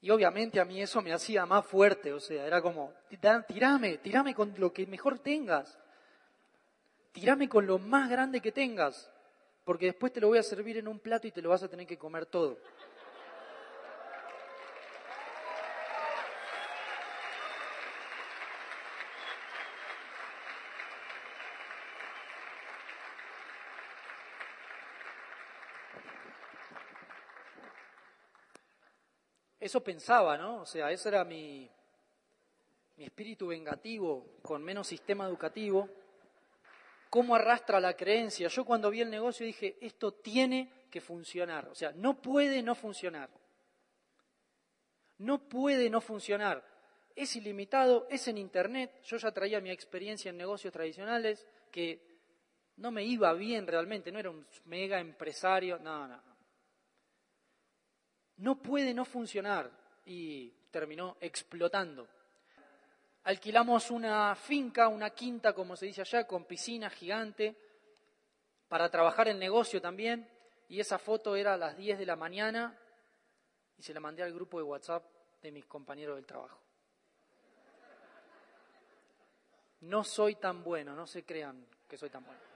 Y 0.00 0.10
obviamente 0.10 0.60
a 0.60 0.64
mí 0.64 0.80
eso 0.80 1.00
me 1.02 1.12
hacía 1.12 1.46
más 1.46 1.66
fuerte, 1.66 2.12
o 2.12 2.20
sea, 2.20 2.46
era 2.46 2.62
como, 2.62 2.92
tirame, 3.48 3.98
tirame 3.98 4.34
con 4.34 4.54
lo 4.58 4.72
que 4.72 4.86
mejor 4.86 5.18
tengas, 5.18 5.76
tirame 7.12 7.48
con 7.48 7.66
lo 7.66 7.78
más 7.78 8.08
grande 8.08 8.40
que 8.40 8.52
tengas, 8.52 9.10
porque 9.64 9.86
después 9.86 10.12
te 10.12 10.20
lo 10.20 10.28
voy 10.28 10.38
a 10.38 10.42
servir 10.44 10.76
en 10.76 10.86
un 10.86 11.00
plato 11.00 11.26
y 11.26 11.32
te 11.32 11.42
lo 11.42 11.48
vas 11.48 11.64
a 11.64 11.68
tener 11.68 11.86
que 11.86 11.98
comer 11.98 12.26
todo. 12.26 12.58
Eso 29.68 29.84
pensaba, 29.84 30.38
¿no? 30.38 30.62
O 30.62 30.64
sea, 30.64 30.90
ese 30.90 31.10
era 31.10 31.26
mi, 31.26 31.70
mi 32.96 33.04
espíritu 33.04 33.48
vengativo 33.48 34.38
con 34.40 34.64
menos 34.64 34.86
sistema 34.86 35.26
educativo. 35.26 35.90
¿Cómo 37.10 37.34
arrastra 37.34 37.78
la 37.78 37.94
creencia? 37.94 38.48
Yo 38.48 38.64
cuando 38.64 38.88
vi 38.88 39.02
el 39.02 39.10
negocio 39.10 39.44
dije, 39.44 39.76
esto 39.82 40.12
tiene 40.12 40.72
que 40.90 41.02
funcionar. 41.02 41.68
O 41.68 41.74
sea, 41.74 41.92
no 41.92 42.22
puede 42.22 42.62
no 42.62 42.74
funcionar. 42.74 43.28
No 45.18 45.46
puede 45.50 45.90
no 45.90 46.00
funcionar. 46.00 46.64
Es 47.14 47.36
ilimitado, 47.36 48.06
es 48.08 48.26
en 48.26 48.38
Internet. 48.38 49.02
Yo 49.04 49.18
ya 49.18 49.32
traía 49.32 49.60
mi 49.60 49.70
experiencia 49.70 50.30
en 50.30 50.38
negocios 50.38 50.72
tradicionales, 50.72 51.46
que 51.70 52.00
no 52.76 52.90
me 52.90 53.04
iba 53.04 53.34
bien 53.34 53.66
realmente, 53.66 54.10
no 54.10 54.18
era 54.18 54.30
un 54.30 54.46
mega 54.64 54.98
empresario, 54.98 55.78
no, 55.78 56.08
no 56.08 56.27
no 58.38 58.56
puede 58.56 58.94
no 58.94 59.04
funcionar 59.04 59.70
y 60.04 60.50
terminó 60.70 61.16
explotando. 61.20 62.08
Alquilamos 63.24 63.90
una 63.90 64.34
finca, 64.34 64.88
una 64.88 65.10
quinta, 65.10 65.52
como 65.52 65.76
se 65.76 65.86
dice 65.86 66.00
allá, 66.00 66.26
con 66.26 66.44
piscina 66.44 66.88
gigante, 66.88 67.54
para 68.68 68.90
trabajar 68.90 69.28
el 69.28 69.38
negocio 69.38 69.80
también, 69.80 70.28
y 70.68 70.80
esa 70.80 70.98
foto 70.98 71.36
era 71.36 71.54
a 71.54 71.56
las 71.56 71.76
10 71.76 71.98
de 71.98 72.06
la 72.06 72.16
mañana 72.16 72.78
y 73.76 73.82
se 73.82 73.94
la 73.94 74.00
mandé 74.00 74.22
al 74.22 74.32
grupo 74.32 74.58
de 74.58 74.64
WhatsApp 74.64 75.04
de 75.42 75.52
mis 75.52 75.66
compañeros 75.66 76.16
del 76.16 76.26
trabajo. 76.26 76.60
No 79.80 80.04
soy 80.04 80.34
tan 80.34 80.62
bueno, 80.64 80.94
no 80.94 81.06
se 81.06 81.24
crean 81.24 81.64
que 81.88 81.96
soy 81.96 82.10
tan 82.10 82.24
bueno. 82.24 82.47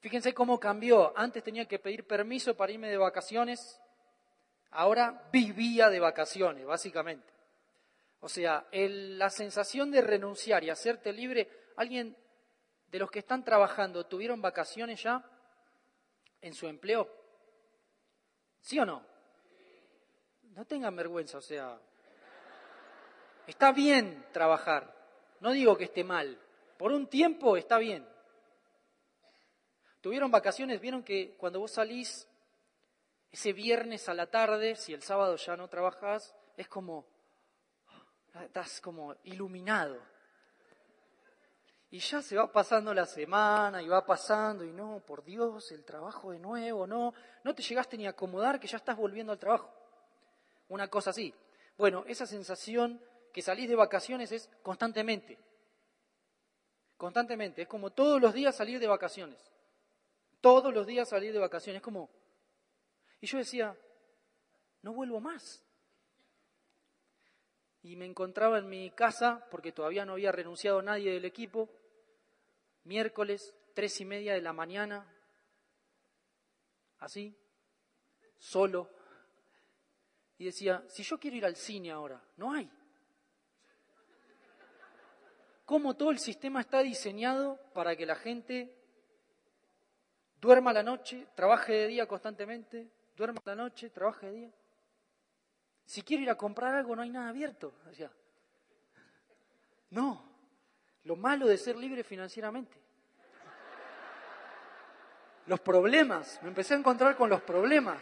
Fíjense 0.00 0.32
cómo 0.34 0.58
cambió. 0.58 1.16
Antes 1.16 1.42
tenía 1.42 1.66
que 1.66 1.78
pedir 1.78 2.06
permiso 2.06 2.56
para 2.56 2.72
irme 2.72 2.88
de 2.88 2.96
vacaciones, 2.96 3.80
ahora 4.70 5.28
vivía 5.32 5.88
de 5.90 6.00
vacaciones, 6.00 6.64
básicamente. 6.64 7.30
O 8.20 8.28
sea, 8.28 8.66
la 8.72 9.30
sensación 9.30 9.90
de 9.90 10.00
renunciar 10.00 10.64
y 10.64 10.70
hacerte 10.70 11.12
libre, 11.12 11.48
alguien 11.76 12.16
de 12.90 12.98
los 12.98 13.10
que 13.10 13.20
están 13.20 13.44
trabajando, 13.44 14.04
¿tuvieron 14.04 14.42
vacaciones 14.42 15.02
ya 15.02 15.24
en 16.40 16.54
su 16.54 16.66
empleo? 16.66 17.08
¿Sí 18.60 18.78
o 18.78 18.84
no? 18.84 19.02
No 20.54 20.64
tengan 20.66 20.96
vergüenza, 20.96 21.38
o 21.38 21.42
sea, 21.42 21.78
está 23.46 23.72
bien 23.72 24.26
trabajar, 24.32 24.92
no 25.40 25.52
digo 25.52 25.76
que 25.76 25.84
esté 25.84 26.04
mal, 26.04 26.38
por 26.76 26.92
un 26.92 27.06
tiempo 27.06 27.56
está 27.56 27.78
bien, 27.78 28.06
Tuvieron 30.00 30.30
vacaciones, 30.30 30.80
vieron 30.80 31.02
que 31.02 31.34
cuando 31.36 31.60
vos 31.60 31.72
salís 31.72 32.26
ese 33.30 33.52
viernes 33.52 34.08
a 34.08 34.14
la 34.14 34.26
tarde, 34.26 34.74
si 34.76 34.94
el 34.94 35.02
sábado 35.02 35.36
ya 35.36 35.56
no 35.56 35.68
trabajás, 35.68 36.34
es 36.56 36.68
como, 36.68 37.06
estás 38.42 38.80
como 38.80 39.14
iluminado. 39.24 40.00
Y 41.90 41.98
ya 41.98 42.22
se 42.22 42.36
va 42.36 42.50
pasando 42.50 42.94
la 42.94 43.04
semana 43.04 43.82
y 43.82 43.88
va 43.88 44.06
pasando 44.06 44.64
y 44.64 44.72
no, 44.72 45.00
por 45.04 45.22
Dios, 45.22 45.70
el 45.72 45.84
trabajo 45.84 46.30
de 46.30 46.38
nuevo, 46.38 46.86
no, 46.86 47.12
no 47.44 47.54
te 47.54 47.62
llegaste 47.62 47.98
ni 47.98 48.06
a 48.06 48.10
acomodar 48.10 48.58
que 48.58 48.68
ya 48.68 48.78
estás 48.78 48.96
volviendo 48.96 49.32
al 49.32 49.38
trabajo. 49.38 49.70
Una 50.68 50.88
cosa 50.88 51.10
así. 51.10 51.34
Bueno, 51.76 52.04
esa 52.06 52.26
sensación 52.26 53.02
que 53.32 53.42
salís 53.42 53.68
de 53.68 53.74
vacaciones 53.74 54.32
es 54.32 54.48
constantemente. 54.62 55.38
Constantemente. 56.96 57.62
Es 57.62 57.68
como 57.68 57.90
todos 57.90 58.20
los 58.20 58.32
días 58.32 58.56
salir 58.56 58.78
de 58.78 58.86
vacaciones 58.86 59.50
todos 60.40 60.72
los 60.72 60.86
días 60.86 61.08
salir 61.08 61.32
de 61.32 61.38
vacaciones, 61.38 61.82
como... 61.82 62.10
Y 63.20 63.26
yo 63.26 63.38
decía, 63.38 63.76
no 64.82 64.94
vuelvo 64.94 65.20
más. 65.20 65.64
Y 67.82 67.96
me 67.96 68.06
encontraba 68.06 68.58
en 68.58 68.68
mi 68.68 68.90
casa, 68.90 69.46
porque 69.50 69.72
todavía 69.72 70.04
no 70.04 70.12
había 70.12 70.32
renunciado 70.32 70.82
nadie 70.82 71.12
del 71.12 71.24
equipo, 71.24 71.70
miércoles, 72.84 73.54
tres 73.74 74.00
y 74.00 74.04
media 74.04 74.34
de 74.34 74.42
la 74.42 74.52
mañana, 74.52 75.06
así, 76.98 77.36
solo. 78.38 78.90
Y 80.38 80.46
decía, 80.46 80.84
si 80.88 81.02
yo 81.02 81.18
quiero 81.18 81.36
ir 81.36 81.44
al 81.44 81.56
cine 81.56 81.90
ahora, 81.90 82.22
no 82.36 82.52
hay. 82.52 82.70
¿Cómo 85.66 85.94
todo 85.94 86.10
el 86.10 86.18
sistema 86.18 86.60
está 86.60 86.80
diseñado 86.80 87.60
para 87.74 87.94
que 87.94 88.06
la 88.06 88.16
gente 88.16 88.79
duerma 90.40 90.72
la 90.72 90.82
noche, 90.82 91.26
trabaje 91.34 91.72
de 91.72 91.86
día 91.88 92.06
constantemente, 92.06 92.88
duerma 93.16 93.40
la 93.44 93.54
noche, 93.54 93.90
trabaje 93.90 94.26
de 94.26 94.32
día. 94.32 94.50
Si 95.84 96.02
quiero 96.02 96.22
ir 96.22 96.30
a 96.30 96.36
comprar 96.36 96.74
algo, 96.74 96.94
no 96.94 97.02
hay 97.02 97.10
nada 97.10 97.28
abierto. 97.28 97.72
no, 99.90 100.24
lo 101.04 101.16
malo 101.16 101.46
de 101.46 101.58
ser 101.58 101.76
libre 101.76 102.04
financieramente. 102.04 102.78
Los 105.46 105.60
problemas, 105.60 106.40
me 106.42 106.48
empecé 106.48 106.74
a 106.74 106.78
encontrar 106.78 107.16
con 107.16 107.28
los 107.28 107.42
problemas. 107.42 108.00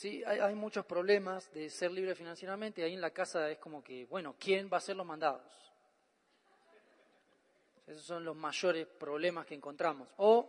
Sí, 0.00 0.24
hay, 0.24 0.54
muchos 0.54 0.86
problemas 0.86 1.52
de 1.52 1.68
ser 1.68 1.90
libre 1.90 2.14
financieramente. 2.14 2.82
Ahí 2.82 2.94
en 2.94 3.02
la 3.02 3.10
casa 3.10 3.50
es 3.50 3.58
como 3.58 3.84
que, 3.84 4.06
bueno, 4.06 4.34
¿quién 4.38 4.70
va 4.72 4.78
a 4.78 4.80
ser 4.80 4.96
los 4.96 5.04
mandados? 5.04 5.42
Esos 7.86 8.04
son 8.04 8.24
los 8.24 8.34
mayores 8.34 8.86
problemas 8.86 9.44
que 9.44 9.54
encontramos. 9.54 10.08
O 10.16 10.48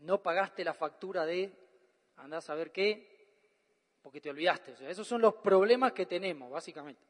no 0.00 0.20
pagaste 0.20 0.64
la 0.64 0.74
factura 0.74 1.24
de, 1.24 1.52
andás 2.16 2.50
a 2.50 2.56
ver 2.56 2.72
qué, 2.72 3.28
porque 4.02 4.20
te 4.20 4.30
olvidaste. 4.30 4.74
esos 4.90 5.06
son 5.06 5.20
los 5.20 5.34
problemas 5.34 5.92
que 5.92 6.06
tenemos, 6.06 6.50
básicamente. 6.50 7.06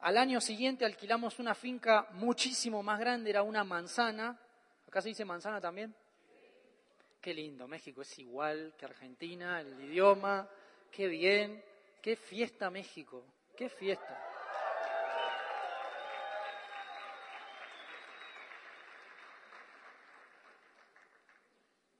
Al 0.00 0.16
año 0.16 0.40
siguiente 0.40 0.84
alquilamos 0.84 1.38
una 1.38 1.54
finca 1.54 2.08
muchísimo 2.14 2.82
más 2.82 2.98
grande, 2.98 3.30
era 3.30 3.44
una 3.44 3.62
manzana. 3.62 4.36
¿Acá 4.88 5.02
se 5.02 5.10
dice 5.10 5.24
manzana 5.24 5.60
también? 5.60 5.94
Qué 7.22 7.32
lindo, 7.32 7.68
México 7.68 8.02
es 8.02 8.18
igual 8.18 8.74
que 8.76 8.84
Argentina, 8.84 9.60
el 9.60 9.80
idioma, 9.84 10.50
qué 10.90 11.06
bien, 11.06 11.62
qué 12.02 12.16
fiesta 12.16 12.68
México, 12.68 13.24
qué 13.56 13.68
fiesta. 13.68 14.20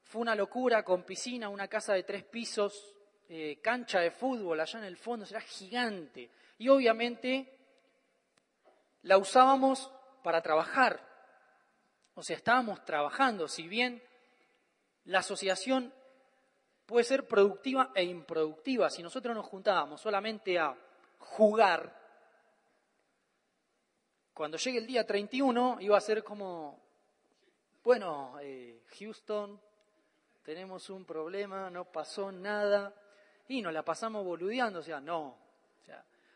Fue 0.01 0.21
una 0.21 0.35
locura 0.35 0.83
con 0.83 1.03
piscina, 1.03 1.47
una 1.47 1.69
casa 1.69 1.93
de 1.93 2.03
tres 2.03 2.25
pisos, 2.25 2.93
eh, 3.29 3.61
cancha 3.61 4.01
de 4.01 4.11
fútbol 4.11 4.59
allá 4.59 4.79
en 4.79 4.85
el 4.85 4.97
fondo, 4.97 5.25
era 5.25 5.39
gigante. 5.39 6.29
Y 6.57 6.67
obviamente 6.67 7.59
la 9.03 9.17
usábamos 9.17 9.89
para 10.21 10.41
trabajar. 10.41 10.99
O 12.13 12.21
sea, 12.21 12.35
estábamos 12.35 12.83
trabajando, 12.83 13.47
si 13.47 13.69
bien 13.69 14.03
la 15.05 15.19
asociación 15.19 15.93
puede 16.85 17.03
ser 17.03 17.27
productiva 17.27 17.91
e 17.95 18.03
improductiva. 18.03 18.89
Si 18.89 19.01
nosotros 19.01 19.35
nos 19.35 19.45
juntábamos 19.45 20.01
solamente 20.01 20.59
a 20.59 20.75
jugar, 21.19 22.01
cuando 24.33 24.57
llegue 24.57 24.79
el 24.79 24.87
día 24.87 25.05
31 25.05 25.77
iba 25.81 25.97
a 25.97 26.01
ser 26.01 26.23
como, 26.23 26.79
bueno, 27.83 28.37
eh, 28.41 28.83
Houston, 28.99 29.59
tenemos 30.43 30.89
un 30.89 31.05
problema, 31.05 31.69
no 31.69 31.85
pasó 31.85 32.31
nada, 32.31 32.93
y 33.47 33.61
nos 33.61 33.73
la 33.73 33.83
pasamos 33.83 34.25
boludeando, 34.25 34.79
o 34.79 34.83
sea, 34.83 34.99
no, 34.99 35.37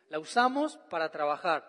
la 0.10 0.20
usamos 0.20 0.78
para 0.90 1.10
trabajar 1.10 1.66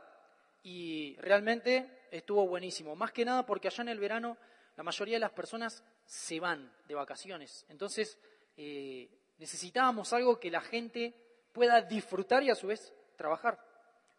y 0.62 1.16
realmente 1.16 2.06
estuvo 2.10 2.46
buenísimo, 2.46 2.94
más 2.94 3.12
que 3.12 3.24
nada 3.24 3.44
porque 3.44 3.68
allá 3.68 3.82
en 3.82 3.88
el 3.88 3.98
verano 3.98 4.36
la 4.78 4.84
mayoría 4.84 5.16
de 5.16 5.20
las 5.20 5.32
personas 5.32 5.82
se 6.06 6.38
van 6.38 6.72
de 6.86 6.94
vacaciones, 6.94 7.66
entonces 7.68 8.16
eh, 8.56 9.10
necesitábamos 9.38 10.12
algo 10.12 10.38
que 10.38 10.52
la 10.52 10.60
gente 10.60 11.16
pueda 11.52 11.80
disfrutar 11.80 12.44
y 12.44 12.50
a 12.50 12.54
su 12.54 12.68
vez 12.68 12.94
trabajar. 13.16 13.58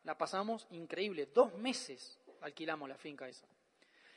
La 0.04 0.18
pasamos 0.18 0.68
increíble, 0.72 1.30
dos 1.34 1.54
meses 1.54 2.20
alquilamos 2.42 2.90
la 2.90 2.98
finca 2.98 3.26
esa. 3.30 3.48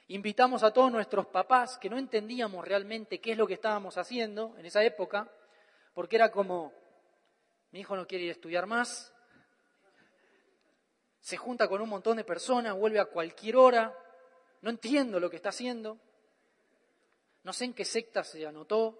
Invitamos 0.08 0.64
a 0.64 0.72
todos 0.72 0.90
nuestros 0.90 1.26
papás 1.26 1.78
que 1.78 1.88
no 1.88 1.96
entendíamos 1.96 2.66
realmente 2.66 3.20
qué 3.20 3.32
es 3.32 3.38
lo 3.38 3.46
que 3.46 3.54
estábamos 3.54 3.96
haciendo 3.96 4.56
en 4.58 4.66
esa 4.66 4.82
época, 4.82 5.30
porque 5.94 6.16
era 6.16 6.32
como, 6.32 6.72
mi 7.70 7.78
hijo 7.78 7.94
no 7.94 8.04
quiere 8.04 8.24
ir 8.24 8.30
a 8.30 8.32
estudiar 8.32 8.66
más, 8.66 9.14
se 11.20 11.36
junta 11.36 11.68
con 11.68 11.80
un 11.80 11.88
montón 11.88 12.16
de 12.16 12.24
personas, 12.24 12.76
vuelve 12.76 12.98
a 12.98 13.04
cualquier 13.04 13.54
hora, 13.54 13.96
no 14.60 14.70
entiendo 14.70 15.20
lo 15.20 15.30
que 15.30 15.36
está 15.36 15.50
haciendo, 15.50 16.00
no 17.44 17.52
sé 17.52 17.64
en 17.66 17.74
qué 17.74 17.84
secta 17.84 18.22
se 18.24 18.46
anotó, 18.46 18.98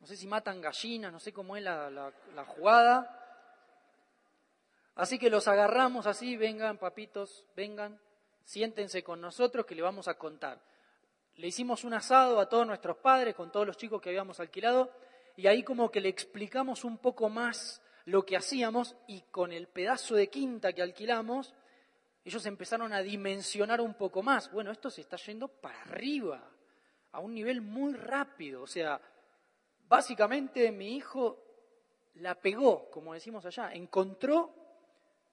no 0.00 0.06
sé 0.06 0.16
si 0.16 0.26
matan 0.26 0.60
gallinas, 0.60 1.12
no 1.12 1.18
sé 1.18 1.32
cómo 1.32 1.56
es 1.56 1.62
la, 1.62 1.90
la, 1.90 2.44
jugada. 2.44 3.12
Así 4.94 5.18
que 5.18 5.30
los 5.30 5.48
agarramos 5.48 6.06
así, 6.06 6.36
vengan 6.36 6.78
papitos, 6.78 7.44
vengan, 7.56 8.00
siéntense 8.44 9.02
con 9.02 9.20
nosotros 9.20 9.66
que 9.66 9.74
le 9.74 9.82
vamos 9.82 10.08
a 10.08 10.16
contar. 10.16 10.60
Le 11.34 11.48
hicimos 11.48 11.84
un 11.84 11.92
asado 11.92 12.40
a 12.40 12.48
todos 12.48 12.66
nuestros 12.66 12.98
padres, 12.98 13.34
con 13.34 13.50
todos 13.50 13.66
los 13.66 13.76
chicos 13.76 14.00
que 14.00 14.10
habíamos 14.10 14.40
alquilado, 14.40 14.90
y 15.36 15.48
ahí 15.48 15.62
como 15.62 15.90
que 15.90 16.00
le 16.00 16.08
explicamos 16.08 16.84
un 16.84 16.98
poco 16.98 17.28
más 17.28 17.82
lo 18.06 18.24
que 18.24 18.36
hacíamos 18.36 18.96
y 19.06 19.22
con 19.22 19.52
el 19.52 19.66
pedazo 19.66 20.14
de 20.14 20.28
quinta 20.28 20.72
que 20.72 20.82
alquilamos, 20.82 21.52
ellos 22.26 22.44
empezaron 22.44 22.92
a 22.92 23.00
dimensionar 23.00 23.80
un 23.80 23.94
poco 23.94 24.22
más. 24.22 24.50
Bueno, 24.52 24.70
esto 24.70 24.90
se 24.90 25.00
está 25.00 25.16
yendo 25.16 25.48
para 25.48 25.80
arriba, 25.82 26.42
a 27.12 27.20
un 27.20 27.32
nivel 27.32 27.62
muy 27.62 27.94
rápido. 27.94 28.62
O 28.62 28.66
sea, 28.66 29.00
Básicamente 29.88 30.72
mi 30.72 30.96
hijo 30.96 31.38
la 32.16 32.34
pegó, 32.34 32.90
como 32.90 33.14
decimos 33.14 33.44
allá, 33.46 33.72
encontró 33.72 34.52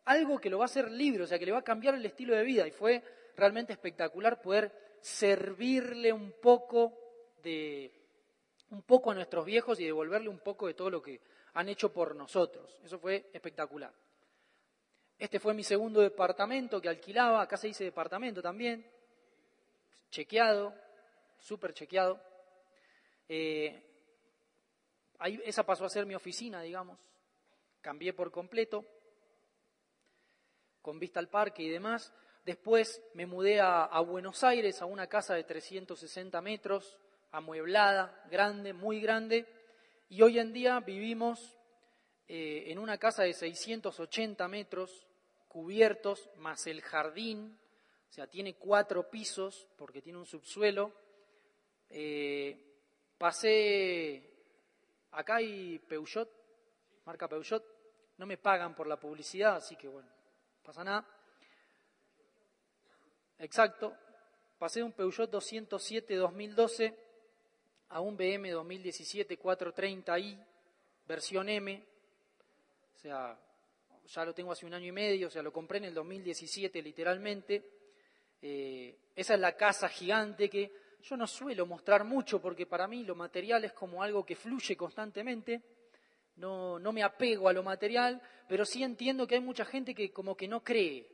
algo 0.05 0.39
que 0.39 0.49
lo 0.49 0.59
va 0.59 0.65
a 0.65 0.67
hacer 0.67 0.91
libre, 0.91 1.23
o 1.23 1.27
sea, 1.27 1.39
que 1.39 1.45
le 1.45 1.51
va 1.51 1.59
a 1.59 1.63
cambiar 1.63 1.95
el 1.95 2.05
estilo 2.05 2.35
de 2.35 2.43
vida. 2.43 2.67
Y 2.67 2.71
fue 2.71 3.01
realmente 3.35 3.73
espectacular 3.73 4.41
poder 4.41 4.97
servirle 5.01 6.13
un 6.13 6.33
poco 6.41 6.93
de 7.41 7.91
un 8.69 8.81
poco 8.83 9.11
a 9.11 9.15
nuestros 9.15 9.45
viejos 9.45 9.79
y 9.79 9.85
devolverle 9.85 10.29
un 10.29 10.39
poco 10.39 10.67
de 10.67 10.73
todo 10.73 10.89
lo 10.89 11.01
que 11.01 11.21
han 11.53 11.69
hecho 11.69 11.91
por 11.91 12.15
nosotros. 12.15 12.79
Eso 12.83 12.99
fue 12.99 13.29
espectacular. 13.33 13.93
Este 15.23 15.39
fue 15.39 15.53
mi 15.53 15.63
segundo 15.63 16.01
departamento 16.01 16.81
que 16.81 16.89
alquilaba, 16.89 17.41
acá 17.41 17.55
se 17.55 17.67
dice 17.67 17.85
departamento 17.85 18.41
también, 18.41 18.85
chequeado, 20.09 20.75
súper 21.39 21.73
chequeado. 21.73 22.21
Eh, 23.29 23.81
esa 25.45 25.65
pasó 25.65 25.85
a 25.85 25.89
ser 25.89 26.05
mi 26.05 26.13
oficina, 26.13 26.61
digamos. 26.61 26.99
Cambié 27.79 28.11
por 28.11 28.31
completo, 28.31 28.83
con 30.81 30.99
vista 30.99 31.21
al 31.21 31.29
parque 31.29 31.63
y 31.63 31.69
demás. 31.69 32.13
Después 32.43 33.01
me 33.13 33.25
mudé 33.25 33.61
a, 33.61 33.97
Buenos 34.01 34.43
Aires, 34.43 34.81
a 34.81 34.85
una 34.87 35.07
casa 35.07 35.35
de 35.35 35.45
360 35.45 36.41
metros, 36.41 36.99
amueblada, 37.31 38.25
grande, 38.29 38.73
muy 38.73 38.99
grande. 38.99 39.47
Y 40.09 40.21
hoy 40.21 40.39
en 40.39 40.51
día 40.51 40.81
vivimos 40.81 41.57
eh, 42.27 42.65
en 42.67 42.77
una 42.77 42.97
casa 42.97 43.23
de 43.23 43.31
680 43.31 44.49
metros, 44.49 45.07
cubiertos, 45.53 46.29
más 46.37 46.67
el 46.67 46.81
jardín. 46.81 47.57
O 48.09 48.11
sea, 48.11 48.27
tiene 48.27 48.55
cuatro 48.55 49.09
pisos 49.09 49.67
porque 49.77 50.01
tiene 50.01 50.19
un 50.19 50.25
subsuelo. 50.25 50.91
Eh, 51.89 52.59
pasé 53.17 54.33
Acá 55.13 55.35
hay 55.35 55.77
Peugeot, 55.77 56.27
marca 57.05 57.27
Peugeot, 57.27 57.63
no 58.17 58.25
me 58.25 58.37
pagan 58.37 58.75
por 58.75 58.87
la 58.87 58.99
publicidad, 58.99 59.57
así 59.57 59.75
que 59.75 59.87
bueno, 59.87 60.09
pasa 60.63 60.83
nada. 60.83 61.07
Exacto, 63.37 63.95
pasé 64.57 64.79
de 64.79 64.85
un 64.85 64.93
Peugeot 64.93 65.29
207 65.29 66.15
2012 66.15 66.97
a 67.89 68.01
un 68.01 68.17
BM 68.17 68.49
2017 68.49 69.39
430i, 69.39 70.43
versión 71.05 71.49
M, 71.49 71.87
o 72.95 72.97
sea, 72.97 73.39
ya 74.07 74.25
lo 74.25 74.33
tengo 74.33 74.51
hace 74.51 74.65
un 74.65 74.73
año 74.73 74.87
y 74.87 74.91
medio, 74.91 75.27
o 75.27 75.29
sea, 75.29 75.41
lo 75.41 75.51
compré 75.51 75.77
en 75.77 75.85
el 75.85 75.93
2017 75.93 76.81
literalmente. 76.81 77.63
Eh, 78.41 78.97
esa 79.15 79.35
es 79.35 79.39
la 79.39 79.55
casa 79.55 79.87
gigante 79.87 80.49
que 80.49 80.71
yo 81.01 81.17
no 81.17 81.27
suelo 81.27 81.65
mostrar 81.65 82.03
mucho 82.03 82.41
porque 82.41 82.65
para 82.65 82.87
mí 82.87 83.03
lo 83.03 83.15
material 83.15 83.63
es 83.65 83.73
como 83.73 84.03
algo 84.03 84.25
que 84.25 84.35
fluye 84.35 84.75
constantemente. 84.75 85.61
No, 86.35 86.79
no 86.79 86.91
me 86.91 87.03
apego 87.03 87.47
a 87.47 87.53
lo 87.53 87.63
material, 87.63 88.21
pero 88.47 88.65
sí 88.65 88.83
entiendo 88.83 89.27
que 89.27 89.35
hay 89.35 89.41
mucha 89.41 89.65
gente 89.65 89.93
que 89.93 90.11
como 90.11 90.35
que 90.35 90.47
no 90.47 90.63
cree. 90.63 91.07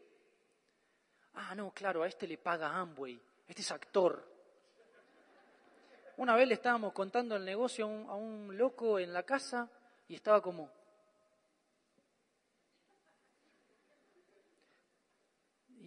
Ah, 1.33 1.55
no, 1.55 1.71
claro, 1.71 2.03
a 2.03 2.07
este 2.07 2.27
le 2.27 2.37
paga 2.37 2.75
Amway, 2.75 3.19
este 3.47 3.61
es 3.61 3.71
actor. 3.71 4.27
Una 6.17 6.35
vez 6.35 6.47
le 6.47 6.55
estábamos 6.55 6.93
contando 6.93 7.35
el 7.35 7.45
negocio 7.45 7.85
a 7.85 7.87
un, 7.87 8.09
a 8.09 8.15
un 8.15 8.57
loco 8.57 8.99
en 8.99 9.13
la 9.13 9.23
casa 9.23 9.69
y 10.07 10.15
estaba 10.15 10.41
como, 10.41 10.69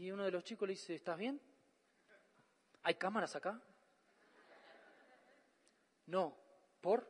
Y 0.03 0.11
uno 0.11 0.24
de 0.24 0.32
los 0.32 0.42
chicos 0.42 0.66
le 0.66 0.72
dice, 0.72 0.96
¿estás 0.96 1.16
bien? 1.16 1.40
¿Hay 2.82 2.96
cámaras 2.96 3.36
acá? 3.36 3.62
No, 6.07 6.36
¿por? 6.80 7.09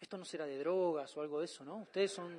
Esto 0.00 0.18
no 0.18 0.24
será 0.24 0.46
de 0.46 0.58
drogas 0.58 1.16
o 1.16 1.20
algo 1.20 1.38
de 1.38 1.44
eso, 1.44 1.64
¿no? 1.64 1.76
Ustedes 1.76 2.10
son... 2.10 2.36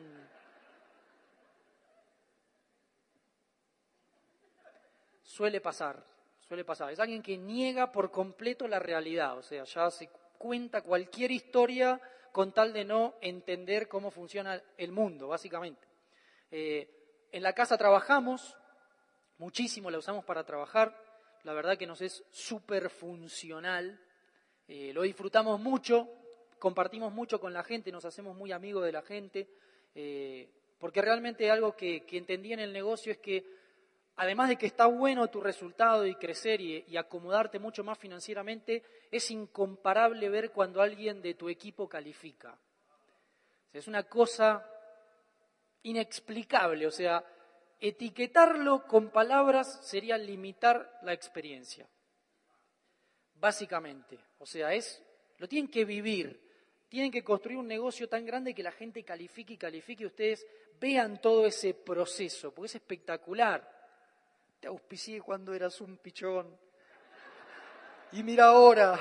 Suele 5.24 5.61
pasar, 5.61 6.05
suele 6.41 6.66
pasar. 6.66 6.91
Es 6.91 6.99
alguien 6.99 7.24
que 7.24 7.38
niega 7.38 7.93
por 7.93 8.11
completo 8.11 8.68
la 8.68 8.80
realidad, 8.80 9.38
o 9.38 9.43
sea, 9.43 9.63
ya 9.63 9.91
se 9.91 10.09
cuenta 10.38 10.82
cualquier 10.82 11.32
historia 11.32 12.01
con 12.34 12.51
tal 12.51 12.74
de 12.74 12.84
no 12.84 13.16
entender 13.22 13.88
cómo 13.88 14.11
funciona 14.11 14.61
el 14.76 14.91
mundo, 14.91 15.30
básicamente. 15.30 15.88
Eh, 16.51 17.28
en 17.32 17.43
la 17.43 17.53
casa 17.53 17.78
trabajamos, 17.78 18.57
muchísimo 19.38 19.92
la 19.92 19.98
usamos 19.98 20.26
para 20.26 20.44
trabajar, 20.44 20.96
la 21.44 21.54
verdad 21.54 21.78
que 21.78 21.88
nos 21.88 22.02
es 22.02 22.24
súper 22.32 22.90
funcional, 22.90 24.00
eh, 24.68 24.92
lo 24.94 25.04
disfrutamos 25.04 25.60
mucho, 25.60 26.10
compartimos 26.60 27.14
mucho 27.14 27.40
con 27.40 27.54
la 27.54 27.64
gente, 27.64 27.92
nos 27.92 28.06
hacemos 28.06 28.36
muy 28.36 28.52
amigos 28.52 28.84
de 28.84 28.92
la 28.92 29.02
gente, 29.02 29.48
eh, 29.94 30.50
porque 30.80 31.02
realmente 31.02 31.52
algo 31.52 31.76
que, 31.76 32.06
entendí 32.12 32.54
en 32.54 32.60
el 32.60 32.74
negocio 32.74 33.12
es 33.12 33.20
que 33.20 33.46
además 34.16 34.50
de 34.50 34.58
que 34.58 34.66
está 34.66 34.88
bueno 34.88 35.28
tu 35.28 35.42
resultado 35.42 36.06
y 36.06 36.16
crecer 36.16 36.62
y, 36.62 36.98
acomodarte 36.98 37.60
mucho 37.60 37.84
más 37.84 37.98
financieramente, 37.98 38.84
es 39.12 39.30
incomparable 39.30 40.30
ver 40.30 40.52
cuando 40.52 40.82
alguien 40.82 41.22
de 41.22 41.34
tu 41.36 41.50
equipo 41.50 41.88
califica. 41.88 42.58
es 43.74 43.88
una 43.88 44.04
cosa 44.04 44.66
inexplicable, 45.84 46.88
o 46.88 46.92
sea, 46.92 47.24
etiquetarlo 47.88 48.88
con 48.88 49.10
palabras 49.10 49.80
sería 49.84 50.18
limitar 50.18 51.00
la 51.04 51.14
experiencia 51.14 51.88
básicamente. 53.36 54.18
O 54.40 54.46
sea, 54.46 54.74
es, 54.74 55.04
lo 55.38 55.48
tienen 55.48 55.70
que 55.70 55.86
vivir. 55.86 56.42
Tienen 56.90 57.12
que 57.12 57.24
construir 57.24 57.58
un 57.58 57.68
negocio 57.68 58.08
tan 58.08 58.26
grande 58.26 58.54
que 58.54 58.64
la 58.64 58.72
gente 58.72 59.04
califique 59.04 59.54
y 59.54 59.58
califique 59.58 60.04
y 60.04 60.08
ustedes 60.08 60.46
vean 60.80 61.22
todo 61.22 61.46
ese 61.46 61.74
proceso, 61.74 62.54
porque 62.54 62.68
es 62.68 62.76
espectacular. 62.76 63.70
Te 64.60 64.68
auspicié 64.68 65.22
cuando 65.22 65.54
eras 65.54 65.82
un 65.82 65.98
pichón. 65.98 66.58
Y 68.14 68.24
mira 68.24 68.46
ahora, 68.46 68.98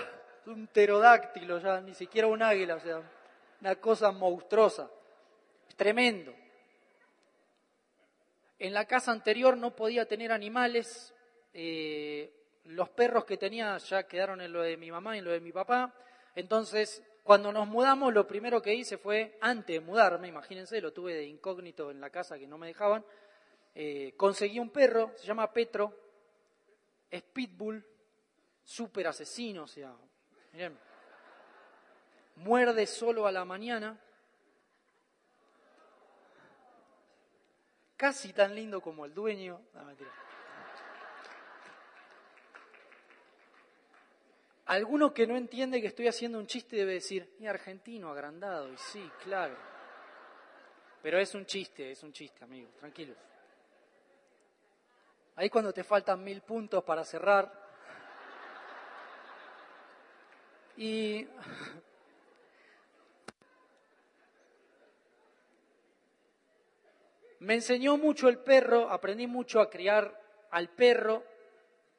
un 0.47 0.67
pterodáctilo 0.67 1.59
ya, 1.59 1.81
ni 1.81 1.95
siquiera 1.95 2.27
un 2.27 2.43
águila, 2.43 2.77
o 2.77 2.81
sea, 2.81 3.03
una 3.61 3.77
cosa 3.77 4.11
monstruosa. 4.11 4.91
Es 5.69 5.77
tremendo. 5.77 6.35
En 8.59 8.73
la 8.73 8.87
casa 8.87 9.13
anterior 9.13 9.57
no 9.57 9.75
podía 9.75 10.07
tener 10.07 10.33
animales, 10.33 11.15
eh, 11.53 12.33
los 12.65 12.89
perros 12.91 13.25
que 13.25 13.37
tenía 13.37 13.77
ya 13.79 14.07
quedaron 14.07 14.41
en 14.41 14.53
lo 14.53 14.63
de 14.63 14.77
mi 14.77 14.91
mamá 14.91 15.17
y 15.17 15.19
en 15.19 15.25
lo 15.25 15.33
de 15.33 15.41
mi 15.41 15.53
papá. 15.53 15.95
Entonces, 16.35 17.03
cuando 17.23 17.53
nos 17.53 17.67
mudamos, 17.67 18.13
lo 18.13 18.27
primero 18.27 18.61
que 18.61 18.75
hice 18.75 18.99
fue, 18.99 19.39
antes 19.41 19.77
de 19.77 19.81
mudarme, 19.81 20.29
imagínense, 20.29 20.81
lo 20.81 20.93
tuve 20.93 21.15
de 21.15 21.25
incógnito 21.25 21.91
en 21.91 22.01
la 22.01 22.11
casa 22.11 22.39
que 22.39 22.47
no 22.47 22.59
me 22.59 22.67
dejaban, 22.67 23.05
eh, 23.75 24.15
conseguí 24.17 24.59
un 24.59 24.71
perro, 24.71 25.13
se 25.17 25.27
llama 25.27 25.53
Petro, 25.53 25.93
es 27.11 27.23
pitbull, 27.23 27.85
súper 28.63 29.07
asesino, 29.07 29.65
o 29.65 29.67
sea, 29.67 29.95
muerde 32.37 32.87
solo 32.87 33.27
a 33.27 33.33
la 33.33 33.45
mañana, 33.45 33.99
casi 38.05 38.35
tan 38.35 38.55
lindo 38.55 38.83
como 38.83 39.07
el 39.07 39.15
dueño. 39.15 39.63
Alguno 44.67 45.15
que 45.15 45.27
no 45.27 45.39
entiende 45.39 45.81
que 45.81 45.87
estoy 45.87 46.09
haciendo 46.09 46.39
un 46.39 46.47
chiste 46.47 46.77
debe 46.77 46.93
decir, 46.93 47.35
es 47.41 47.49
argentino, 47.49 48.11
agrandado, 48.11 48.71
y 48.71 48.77
sí, 48.77 49.11
claro. 49.23 49.57
Pero 51.03 51.19
es 51.19 51.35
un 51.35 51.47
chiste, 51.47 51.93
es 51.93 52.03
un 52.03 52.13
chiste, 52.13 52.45
amigos, 52.45 52.75
tranquilos. 52.77 53.17
Ahí 55.37 55.49
cuando 55.49 55.73
te 55.73 55.83
faltan 55.83 56.23
mil 56.23 56.43
puntos 56.43 56.85
para 56.85 57.07
cerrar. 57.07 57.51
Y 60.77 61.27
me 67.45 67.55
enseñó 67.55 67.97
mucho 67.97 68.29
el 68.29 68.39
perro, 68.39 68.91
aprendí 68.91 69.27
mucho 69.27 69.61
a 69.61 69.71
criar 69.71 70.21
al 70.51 70.69
perro 70.71 71.25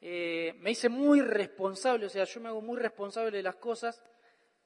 eh, 0.07 0.53
me 0.59 0.69
hice 0.69 0.87
muy 0.87 1.19
responsable, 1.19 2.05
o 2.05 2.09
sea, 2.09 2.25
yo 2.25 2.39
me 2.39 2.49
hago 2.49 2.61
muy 2.61 2.77
responsable 2.77 3.35
de 3.35 3.41
las 3.41 3.55
cosas, 3.55 4.03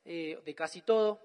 eh, 0.04 0.38
de 0.44 0.54
casi 0.54 0.82
todo. 0.82 1.22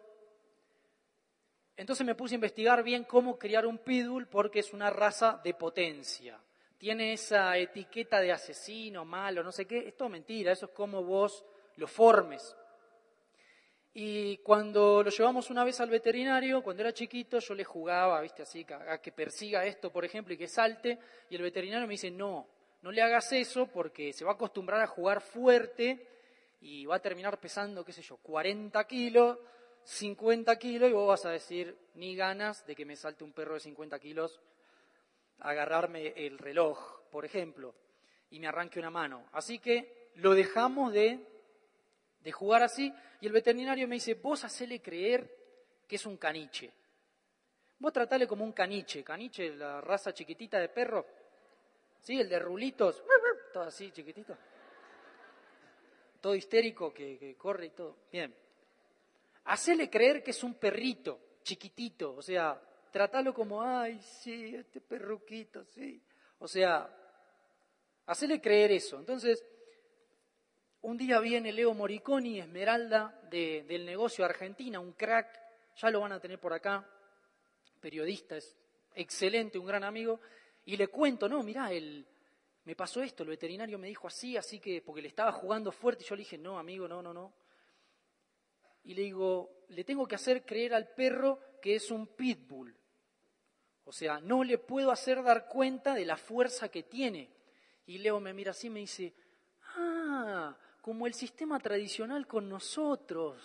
Entonces 1.77 2.07
me 2.07 2.15
puse 2.15 2.35
a 2.35 2.37
investigar 2.37 2.85
bien 2.85 3.03
cómo 3.03 3.37
criar 3.37 3.67
un 3.67 3.79
pitbull 3.79 4.29
porque 4.29 4.61
es 4.61 4.73
una 4.73 4.91
raza 4.91 5.41
de 5.43 5.55
potencia. 5.55 6.41
Tiene 6.79 7.13
esa 7.13 7.59
etiqueta 7.59 8.21
de 8.21 8.31
asesino, 8.31 9.05
malo, 9.05 9.43
no 9.43 9.51
sé 9.51 9.67
qué. 9.67 9.89
Es 9.89 9.97
todo 9.97 10.09
mentira, 10.09 10.53
eso 10.53 10.67
es 10.67 10.73
como 10.73 11.03
vos 11.03 11.45
lo 11.75 11.89
formes. 11.89 12.55
Y 13.97 14.39
cuando 14.39 15.05
lo 15.05 15.11
llevamos 15.11 15.51
una 15.51 15.63
vez 15.63 15.81
al 15.81 15.89
veterinario, 15.89 16.63
cuando 16.63 16.83
era 16.83 16.93
chiquito, 16.93 17.39
yo 17.39 17.55
le 17.55 17.63
jugaba, 17.63 18.21
viste, 18.21 18.43
así, 18.43 18.67
a 18.89 18.99
que 18.99 19.13
persiga 19.13 19.65
esto, 19.65 19.93
por 19.93 20.05
ejemplo, 20.05 20.35
y 20.35 20.37
que 20.37 20.49
salte. 20.49 20.99
Y 21.31 21.37
el 21.37 21.43
veterinario 21.43 21.87
me 21.87 21.93
dice, 21.95 22.11
no, 22.11 22.49
no 22.83 22.91
le 22.91 23.01
hagas 23.01 23.33
eso 23.33 23.69
porque 23.69 24.13
se 24.13 24.25
va 24.25 24.33
a 24.33 24.35
acostumbrar 24.35 24.81
a 24.81 24.89
jugar 24.89 25.21
fuerte 25.21 26.09
y 26.61 26.87
va 26.87 26.97
a 26.97 27.01
terminar 27.01 27.39
pesando, 27.39 27.85
qué 27.85 27.93
sé 27.93 28.03
yo, 28.03 28.17
40 28.17 28.85
kilos, 28.87 29.39
50 29.85 30.59
kilos 30.59 30.91
y 30.91 30.93
vos 30.93 31.07
vas 31.07 31.25
a 31.27 31.31
decir, 31.31 31.77
ni 31.95 32.17
ganas 32.17 32.67
de 32.67 32.75
que 32.75 32.85
me 32.85 32.97
salte 32.97 33.23
un 33.23 33.33
perro 33.33 33.55
de 33.55 33.61
50 33.61 33.99
kilos 34.01 34.41
a 35.39 35.51
agarrarme 35.51 36.09
el 36.17 36.39
reloj, 36.39 37.03
por 37.11 37.25
ejemplo, 37.25 37.75
y 38.31 38.41
me 38.41 38.49
arranque 38.49 38.81
una 38.81 38.91
mano. 38.91 39.29
Así 39.33 39.59
que 39.59 40.11
lo 40.17 40.35
dejamos 40.35 40.93
de, 40.93 41.21
de 42.25 42.33
jugar 42.33 42.63
así 42.63 42.93
y 43.21 43.27
el 43.27 43.33
veterinario 43.33 43.87
me 43.87 43.97
dice, 43.97 44.15
vos 44.15 44.43
hacele 44.45 44.81
creer 44.81 45.31
que 45.87 45.97
es 45.97 46.07
un 46.07 46.17
caniche. 46.17 46.73
Vos 47.79 47.93
tratale 47.93 48.27
como 48.27 48.45
un 48.45 48.53
caniche, 48.53 49.05
caniche, 49.05 49.55
la 49.55 49.81
raza 49.81 50.13
chiquitita 50.13 50.59
de 50.59 50.71
perro, 50.71 51.07
¿Sí? 52.05 52.21
El 52.21 52.29
de 52.29 52.39
rulitos, 52.39 53.03
todo 53.53 53.65
así, 53.65 53.91
chiquitito. 53.91 54.37
Todo 56.21 56.35
histérico 56.35 56.93
que, 56.93 57.35
corre 57.39 57.67
y 57.67 57.71
todo. 57.71 57.97
Bien. 58.13 58.35
Hacele 59.45 59.89
creer 59.89 60.23
que 60.23 60.33
es 60.33 60.45
un 60.45 60.55
perrito, 60.55 61.19
chiquitito. 61.43 62.15
O 62.15 62.21
sea, 62.21 62.61
tratalo 62.91 63.33
como, 63.33 63.63
ay, 63.63 63.99
sí, 64.01 64.55
este 64.55 64.83
perruquito, 64.83 65.65
sí. 65.65 66.03
O 66.41 66.47
sea, 66.47 66.91
hacele 68.05 68.39
creer 68.39 68.73
eso. 68.73 68.99
Entonces, 68.99 69.43
un 70.85 70.99
día 70.99 71.19
viene 71.19 71.51
Leo 71.51 71.73
Moriconi, 71.73 72.41
Esmeralda, 72.41 73.19
del 73.31 73.87
negocio 73.87 74.23
Argentina, 74.23 74.79
un 74.81 74.93
crack, 74.93 75.41
ya 75.77 75.91
lo 75.91 76.01
van 76.01 76.13
a 76.13 76.21
tener 76.21 76.39
por 76.39 76.53
acá, 76.53 76.87
periodista, 77.81 78.37
es 78.37 78.55
excelente, 78.95 79.59
un 79.59 79.65
gran 79.65 79.83
amigo, 79.83 80.21
y 80.67 80.77
le 80.77 80.89
cuento, 80.89 81.27
no, 81.27 81.43
mirá, 81.43 81.73
el, 81.73 82.07
me 82.65 82.77
pasó 82.77 83.03
esto, 83.03 83.23
el 83.23 83.31
veterinario 83.31 83.79
me 83.79 83.89
dijo 83.89 84.09
así, 84.09 84.37
así 84.37 84.61
que, 84.61 84.83
porque 84.83 85.01
le 85.01 85.09
estaba 85.09 85.33
jugando 85.33 85.73
fuerte, 85.73 86.05
y 86.05 86.07
yo 86.07 86.17
le 86.17 86.21
dije, 86.21 86.37
no, 86.37 86.59
amigo, 86.59 86.87
no, 86.87 87.01
no, 87.01 87.15
no. 87.15 87.33
Y 88.85 88.93
le 88.93 89.03
digo, 89.03 89.65
le 89.69 89.85
tengo 89.85 90.07
que 90.07 90.17
hacer 90.17 90.45
creer 90.45 90.75
al 90.75 90.89
perro 90.89 91.41
que 91.63 91.77
es 91.77 91.91
un 91.91 92.09
pitbull. 92.09 92.77
O 93.85 93.93
sea, 93.93 94.21
no 94.21 94.45
le 94.45 94.59
puedo 94.59 94.91
hacer 94.91 95.23
dar 95.23 95.49
cuenta 95.49 95.95
de 95.95 96.05
la 96.05 96.19
fuerza 96.19 96.69
que 96.69 96.83
tiene. 96.83 97.31
Y 97.87 97.99
Leo 97.99 98.21
me 98.21 98.35
mira 98.35 98.51
así 98.51 98.67
y 98.67 98.71
me 98.71 98.81
dice, 98.81 99.15
ah, 99.77 100.55
como 100.85 101.07
el 101.07 101.15
sistema 101.15 101.59
tradicional 101.61 102.27
con 102.27 102.47
nosotros. 102.47 103.43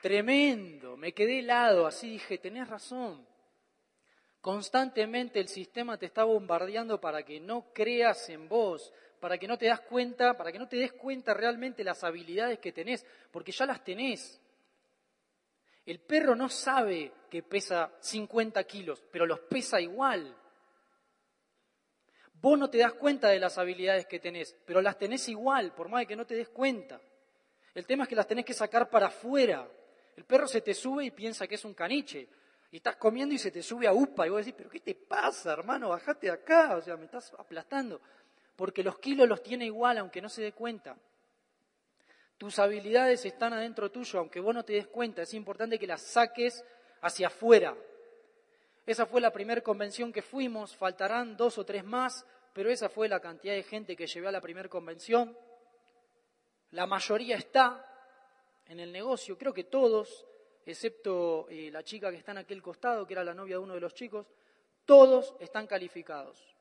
Tremendo, 0.00 0.96
me 0.96 1.12
quedé 1.12 1.38
helado, 1.38 1.86
así 1.86 2.10
dije, 2.10 2.38
tenés 2.38 2.66
razón. 2.66 3.24
Constantemente 4.40 5.38
el 5.38 5.46
sistema 5.46 5.96
te 5.96 6.06
está 6.06 6.24
bombardeando 6.24 7.00
para 7.00 7.22
que 7.22 7.38
no 7.38 7.72
creas 7.72 8.28
en 8.30 8.48
vos, 8.48 8.92
para 9.22 9.38
que 9.38 9.46
no 9.46 9.56
te 9.56 9.66
das 9.66 9.82
cuenta, 9.82 10.36
para 10.36 10.50
que 10.50 10.58
no 10.58 10.66
te 10.66 10.78
des 10.78 10.94
cuenta 10.94 11.32
realmente 11.32 11.84
las 11.84 12.02
habilidades 12.02 12.58
que 12.58 12.72
tenés, 12.72 13.06
porque 13.30 13.52
ya 13.52 13.64
las 13.66 13.84
tenés. 13.84 14.40
El 15.86 16.00
perro 16.00 16.34
no 16.34 16.48
sabe 16.48 17.12
que 17.30 17.44
pesa 17.44 17.92
50 18.00 18.64
kilos, 18.64 19.00
pero 19.12 19.24
los 19.24 19.38
pesa 19.38 19.80
igual. 19.80 20.36
Vos 22.34 22.58
no 22.58 22.68
te 22.68 22.78
das 22.78 22.94
cuenta 22.94 23.28
de 23.28 23.38
las 23.38 23.58
habilidades 23.58 24.06
que 24.06 24.18
tenés, 24.18 24.56
pero 24.66 24.82
las 24.82 24.98
tenés 24.98 25.28
igual, 25.28 25.72
por 25.72 25.88
más 25.88 26.00
de 26.00 26.06
que 26.06 26.16
no 26.16 26.26
te 26.26 26.34
des 26.34 26.48
cuenta. 26.48 27.00
El 27.76 27.86
tema 27.86 28.02
es 28.02 28.08
que 28.08 28.16
las 28.16 28.26
tenés 28.26 28.44
que 28.44 28.54
sacar 28.54 28.90
para 28.90 29.06
afuera. 29.06 29.68
El 30.16 30.24
perro 30.24 30.48
se 30.48 30.62
te 30.62 30.74
sube 30.74 31.04
y 31.04 31.12
piensa 31.12 31.46
que 31.46 31.54
es 31.54 31.64
un 31.64 31.74
caniche. 31.74 32.28
Y 32.72 32.78
estás 32.78 32.96
comiendo 32.96 33.34
y 33.34 33.38
se 33.38 33.50
te 33.50 33.62
sube 33.62 33.86
a 33.86 33.92
upa. 33.92 34.26
Y 34.26 34.30
vos 34.30 34.38
decís, 34.38 34.54
pero 34.56 34.70
¿qué 34.70 34.80
te 34.80 34.94
pasa, 34.94 35.52
hermano? 35.52 35.90
Bajate 35.90 36.30
acá. 36.30 36.74
O 36.76 36.82
sea, 36.82 36.96
me 36.96 37.04
estás 37.04 37.32
aplastando. 37.38 38.00
Porque 38.56 38.82
los 38.82 38.98
kilos 38.98 39.28
los 39.28 39.42
tiene 39.42 39.66
igual, 39.66 39.98
aunque 39.98 40.20
no 40.20 40.28
se 40.28 40.42
dé 40.42 40.52
cuenta. 40.52 40.96
Tus 42.38 42.58
habilidades 42.58 43.24
están 43.24 43.52
adentro 43.52 43.90
tuyo, 43.90 44.18
aunque 44.18 44.40
vos 44.40 44.54
no 44.54 44.64
te 44.64 44.74
des 44.74 44.88
cuenta. 44.88 45.22
Es 45.22 45.34
importante 45.34 45.78
que 45.78 45.86
las 45.86 46.02
saques 46.02 46.64
hacia 47.00 47.28
afuera. 47.28 47.76
Esa 48.84 49.06
fue 49.06 49.20
la 49.20 49.32
primera 49.32 49.60
convención 49.60 50.12
que 50.12 50.22
fuimos. 50.22 50.74
Faltarán 50.74 51.36
dos 51.36 51.58
o 51.58 51.64
tres 51.64 51.84
más, 51.84 52.26
pero 52.52 52.70
esa 52.70 52.88
fue 52.88 53.08
la 53.08 53.20
cantidad 53.20 53.54
de 53.54 53.62
gente 53.62 53.94
que 53.96 54.06
llevé 54.06 54.28
a 54.28 54.32
la 54.32 54.40
primera 54.40 54.68
convención. 54.68 55.36
La 56.70 56.86
mayoría 56.86 57.36
está, 57.36 57.86
en 58.66 58.80
el 58.80 58.90
negocio, 58.90 59.36
creo 59.36 59.52
que 59.52 59.64
todos, 59.64 60.26
excepto 60.64 61.46
eh, 61.48 61.70
la 61.70 61.82
chica 61.82 62.10
que 62.10 62.16
está 62.16 62.32
en 62.32 62.38
aquel 62.38 62.62
costado, 62.62 63.06
que 63.06 63.14
era 63.14 63.22
la 63.22 63.34
novia 63.34 63.56
de 63.56 63.62
uno 63.62 63.74
de 63.74 63.80
los 63.80 63.94
chicos, 63.94 64.26
todos 64.84 65.34
están 65.40 65.66
calificados. 65.66 66.51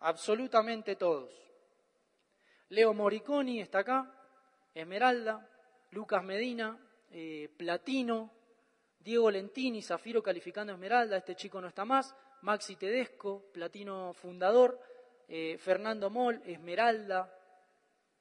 Absolutamente 0.00 0.96
todos. 0.96 1.30
Leo 2.70 2.94
Moriconi 2.94 3.60
está 3.60 3.80
acá, 3.80 4.10
Esmeralda, 4.74 5.46
Lucas 5.90 6.24
Medina, 6.24 6.78
eh, 7.10 7.50
Platino, 7.56 8.30
Diego 8.98 9.30
Lentini, 9.30 9.82
Zafiro 9.82 10.22
calificando 10.22 10.72
Esmeralda, 10.72 11.16
este 11.16 11.36
chico 11.36 11.60
no 11.60 11.68
está 11.68 11.84
más, 11.84 12.14
Maxi 12.42 12.76
Tedesco, 12.76 13.50
Platino 13.52 14.14
fundador, 14.14 14.80
eh, 15.28 15.58
Fernando 15.58 16.08
Moll, 16.08 16.40
Esmeralda, 16.46 17.36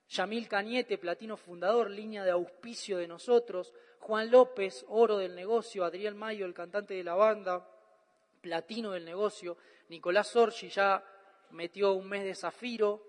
Yamil 0.10 0.48
Cañete, 0.50 0.98
platino 0.98 1.38
fundador, 1.38 1.90
línea 1.90 2.26
de 2.26 2.32
auspicio 2.32 2.98
de 2.98 3.08
nosotros, 3.08 3.74
Juan 4.00 4.32
López, 4.32 4.84
oro 4.90 5.18
del 5.18 5.36
negocio, 5.36 5.86
Adriel 5.86 6.16
Mayo, 6.16 6.46
el 6.46 6.54
cantante 6.54 6.96
de 6.96 7.04
la 7.04 7.14
banda, 7.14 7.70
platino 8.42 8.92
del 8.92 9.06
negocio, 9.06 9.58
Nicolás 9.88 10.36
Orgi 10.36 10.70
ya 10.70 11.04
metió 11.52 11.94
un 11.94 12.08
mes 12.08 12.24
de 12.24 12.36
zafiro, 12.36 13.06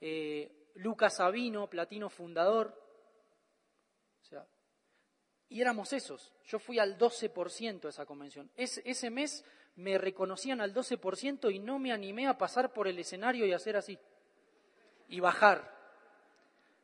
eh, 0.00 0.70
Lucas 0.76 1.16
Sabino, 1.16 1.68
platino 1.68 2.08
fundador. 2.08 2.74
O 4.22 4.24
sea, 4.24 4.46
y 5.48 5.60
éramos 5.60 5.92
esos. 5.92 6.32
Yo 6.44 6.58
fui 6.58 6.78
al 6.78 6.98
12% 6.98 7.80
de 7.80 7.88
esa 7.88 8.06
convención. 8.06 8.50
ese 8.56 9.10
mes 9.10 9.44
me 9.76 9.98
reconocían 9.98 10.60
al 10.60 10.74
12% 10.74 11.52
y 11.52 11.58
no 11.58 11.78
me 11.78 11.92
animé 11.92 12.26
a 12.26 12.38
pasar 12.38 12.72
por 12.72 12.88
el 12.88 12.98
escenario 12.98 13.46
y 13.46 13.52
hacer 13.52 13.76
así. 13.76 13.98
Y 15.08 15.20
bajar 15.20 15.80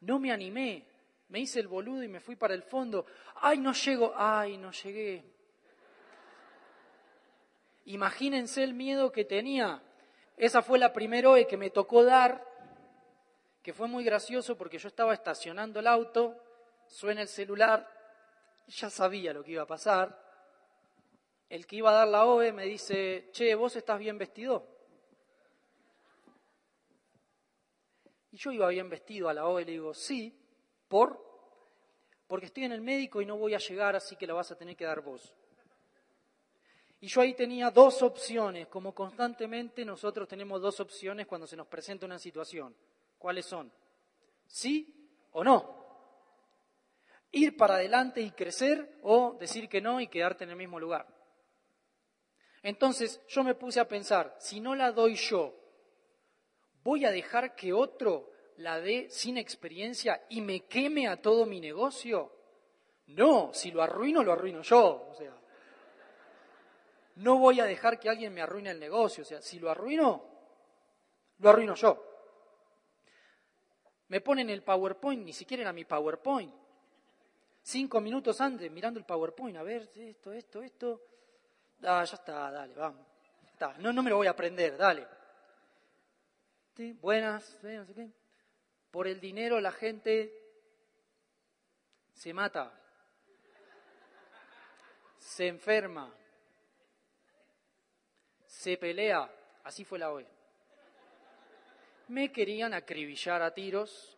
no 0.00 0.18
me 0.18 0.32
animé. 0.32 0.86
Me 1.28 1.40
hice 1.40 1.60
el 1.60 1.68
boludo 1.68 2.02
y 2.02 2.08
me 2.08 2.20
fui 2.20 2.36
para 2.36 2.54
el 2.54 2.62
fondo. 2.62 3.06
Ay, 3.36 3.58
no 3.58 3.72
llego. 3.72 4.12
Ay, 4.16 4.56
no 4.56 4.70
llegué. 4.70 5.24
Imagínense 7.86 8.62
el 8.62 8.74
miedo 8.74 9.10
que 9.10 9.24
tenía. 9.24 9.82
Esa 10.36 10.62
fue 10.62 10.78
la 10.78 10.92
primera 10.92 11.30
OE 11.30 11.46
que 11.46 11.56
me 11.56 11.70
tocó 11.70 12.04
dar, 12.04 12.44
que 13.62 13.72
fue 13.72 13.88
muy 13.88 14.04
gracioso 14.04 14.56
porque 14.56 14.78
yo 14.78 14.88
estaba 14.88 15.14
estacionando 15.14 15.80
el 15.80 15.86
auto, 15.86 16.36
suena 16.86 17.22
el 17.22 17.28
celular, 17.28 17.88
ya 18.66 18.90
sabía 18.90 19.32
lo 19.32 19.42
que 19.42 19.52
iba 19.52 19.62
a 19.62 19.66
pasar. 19.66 20.24
El 21.48 21.66
que 21.66 21.76
iba 21.76 21.90
a 21.90 21.94
dar 21.94 22.08
la 22.08 22.26
OE 22.26 22.52
me 22.52 22.64
dice, 22.64 23.30
che, 23.32 23.54
vos 23.54 23.76
estás 23.76 23.98
bien 23.98 24.18
vestido. 24.18 24.68
Y 28.32 28.36
yo 28.36 28.52
iba 28.52 28.68
bien 28.68 28.90
vestido 28.90 29.28
a 29.30 29.34
la 29.34 29.46
OE 29.46 29.64
le 29.64 29.72
digo, 29.72 29.94
sí, 29.94 30.38
¿por? 30.88 31.24
Porque 32.26 32.46
estoy 32.46 32.64
en 32.64 32.72
el 32.72 32.82
médico 32.82 33.22
y 33.22 33.26
no 33.26 33.38
voy 33.38 33.54
a 33.54 33.58
llegar, 33.58 33.96
así 33.96 34.16
que 34.16 34.26
la 34.26 34.34
vas 34.34 34.50
a 34.50 34.56
tener 34.58 34.76
que 34.76 34.84
dar 34.84 35.00
vos. 35.00 35.34
Y 37.00 37.08
yo 37.08 37.20
ahí 37.20 37.34
tenía 37.34 37.70
dos 37.70 38.02
opciones, 38.02 38.68
como 38.68 38.94
constantemente 38.94 39.84
nosotros 39.84 40.26
tenemos 40.26 40.60
dos 40.62 40.80
opciones 40.80 41.26
cuando 41.26 41.46
se 41.46 41.56
nos 41.56 41.66
presenta 41.66 42.06
una 42.06 42.18
situación. 42.18 42.74
¿Cuáles 43.18 43.44
son? 43.46 43.70
¿Sí 44.46 45.10
o 45.32 45.44
no? 45.44 45.76
Ir 47.32 47.56
para 47.56 47.74
adelante 47.74 48.20
y 48.22 48.30
crecer 48.30 48.98
o 49.02 49.36
decir 49.38 49.68
que 49.68 49.80
no 49.80 50.00
y 50.00 50.08
quedarte 50.08 50.44
en 50.44 50.50
el 50.50 50.56
mismo 50.56 50.80
lugar. 50.80 51.06
Entonces 52.62 53.20
yo 53.28 53.44
me 53.44 53.54
puse 53.54 53.78
a 53.78 53.86
pensar, 53.86 54.34
si 54.40 54.60
no 54.60 54.74
la 54.74 54.90
doy 54.90 55.14
yo, 55.16 55.54
¿voy 56.82 57.04
a 57.04 57.10
dejar 57.10 57.54
que 57.54 57.72
otro 57.72 58.30
la 58.56 58.80
dé 58.80 59.08
sin 59.10 59.36
experiencia 59.36 60.24
y 60.30 60.40
me 60.40 60.64
queme 60.64 61.08
a 61.08 61.20
todo 61.20 61.44
mi 61.44 61.60
negocio? 61.60 62.32
No, 63.08 63.52
si 63.52 63.70
lo 63.70 63.82
arruino, 63.82 64.24
lo 64.24 64.32
arruino 64.32 64.62
yo. 64.62 65.08
O 65.10 65.14
sea, 65.14 65.35
no 67.16 67.38
voy 67.38 67.60
a 67.60 67.64
dejar 67.64 67.98
que 67.98 68.08
alguien 68.08 68.32
me 68.32 68.42
arruine 68.42 68.70
el 68.70 68.80
negocio. 68.80 69.22
O 69.22 69.26
sea, 69.26 69.40
si 69.40 69.58
lo 69.58 69.70
arruino, 69.70 70.24
lo 71.38 71.50
arruino 71.50 71.74
yo. 71.74 72.02
Me 74.08 74.20
ponen 74.20 74.50
el 74.50 74.62
PowerPoint, 74.62 75.24
ni 75.24 75.32
siquiera 75.32 75.62
era 75.62 75.72
mi 75.72 75.84
PowerPoint. 75.84 76.54
Cinco 77.62 78.00
minutos 78.00 78.40
antes, 78.40 78.70
mirando 78.70 79.00
el 79.00 79.06
PowerPoint, 79.06 79.56
a 79.56 79.62
ver, 79.62 79.90
esto, 79.96 80.32
esto, 80.32 80.62
esto. 80.62 81.02
Ah, 81.82 82.04
ya 82.04 82.14
está, 82.14 82.50
dale, 82.50 82.74
vamos. 82.74 83.04
No, 83.78 83.92
no 83.92 84.02
me 84.02 84.10
lo 84.10 84.16
voy 84.16 84.26
a 84.26 84.30
aprender, 84.30 84.76
dale. 84.76 85.06
Buenas, 87.00 87.58
no 87.62 87.84
sé 87.86 87.94
qué. 87.94 88.10
Por 88.90 89.08
el 89.08 89.18
dinero 89.18 89.60
la 89.60 89.72
gente 89.72 90.32
se 92.12 92.32
mata, 92.32 92.72
se 95.18 95.48
enferma, 95.48 96.14
se 98.56 98.76
pelea. 98.78 99.30
Así 99.64 99.84
fue 99.84 99.98
la 99.98 100.10
OE. 100.10 100.26
Me 102.08 102.32
querían 102.32 102.72
acribillar 102.74 103.42
a 103.42 103.52
tiros. 103.52 104.16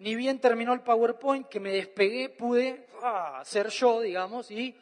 Ni 0.00 0.14
bien 0.14 0.40
terminó 0.40 0.74
el 0.74 0.82
PowerPoint, 0.82 1.48
que 1.48 1.58
me 1.58 1.72
despegué, 1.72 2.28
pude 2.28 2.86
ah, 3.02 3.42
ser 3.44 3.68
yo, 3.68 4.00
digamos, 4.00 4.50
y 4.50 4.76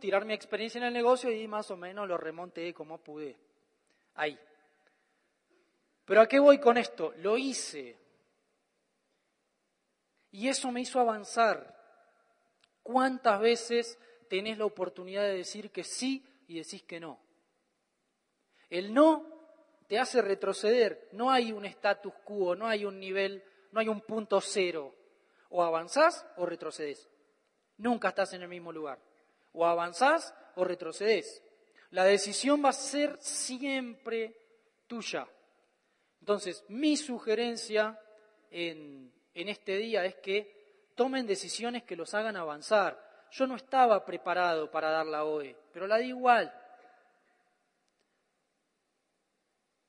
tirar 0.00 0.24
mi 0.24 0.32
experiencia 0.32 0.78
en 0.78 0.84
el 0.84 0.94
negocio 0.94 1.30
y 1.30 1.46
más 1.46 1.70
o 1.70 1.76
menos 1.76 2.08
lo 2.08 2.16
remonté 2.16 2.72
como 2.72 2.96
pude. 2.98 3.36
Ahí. 4.14 4.38
Pero 6.06 6.22
¿a 6.22 6.28
qué 6.28 6.38
voy 6.38 6.58
con 6.58 6.78
esto? 6.78 7.12
Lo 7.18 7.36
hice. 7.36 7.98
Y 10.30 10.48
eso 10.48 10.72
me 10.72 10.80
hizo 10.80 11.00
avanzar. 11.00 11.74
¿Cuántas 12.82 13.40
veces 13.40 13.98
tenés 14.30 14.56
la 14.56 14.64
oportunidad 14.64 15.24
de 15.24 15.36
decir 15.36 15.70
que 15.70 15.84
sí 15.84 16.24
y 16.48 16.58
decís 16.58 16.82
que 16.84 17.00
no? 17.00 17.25
El 18.70 18.92
no 18.92 19.26
te 19.86 19.98
hace 19.98 20.22
retroceder. 20.22 21.08
No 21.12 21.30
hay 21.30 21.52
un 21.52 21.64
status 21.66 22.12
quo, 22.24 22.54
no 22.54 22.66
hay 22.66 22.84
un 22.84 22.98
nivel, 22.98 23.42
no 23.72 23.80
hay 23.80 23.88
un 23.88 24.00
punto 24.00 24.40
cero. 24.40 24.94
O 25.50 25.62
avanzás 25.62 26.26
o 26.36 26.46
retrocedes. 26.46 27.08
Nunca 27.78 28.08
estás 28.08 28.32
en 28.32 28.42
el 28.42 28.48
mismo 28.48 28.72
lugar. 28.72 28.98
O 29.52 29.66
avanzás 29.66 30.34
o 30.56 30.64
retrocedes. 30.64 31.42
La 31.90 32.04
decisión 32.04 32.64
va 32.64 32.70
a 32.70 32.72
ser 32.72 33.16
siempre 33.20 34.36
tuya. 34.86 35.26
Entonces, 36.20 36.64
mi 36.68 36.96
sugerencia 36.96 37.98
en, 38.50 39.12
este 39.34 39.76
día 39.76 40.04
es 40.04 40.16
que 40.16 40.90
tomen 40.94 41.26
decisiones 41.26 41.84
que 41.84 41.96
los 41.96 42.14
hagan 42.14 42.36
avanzar. 42.36 43.00
Yo 43.30 43.46
no 43.46 43.56
estaba 43.56 44.04
preparado 44.04 44.70
para 44.70 44.90
dar 44.90 45.06
la 45.06 45.24
OE, 45.24 45.56
pero 45.72 45.86
la 45.86 45.98
di 45.98 46.08
igual. 46.08 46.52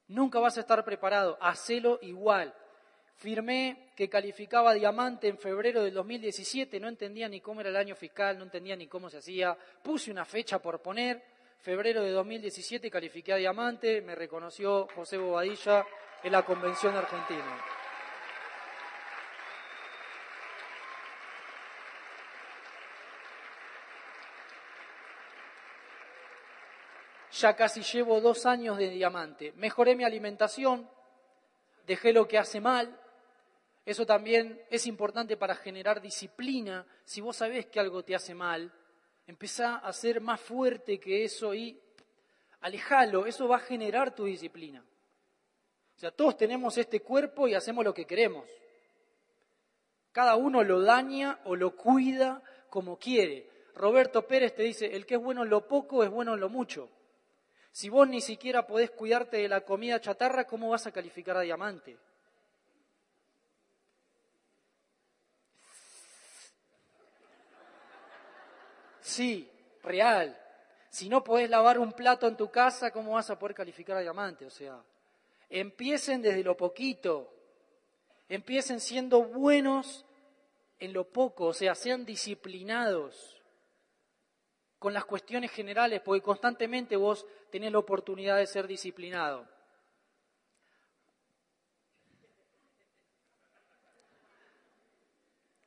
Nunca 0.09 0.39
vas 0.39 0.57
a 0.57 0.61
estar 0.61 0.83
preparado, 0.85 1.37
hacelo 1.41 1.99
igual. 2.01 2.53
Firmé 3.15 3.91
que 3.95 4.09
calificaba 4.09 4.73
diamante 4.73 5.27
en 5.27 5.37
febrero 5.37 5.83
del 5.83 5.93
2017, 5.93 6.79
no 6.79 6.87
entendía 6.87 7.27
ni 7.27 7.41
cómo 7.41 7.61
era 7.61 7.69
el 7.71 7.75
año 7.75 7.95
fiscal, 7.95 8.37
no 8.37 8.43
entendía 8.43 8.75
ni 8.75 8.87
cómo 8.87 9.09
se 9.09 9.17
hacía. 9.17 9.57
Puse 9.81 10.11
una 10.11 10.23
fecha 10.23 10.59
por 10.59 10.81
poner, 10.81 11.23
febrero 11.59 12.03
de 12.03 12.11
2017 12.11 12.91
califiqué 12.91 13.33
a 13.33 13.37
diamante, 13.37 14.01
me 14.01 14.15
reconoció 14.15 14.87
José 14.95 15.17
Bobadilla 15.17 15.85
en 16.23 16.31
la 16.31 16.43
Convención 16.43 16.95
Argentina. 16.95 17.59
Ya 27.39 27.55
casi 27.55 27.81
llevo 27.81 28.19
dos 28.19 28.47
años 28.47 28.77
de 28.77 28.89
diamante. 28.89 29.53
Mejoré 29.57 29.95
mi 29.95 30.03
alimentación, 30.03 30.89
dejé 31.85 32.11
lo 32.11 32.27
que 32.27 32.39
hace 32.39 32.59
mal. 32.59 32.99
Eso 33.85 34.07
también 34.07 34.59
es 34.71 34.87
importante 34.87 35.37
para 35.37 35.55
generar 35.55 36.01
disciplina. 36.01 36.85
Si 37.05 37.21
vos 37.21 37.37
sabés 37.37 37.67
que 37.67 37.79
algo 37.79 38.03
te 38.03 38.15
hace 38.15 38.33
mal, 38.33 38.71
empezá 39.27 39.75
a 39.75 39.93
ser 39.93 40.19
más 40.19 40.41
fuerte 40.41 40.99
que 40.99 41.25
eso 41.25 41.53
y 41.53 41.79
alejalo. 42.61 43.27
Eso 43.27 43.47
va 43.47 43.57
a 43.57 43.59
generar 43.59 44.15
tu 44.15 44.25
disciplina. 44.25 44.83
O 45.95 45.99
sea, 45.99 46.09
todos 46.09 46.37
tenemos 46.37 46.75
este 46.79 47.01
cuerpo 47.01 47.47
y 47.47 47.53
hacemos 47.53 47.85
lo 47.85 47.93
que 47.93 48.05
queremos. 48.05 48.45
Cada 50.11 50.35
uno 50.35 50.63
lo 50.63 50.81
daña 50.81 51.39
o 51.45 51.55
lo 51.55 51.75
cuida 51.75 52.41
como 52.71 52.97
quiere. 52.97 53.47
Roberto 53.75 54.25
Pérez 54.25 54.55
te 54.55 54.63
dice, 54.63 54.95
el 54.95 55.05
que 55.05 55.15
es 55.15 55.21
bueno 55.21 55.43
en 55.43 55.49
lo 55.49 55.67
poco 55.67 56.03
es 56.03 56.09
bueno 56.09 56.33
en 56.33 56.39
lo 56.39 56.49
mucho. 56.49 56.89
Si 57.77 57.89
vos 57.89 58.07
ni 58.07 58.21
siquiera 58.21 58.65
podés 58.65 58.89
cuidarte 58.89 59.37
de 59.37 59.47
la 59.47 59.61
comida 59.61 60.01
chatarra, 60.01 60.47
¿cómo 60.47 60.69
vas 60.69 60.87
a 60.87 60.91
calificar 60.91 61.37
a 61.37 61.41
diamante? 61.41 61.95
Sí, 68.99 69.47
real. 69.83 70.35
Si 70.89 71.07
no 71.07 71.23
podés 71.23 71.51
lavar 71.51 71.77
un 71.77 71.91
plato 71.91 72.27
en 72.27 72.35
tu 72.35 72.49
casa, 72.49 72.89
¿cómo 72.89 73.11
vas 73.11 73.29
a 73.29 73.37
poder 73.37 73.53
calificar 73.53 73.97
a 73.97 74.01
diamante? 74.01 74.47
O 74.47 74.49
sea, 74.49 74.81
Empiecen 75.47 76.23
desde 76.23 76.43
lo 76.43 76.57
poquito, 76.57 77.31
empiecen 78.27 78.79
siendo 78.79 79.21
buenos 79.21 80.03
en 80.79 80.93
lo 80.93 81.03
poco, 81.03 81.45
o 81.45 81.53
sea, 81.53 81.75
sean 81.75 82.05
disciplinados 82.05 83.36
con 84.79 84.93
las 84.93 85.05
cuestiones 85.05 85.51
generales, 85.51 86.01
porque 86.01 86.21
constantemente 86.21 86.95
vos 86.95 87.25
tenés 87.49 87.71
la 87.71 87.79
oportunidad 87.79 88.37
de 88.37 88.45
ser 88.45 88.67
disciplinado. 88.67 89.47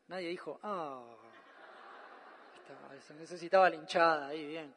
Nadie 0.07 0.29
dijo, 0.29 0.59
ah, 0.63 1.05
se 3.01 3.15
necesitaba 3.15 3.71
linchada, 3.71 4.29
ahí 4.29 4.45
bien. 4.45 4.75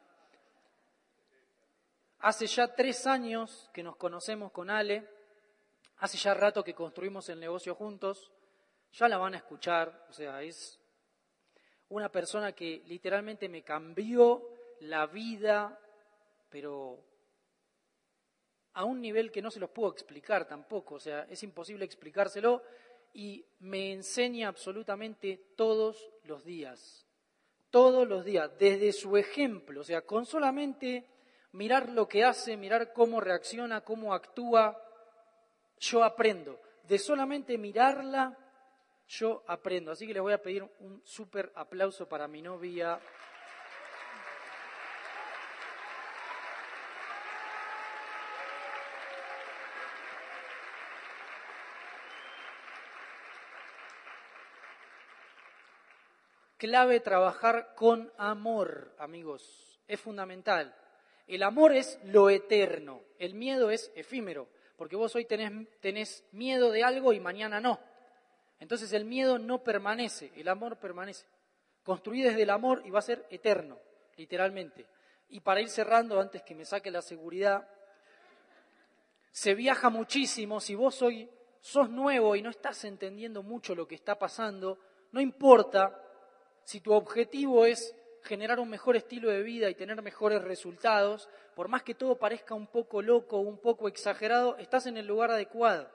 Hace 2.20 2.46
ya 2.46 2.74
tres 2.74 3.06
años 3.06 3.68
que 3.72 3.82
nos 3.82 3.96
conocemos 3.96 4.50
con 4.52 4.70
Ale, 4.70 5.08
hace 5.98 6.16
ya 6.16 6.34
rato 6.34 6.64
que 6.64 6.74
construimos 6.74 7.28
el 7.28 7.40
negocio 7.40 7.74
juntos, 7.74 8.32
ya 8.92 9.08
la 9.08 9.18
van 9.18 9.34
a 9.34 9.38
escuchar, 9.38 10.06
o 10.08 10.12
sea, 10.12 10.40
es 10.42 10.80
una 11.94 12.08
persona 12.08 12.52
que 12.52 12.82
literalmente 12.86 13.48
me 13.48 13.62
cambió 13.62 14.42
la 14.80 15.06
vida, 15.06 15.78
pero 16.50 16.98
a 18.72 18.84
un 18.84 19.00
nivel 19.00 19.30
que 19.30 19.40
no 19.40 19.48
se 19.48 19.60
los 19.60 19.70
puedo 19.70 19.92
explicar 19.92 20.48
tampoco, 20.48 20.96
o 20.96 21.00
sea, 21.00 21.24
es 21.30 21.44
imposible 21.44 21.84
explicárselo 21.84 22.62
y 23.12 23.44
me 23.60 23.92
enseña 23.92 24.48
absolutamente 24.48 25.52
todos 25.56 26.10
los 26.24 26.44
días, 26.44 27.06
todos 27.70 28.08
los 28.08 28.24
días, 28.24 28.50
desde 28.58 28.92
su 28.92 29.16
ejemplo, 29.16 29.82
o 29.82 29.84
sea, 29.84 30.02
con 30.02 30.26
solamente 30.26 31.06
mirar 31.52 31.90
lo 31.90 32.08
que 32.08 32.24
hace, 32.24 32.56
mirar 32.56 32.92
cómo 32.92 33.20
reacciona, 33.20 33.82
cómo 33.82 34.14
actúa, 34.14 34.76
yo 35.78 36.02
aprendo. 36.02 36.60
De 36.82 36.98
solamente 36.98 37.56
mirarla, 37.56 38.36
yo 39.08 39.42
aprendo. 39.46 39.92
Así 39.92 40.06
que 40.06 40.14
les 40.14 40.22
voy 40.22 40.32
a 40.32 40.42
pedir 40.42 40.62
un 40.80 41.02
súper 41.04 41.52
aplauso 41.54 42.08
para 42.08 42.28
mi 42.28 42.42
novia. 42.42 43.00
Clave 56.56 57.00
trabajar 57.00 57.74
con 57.74 58.10
amor, 58.16 58.94
amigos. 58.98 59.80
Es 59.86 60.00
fundamental. 60.00 60.74
El 61.26 61.42
amor 61.42 61.72
es 61.74 61.98
lo 62.04 62.28
eterno, 62.28 63.02
el 63.18 63.34
miedo 63.34 63.70
es 63.70 63.90
efímero, 63.94 64.48
porque 64.76 64.96
vos 64.96 65.14
hoy 65.14 65.24
tenés, 65.24 65.52
tenés 65.80 66.24
miedo 66.32 66.70
de 66.70 66.84
algo 66.84 67.12
y 67.12 67.20
mañana 67.20 67.60
no. 67.60 67.80
Entonces 68.64 68.94
el 68.94 69.04
miedo 69.04 69.38
no 69.38 69.62
permanece, 69.62 70.32
el 70.36 70.48
amor 70.48 70.78
permanece. 70.78 71.26
Construí 71.82 72.22
desde 72.22 72.44
el 72.44 72.48
amor 72.48 72.80
y 72.86 72.90
va 72.90 73.00
a 73.00 73.02
ser 73.02 73.26
eterno, 73.28 73.78
literalmente. 74.16 74.86
Y 75.28 75.40
para 75.40 75.60
ir 75.60 75.68
cerrando, 75.68 76.18
antes 76.18 76.42
que 76.42 76.54
me 76.54 76.64
saque 76.64 76.90
la 76.90 77.02
seguridad, 77.02 77.68
se 79.30 79.54
viaja 79.54 79.90
muchísimo. 79.90 80.60
Si 80.60 80.74
vos 80.74 81.02
hoy 81.02 81.28
sos 81.60 81.90
nuevo 81.90 82.36
y 82.36 82.40
no 82.40 82.48
estás 82.48 82.86
entendiendo 82.86 83.42
mucho 83.42 83.74
lo 83.74 83.86
que 83.86 83.96
está 83.96 84.18
pasando, 84.18 84.78
no 85.12 85.20
importa 85.20 86.02
si 86.62 86.80
tu 86.80 86.94
objetivo 86.94 87.66
es 87.66 87.94
generar 88.22 88.60
un 88.60 88.70
mejor 88.70 88.96
estilo 88.96 89.28
de 89.28 89.42
vida 89.42 89.68
y 89.68 89.74
tener 89.74 90.00
mejores 90.00 90.40
resultados, 90.40 91.28
por 91.54 91.68
más 91.68 91.82
que 91.82 91.94
todo 91.94 92.16
parezca 92.16 92.54
un 92.54 92.68
poco 92.68 93.02
loco, 93.02 93.40
un 93.40 93.58
poco 93.58 93.88
exagerado, 93.88 94.56
estás 94.56 94.86
en 94.86 94.96
el 94.96 95.06
lugar 95.06 95.32
adecuado. 95.32 95.90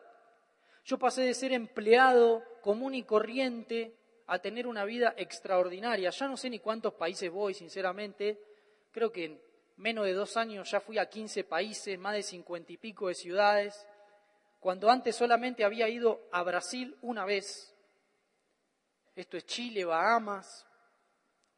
Yo 0.86 0.98
pasé 0.98 1.24
de 1.24 1.34
ser 1.34 1.52
empleado 1.52 2.44
común 2.62 2.96
y 2.96 3.04
corriente 3.04 3.96
a 4.28 4.40
tener 4.40 4.68
una 4.68 4.86
vida 4.86 5.14
extraordinaria. 5.18 6.10
Ya 6.10 6.28
no 6.28 6.38
sé 6.38 6.50
ni 6.50 6.60
cuántos 6.60 6.94
países 6.94 7.32
voy, 7.32 7.54
sinceramente. 7.54 8.40
Creo 8.92 9.12
que 9.12 9.26
en 9.26 9.42
menos 9.78 10.06
de 10.06 10.14
dos 10.14 10.38
años 10.38 10.70
ya 10.70 10.80
fui 10.80 10.98
a 10.98 11.10
15 11.10 11.44
países, 11.46 11.98
más 11.98 12.14
de 12.14 12.24
cincuenta 12.24 12.72
y 12.72 12.78
pico 12.78 13.08
de 13.08 13.16
ciudades, 13.16 13.88
cuando 14.60 14.90
antes 14.90 15.16
solamente 15.16 15.64
había 15.64 15.88
ido 15.88 16.28
a 16.32 16.44
Brasil 16.44 16.98
una 17.02 17.26
vez. 17.26 17.76
Esto 19.16 19.38
es 19.38 19.46
Chile, 19.46 19.86
Bahamas. 19.86 20.66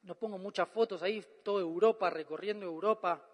No 0.04 0.16
pongo 0.16 0.38
muchas 0.38 0.70
fotos 0.70 1.04
ahí, 1.04 1.24
toda 1.44 1.62
Europa, 1.62 2.10
recorriendo 2.10 2.66
Europa. 2.66 3.28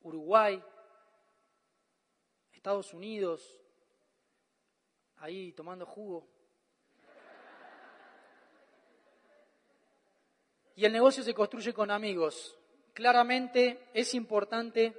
Uruguay, 0.00 0.62
Estados 2.66 2.94
Unidos, 2.94 3.62
ahí 5.18 5.52
tomando 5.52 5.86
jugo. 5.86 6.26
Y 10.74 10.84
el 10.84 10.92
negocio 10.92 11.22
se 11.22 11.32
construye 11.32 11.72
con 11.72 11.92
amigos. 11.92 12.58
Claramente 12.92 13.86
es 13.94 14.14
importante 14.14 14.92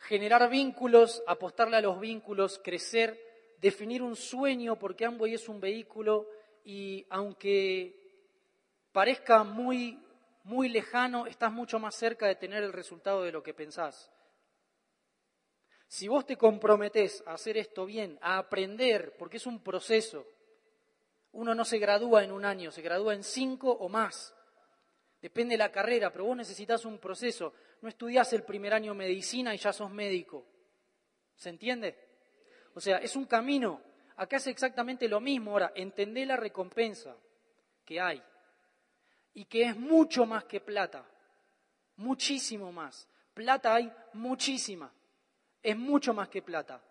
generar 0.00 0.50
vínculos, 0.50 1.22
apostarle 1.26 1.78
a 1.78 1.80
los 1.80 1.98
vínculos, 1.98 2.60
crecer, 2.62 3.18
definir 3.62 4.02
un 4.02 4.14
sueño, 4.14 4.78
porque 4.78 5.06
Amway 5.06 5.32
es 5.32 5.48
un 5.48 5.58
vehículo 5.58 6.28
y 6.66 7.06
aunque 7.08 7.96
parezca 8.92 9.42
muy, 9.42 9.98
muy 10.44 10.68
lejano, 10.68 11.24
estás 11.24 11.50
mucho 11.50 11.78
más 11.78 11.94
cerca 11.94 12.26
de 12.26 12.36
tener 12.36 12.62
el 12.62 12.74
resultado 12.74 13.22
de 13.22 13.32
lo 13.32 13.42
que 13.42 13.54
pensás. 13.54 14.12
Si 15.92 16.08
vos 16.08 16.24
te 16.24 16.38
comprometés 16.38 17.22
a 17.26 17.34
hacer 17.34 17.58
esto 17.58 17.84
bien, 17.84 18.18
a 18.22 18.38
aprender, 18.38 19.14
porque 19.18 19.36
es 19.36 19.44
un 19.44 19.62
proceso, 19.62 20.26
uno 21.32 21.54
no 21.54 21.66
se 21.66 21.76
gradúa 21.76 22.24
en 22.24 22.32
un 22.32 22.46
año, 22.46 22.70
se 22.70 22.80
gradúa 22.80 23.12
en 23.12 23.22
cinco 23.22 23.70
o 23.70 23.90
más. 23.90 24.34
Depende 25.20 25.52
de 25.52 25.58
la 25.58 25.70
carrera, 25.70 26.10
pero 26.10 26.24
vos 26.24 26.36
necesitas 26.38 26.86
un 26.86 26.98
proceso. 26.98 27.52
No 27.82 27.90
estudiás 27.90 28.32
el 28.32 28.42
primer 28.42 28.72
año 28.72 28.94
medicina 28.94 29.54
y 29.54 29.58
ya 29.58 29.70
sos 29.70 29.90
médico. 29.90 30.46
¿Se 31.36 31.50
entiende? 31.50 31.94
O 32.72 32.80
sea, 32.80 32.96
es 32.96 33.14
un 33.14 33.26
camino. 33.26 33.82
Acá 34.16 34.38
es 34.38 34.46
exactamente 34.46 35.06
lo 35.06 35.20
mismo. 35.20 35.50
Ahora, 35.50 35.72
entendé 35.74 36.24
la 36.24 36.36
recompensa 36.36 37.14
que 37.84 38.00
hay 38.00 38.22
y 39.34 39.44
que 39.44 39.64
es 39.64 39.76
mucho 39.76 40.24
más 40.24 40.44
que 40.44 40.60
plata. 40.60 41.04
Muchísimo 41.96 42.72
más. 42.72 43.06
Plata 43.34 43.74
hay 43.74 43.92
muchísima 44.14 44.90
es 45.62 45.76
mucho 45.76 46.12
más 46.12 46.28
que 46.28 46.42
plata. 46.42 46.82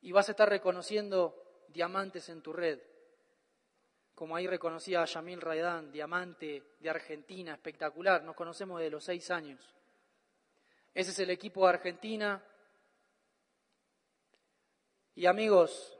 Y 0.00 0.12
vas 0.12 0.28
a 0.28 0.32
estar 0.32 0.48
reconociendo 0.48 1.64
diamantes 1.68 2.28
en 2.28 2.42
tu 2.42 2.52
red. 2.52 2.80
Como 4.14 4.36
ahí 4.36 4.46
reconocía 4.46 5.02
a 5.02 5.06
Yamil 5.06 5.40
Raidán, 5.40 5.90
diamante 5.90 6.74
de 6.80 6.90
Argentina, 6.90 7.54
espectacular. 7.54 8.22
Nos 8.22 8.36
conocemos 8.36 8.80
de 8.80 8.90
los 8.90 9.04
seis 9.04 9.30
años. 9.30 9.60
Ese 10.94 11.12
es 11.12 11.18
el 11.20 11.30
equipo 11.30 11.62
de 11.62 11.70
Argentina. 11.70 12.44
Y 15.14 15.26
amigos, 15.26 15.96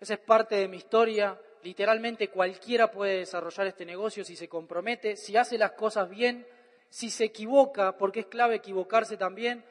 esa 0.00 0.14
es 0.14 0.20
parte 0.20 0.56
de 0.56 0.68
mi 0.68 0.78
historia. 0.78 1.40
Literalmente 1.62 2.28
cualquiera 2.28 2.90
puede 2.90 3.18
desarrollar 3.20 3.66
este 3.68 3.86
negocio 3.86 4.24
si 4.24 4.36
se 4.36 4.48
compromete, 4.48 5.16
si 5.16 5.36
hace 5.36 5.56
las 5.56 5.72
cosas 5.72 6.10
bien, 6.10 6.46
si 6.90 7.10
se 7.10 7.24
equivoca, 7.24 7.96
porque 7.96 8.20
es 8.20 8.26
clave 8.26 8.56
equivocarse 8.56 9.16
también, 9.16 9.64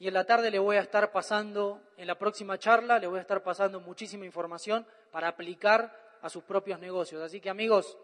y 0.00 0.08
en 0.08 0.14
la 0.14 0.24
tarde 0.24 0.50
le 0.50 0.58
voy 0.58 0.76
a 0.76 0.80
estar 0.80 1.12
pasando, 1.12 1.82
en 1.98 2.06
la 2.06 2.18
próxima 2.18 2.58
charla, 2.58 2.98
le 2.98 3.06
voy 3.06 3.18
a 3.18 3.20
estar 3.20 3.42
pasando 3.42 3.80
muchísima 3.80 4.24
información 4.24 4.86
para 5.12 5.28
aplicar 5.28 5.94
a 6.22 6.30
sus 6.30 6.42
propios 6.42 6.80
negocios. 6.80 7.22
Así 7.22 7.38
que 7.38 7.50
amigos, 7.50 7.98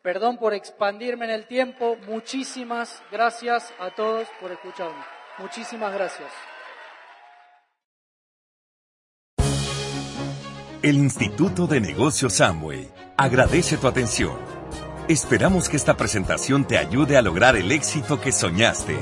perdón 0.00 0.38
por 0.38 0.54
expandirme 0.54 1.26
en 1.26 1.32
el 1.32 1.46
tiempo, 1.46 1.96
muchísimas 2.06 3.02
gracias 3.12 3.70
a 3.78 3.90
todos 3.90 4.26
por 4.40 4.50
escucharme. 4.50 5.04
Muchísimas 5.36 5.92
gracias. 5.92 6.32
El 10.82 10.96
Instituto 10.96 11.66
de 11.66 11.82
Negocios 11.82 12.32
Samway 12.32 12.90
agradece 13.18 13.76
tu 13.76 13.88
atención. 13.88 14.38
Esperamos 15.06 15.68
que 15.68 15.76
esta 15.76 15.98
presentación 15.98 16.66
te 16.66 16.78
ayude 16.78 17.18
a 17.18 17.22
lograr 17.22 17.56
el 17.56 17.70
éxito 17.70 18.22
que 18.22 18.32
soñaste. 18.32 18.96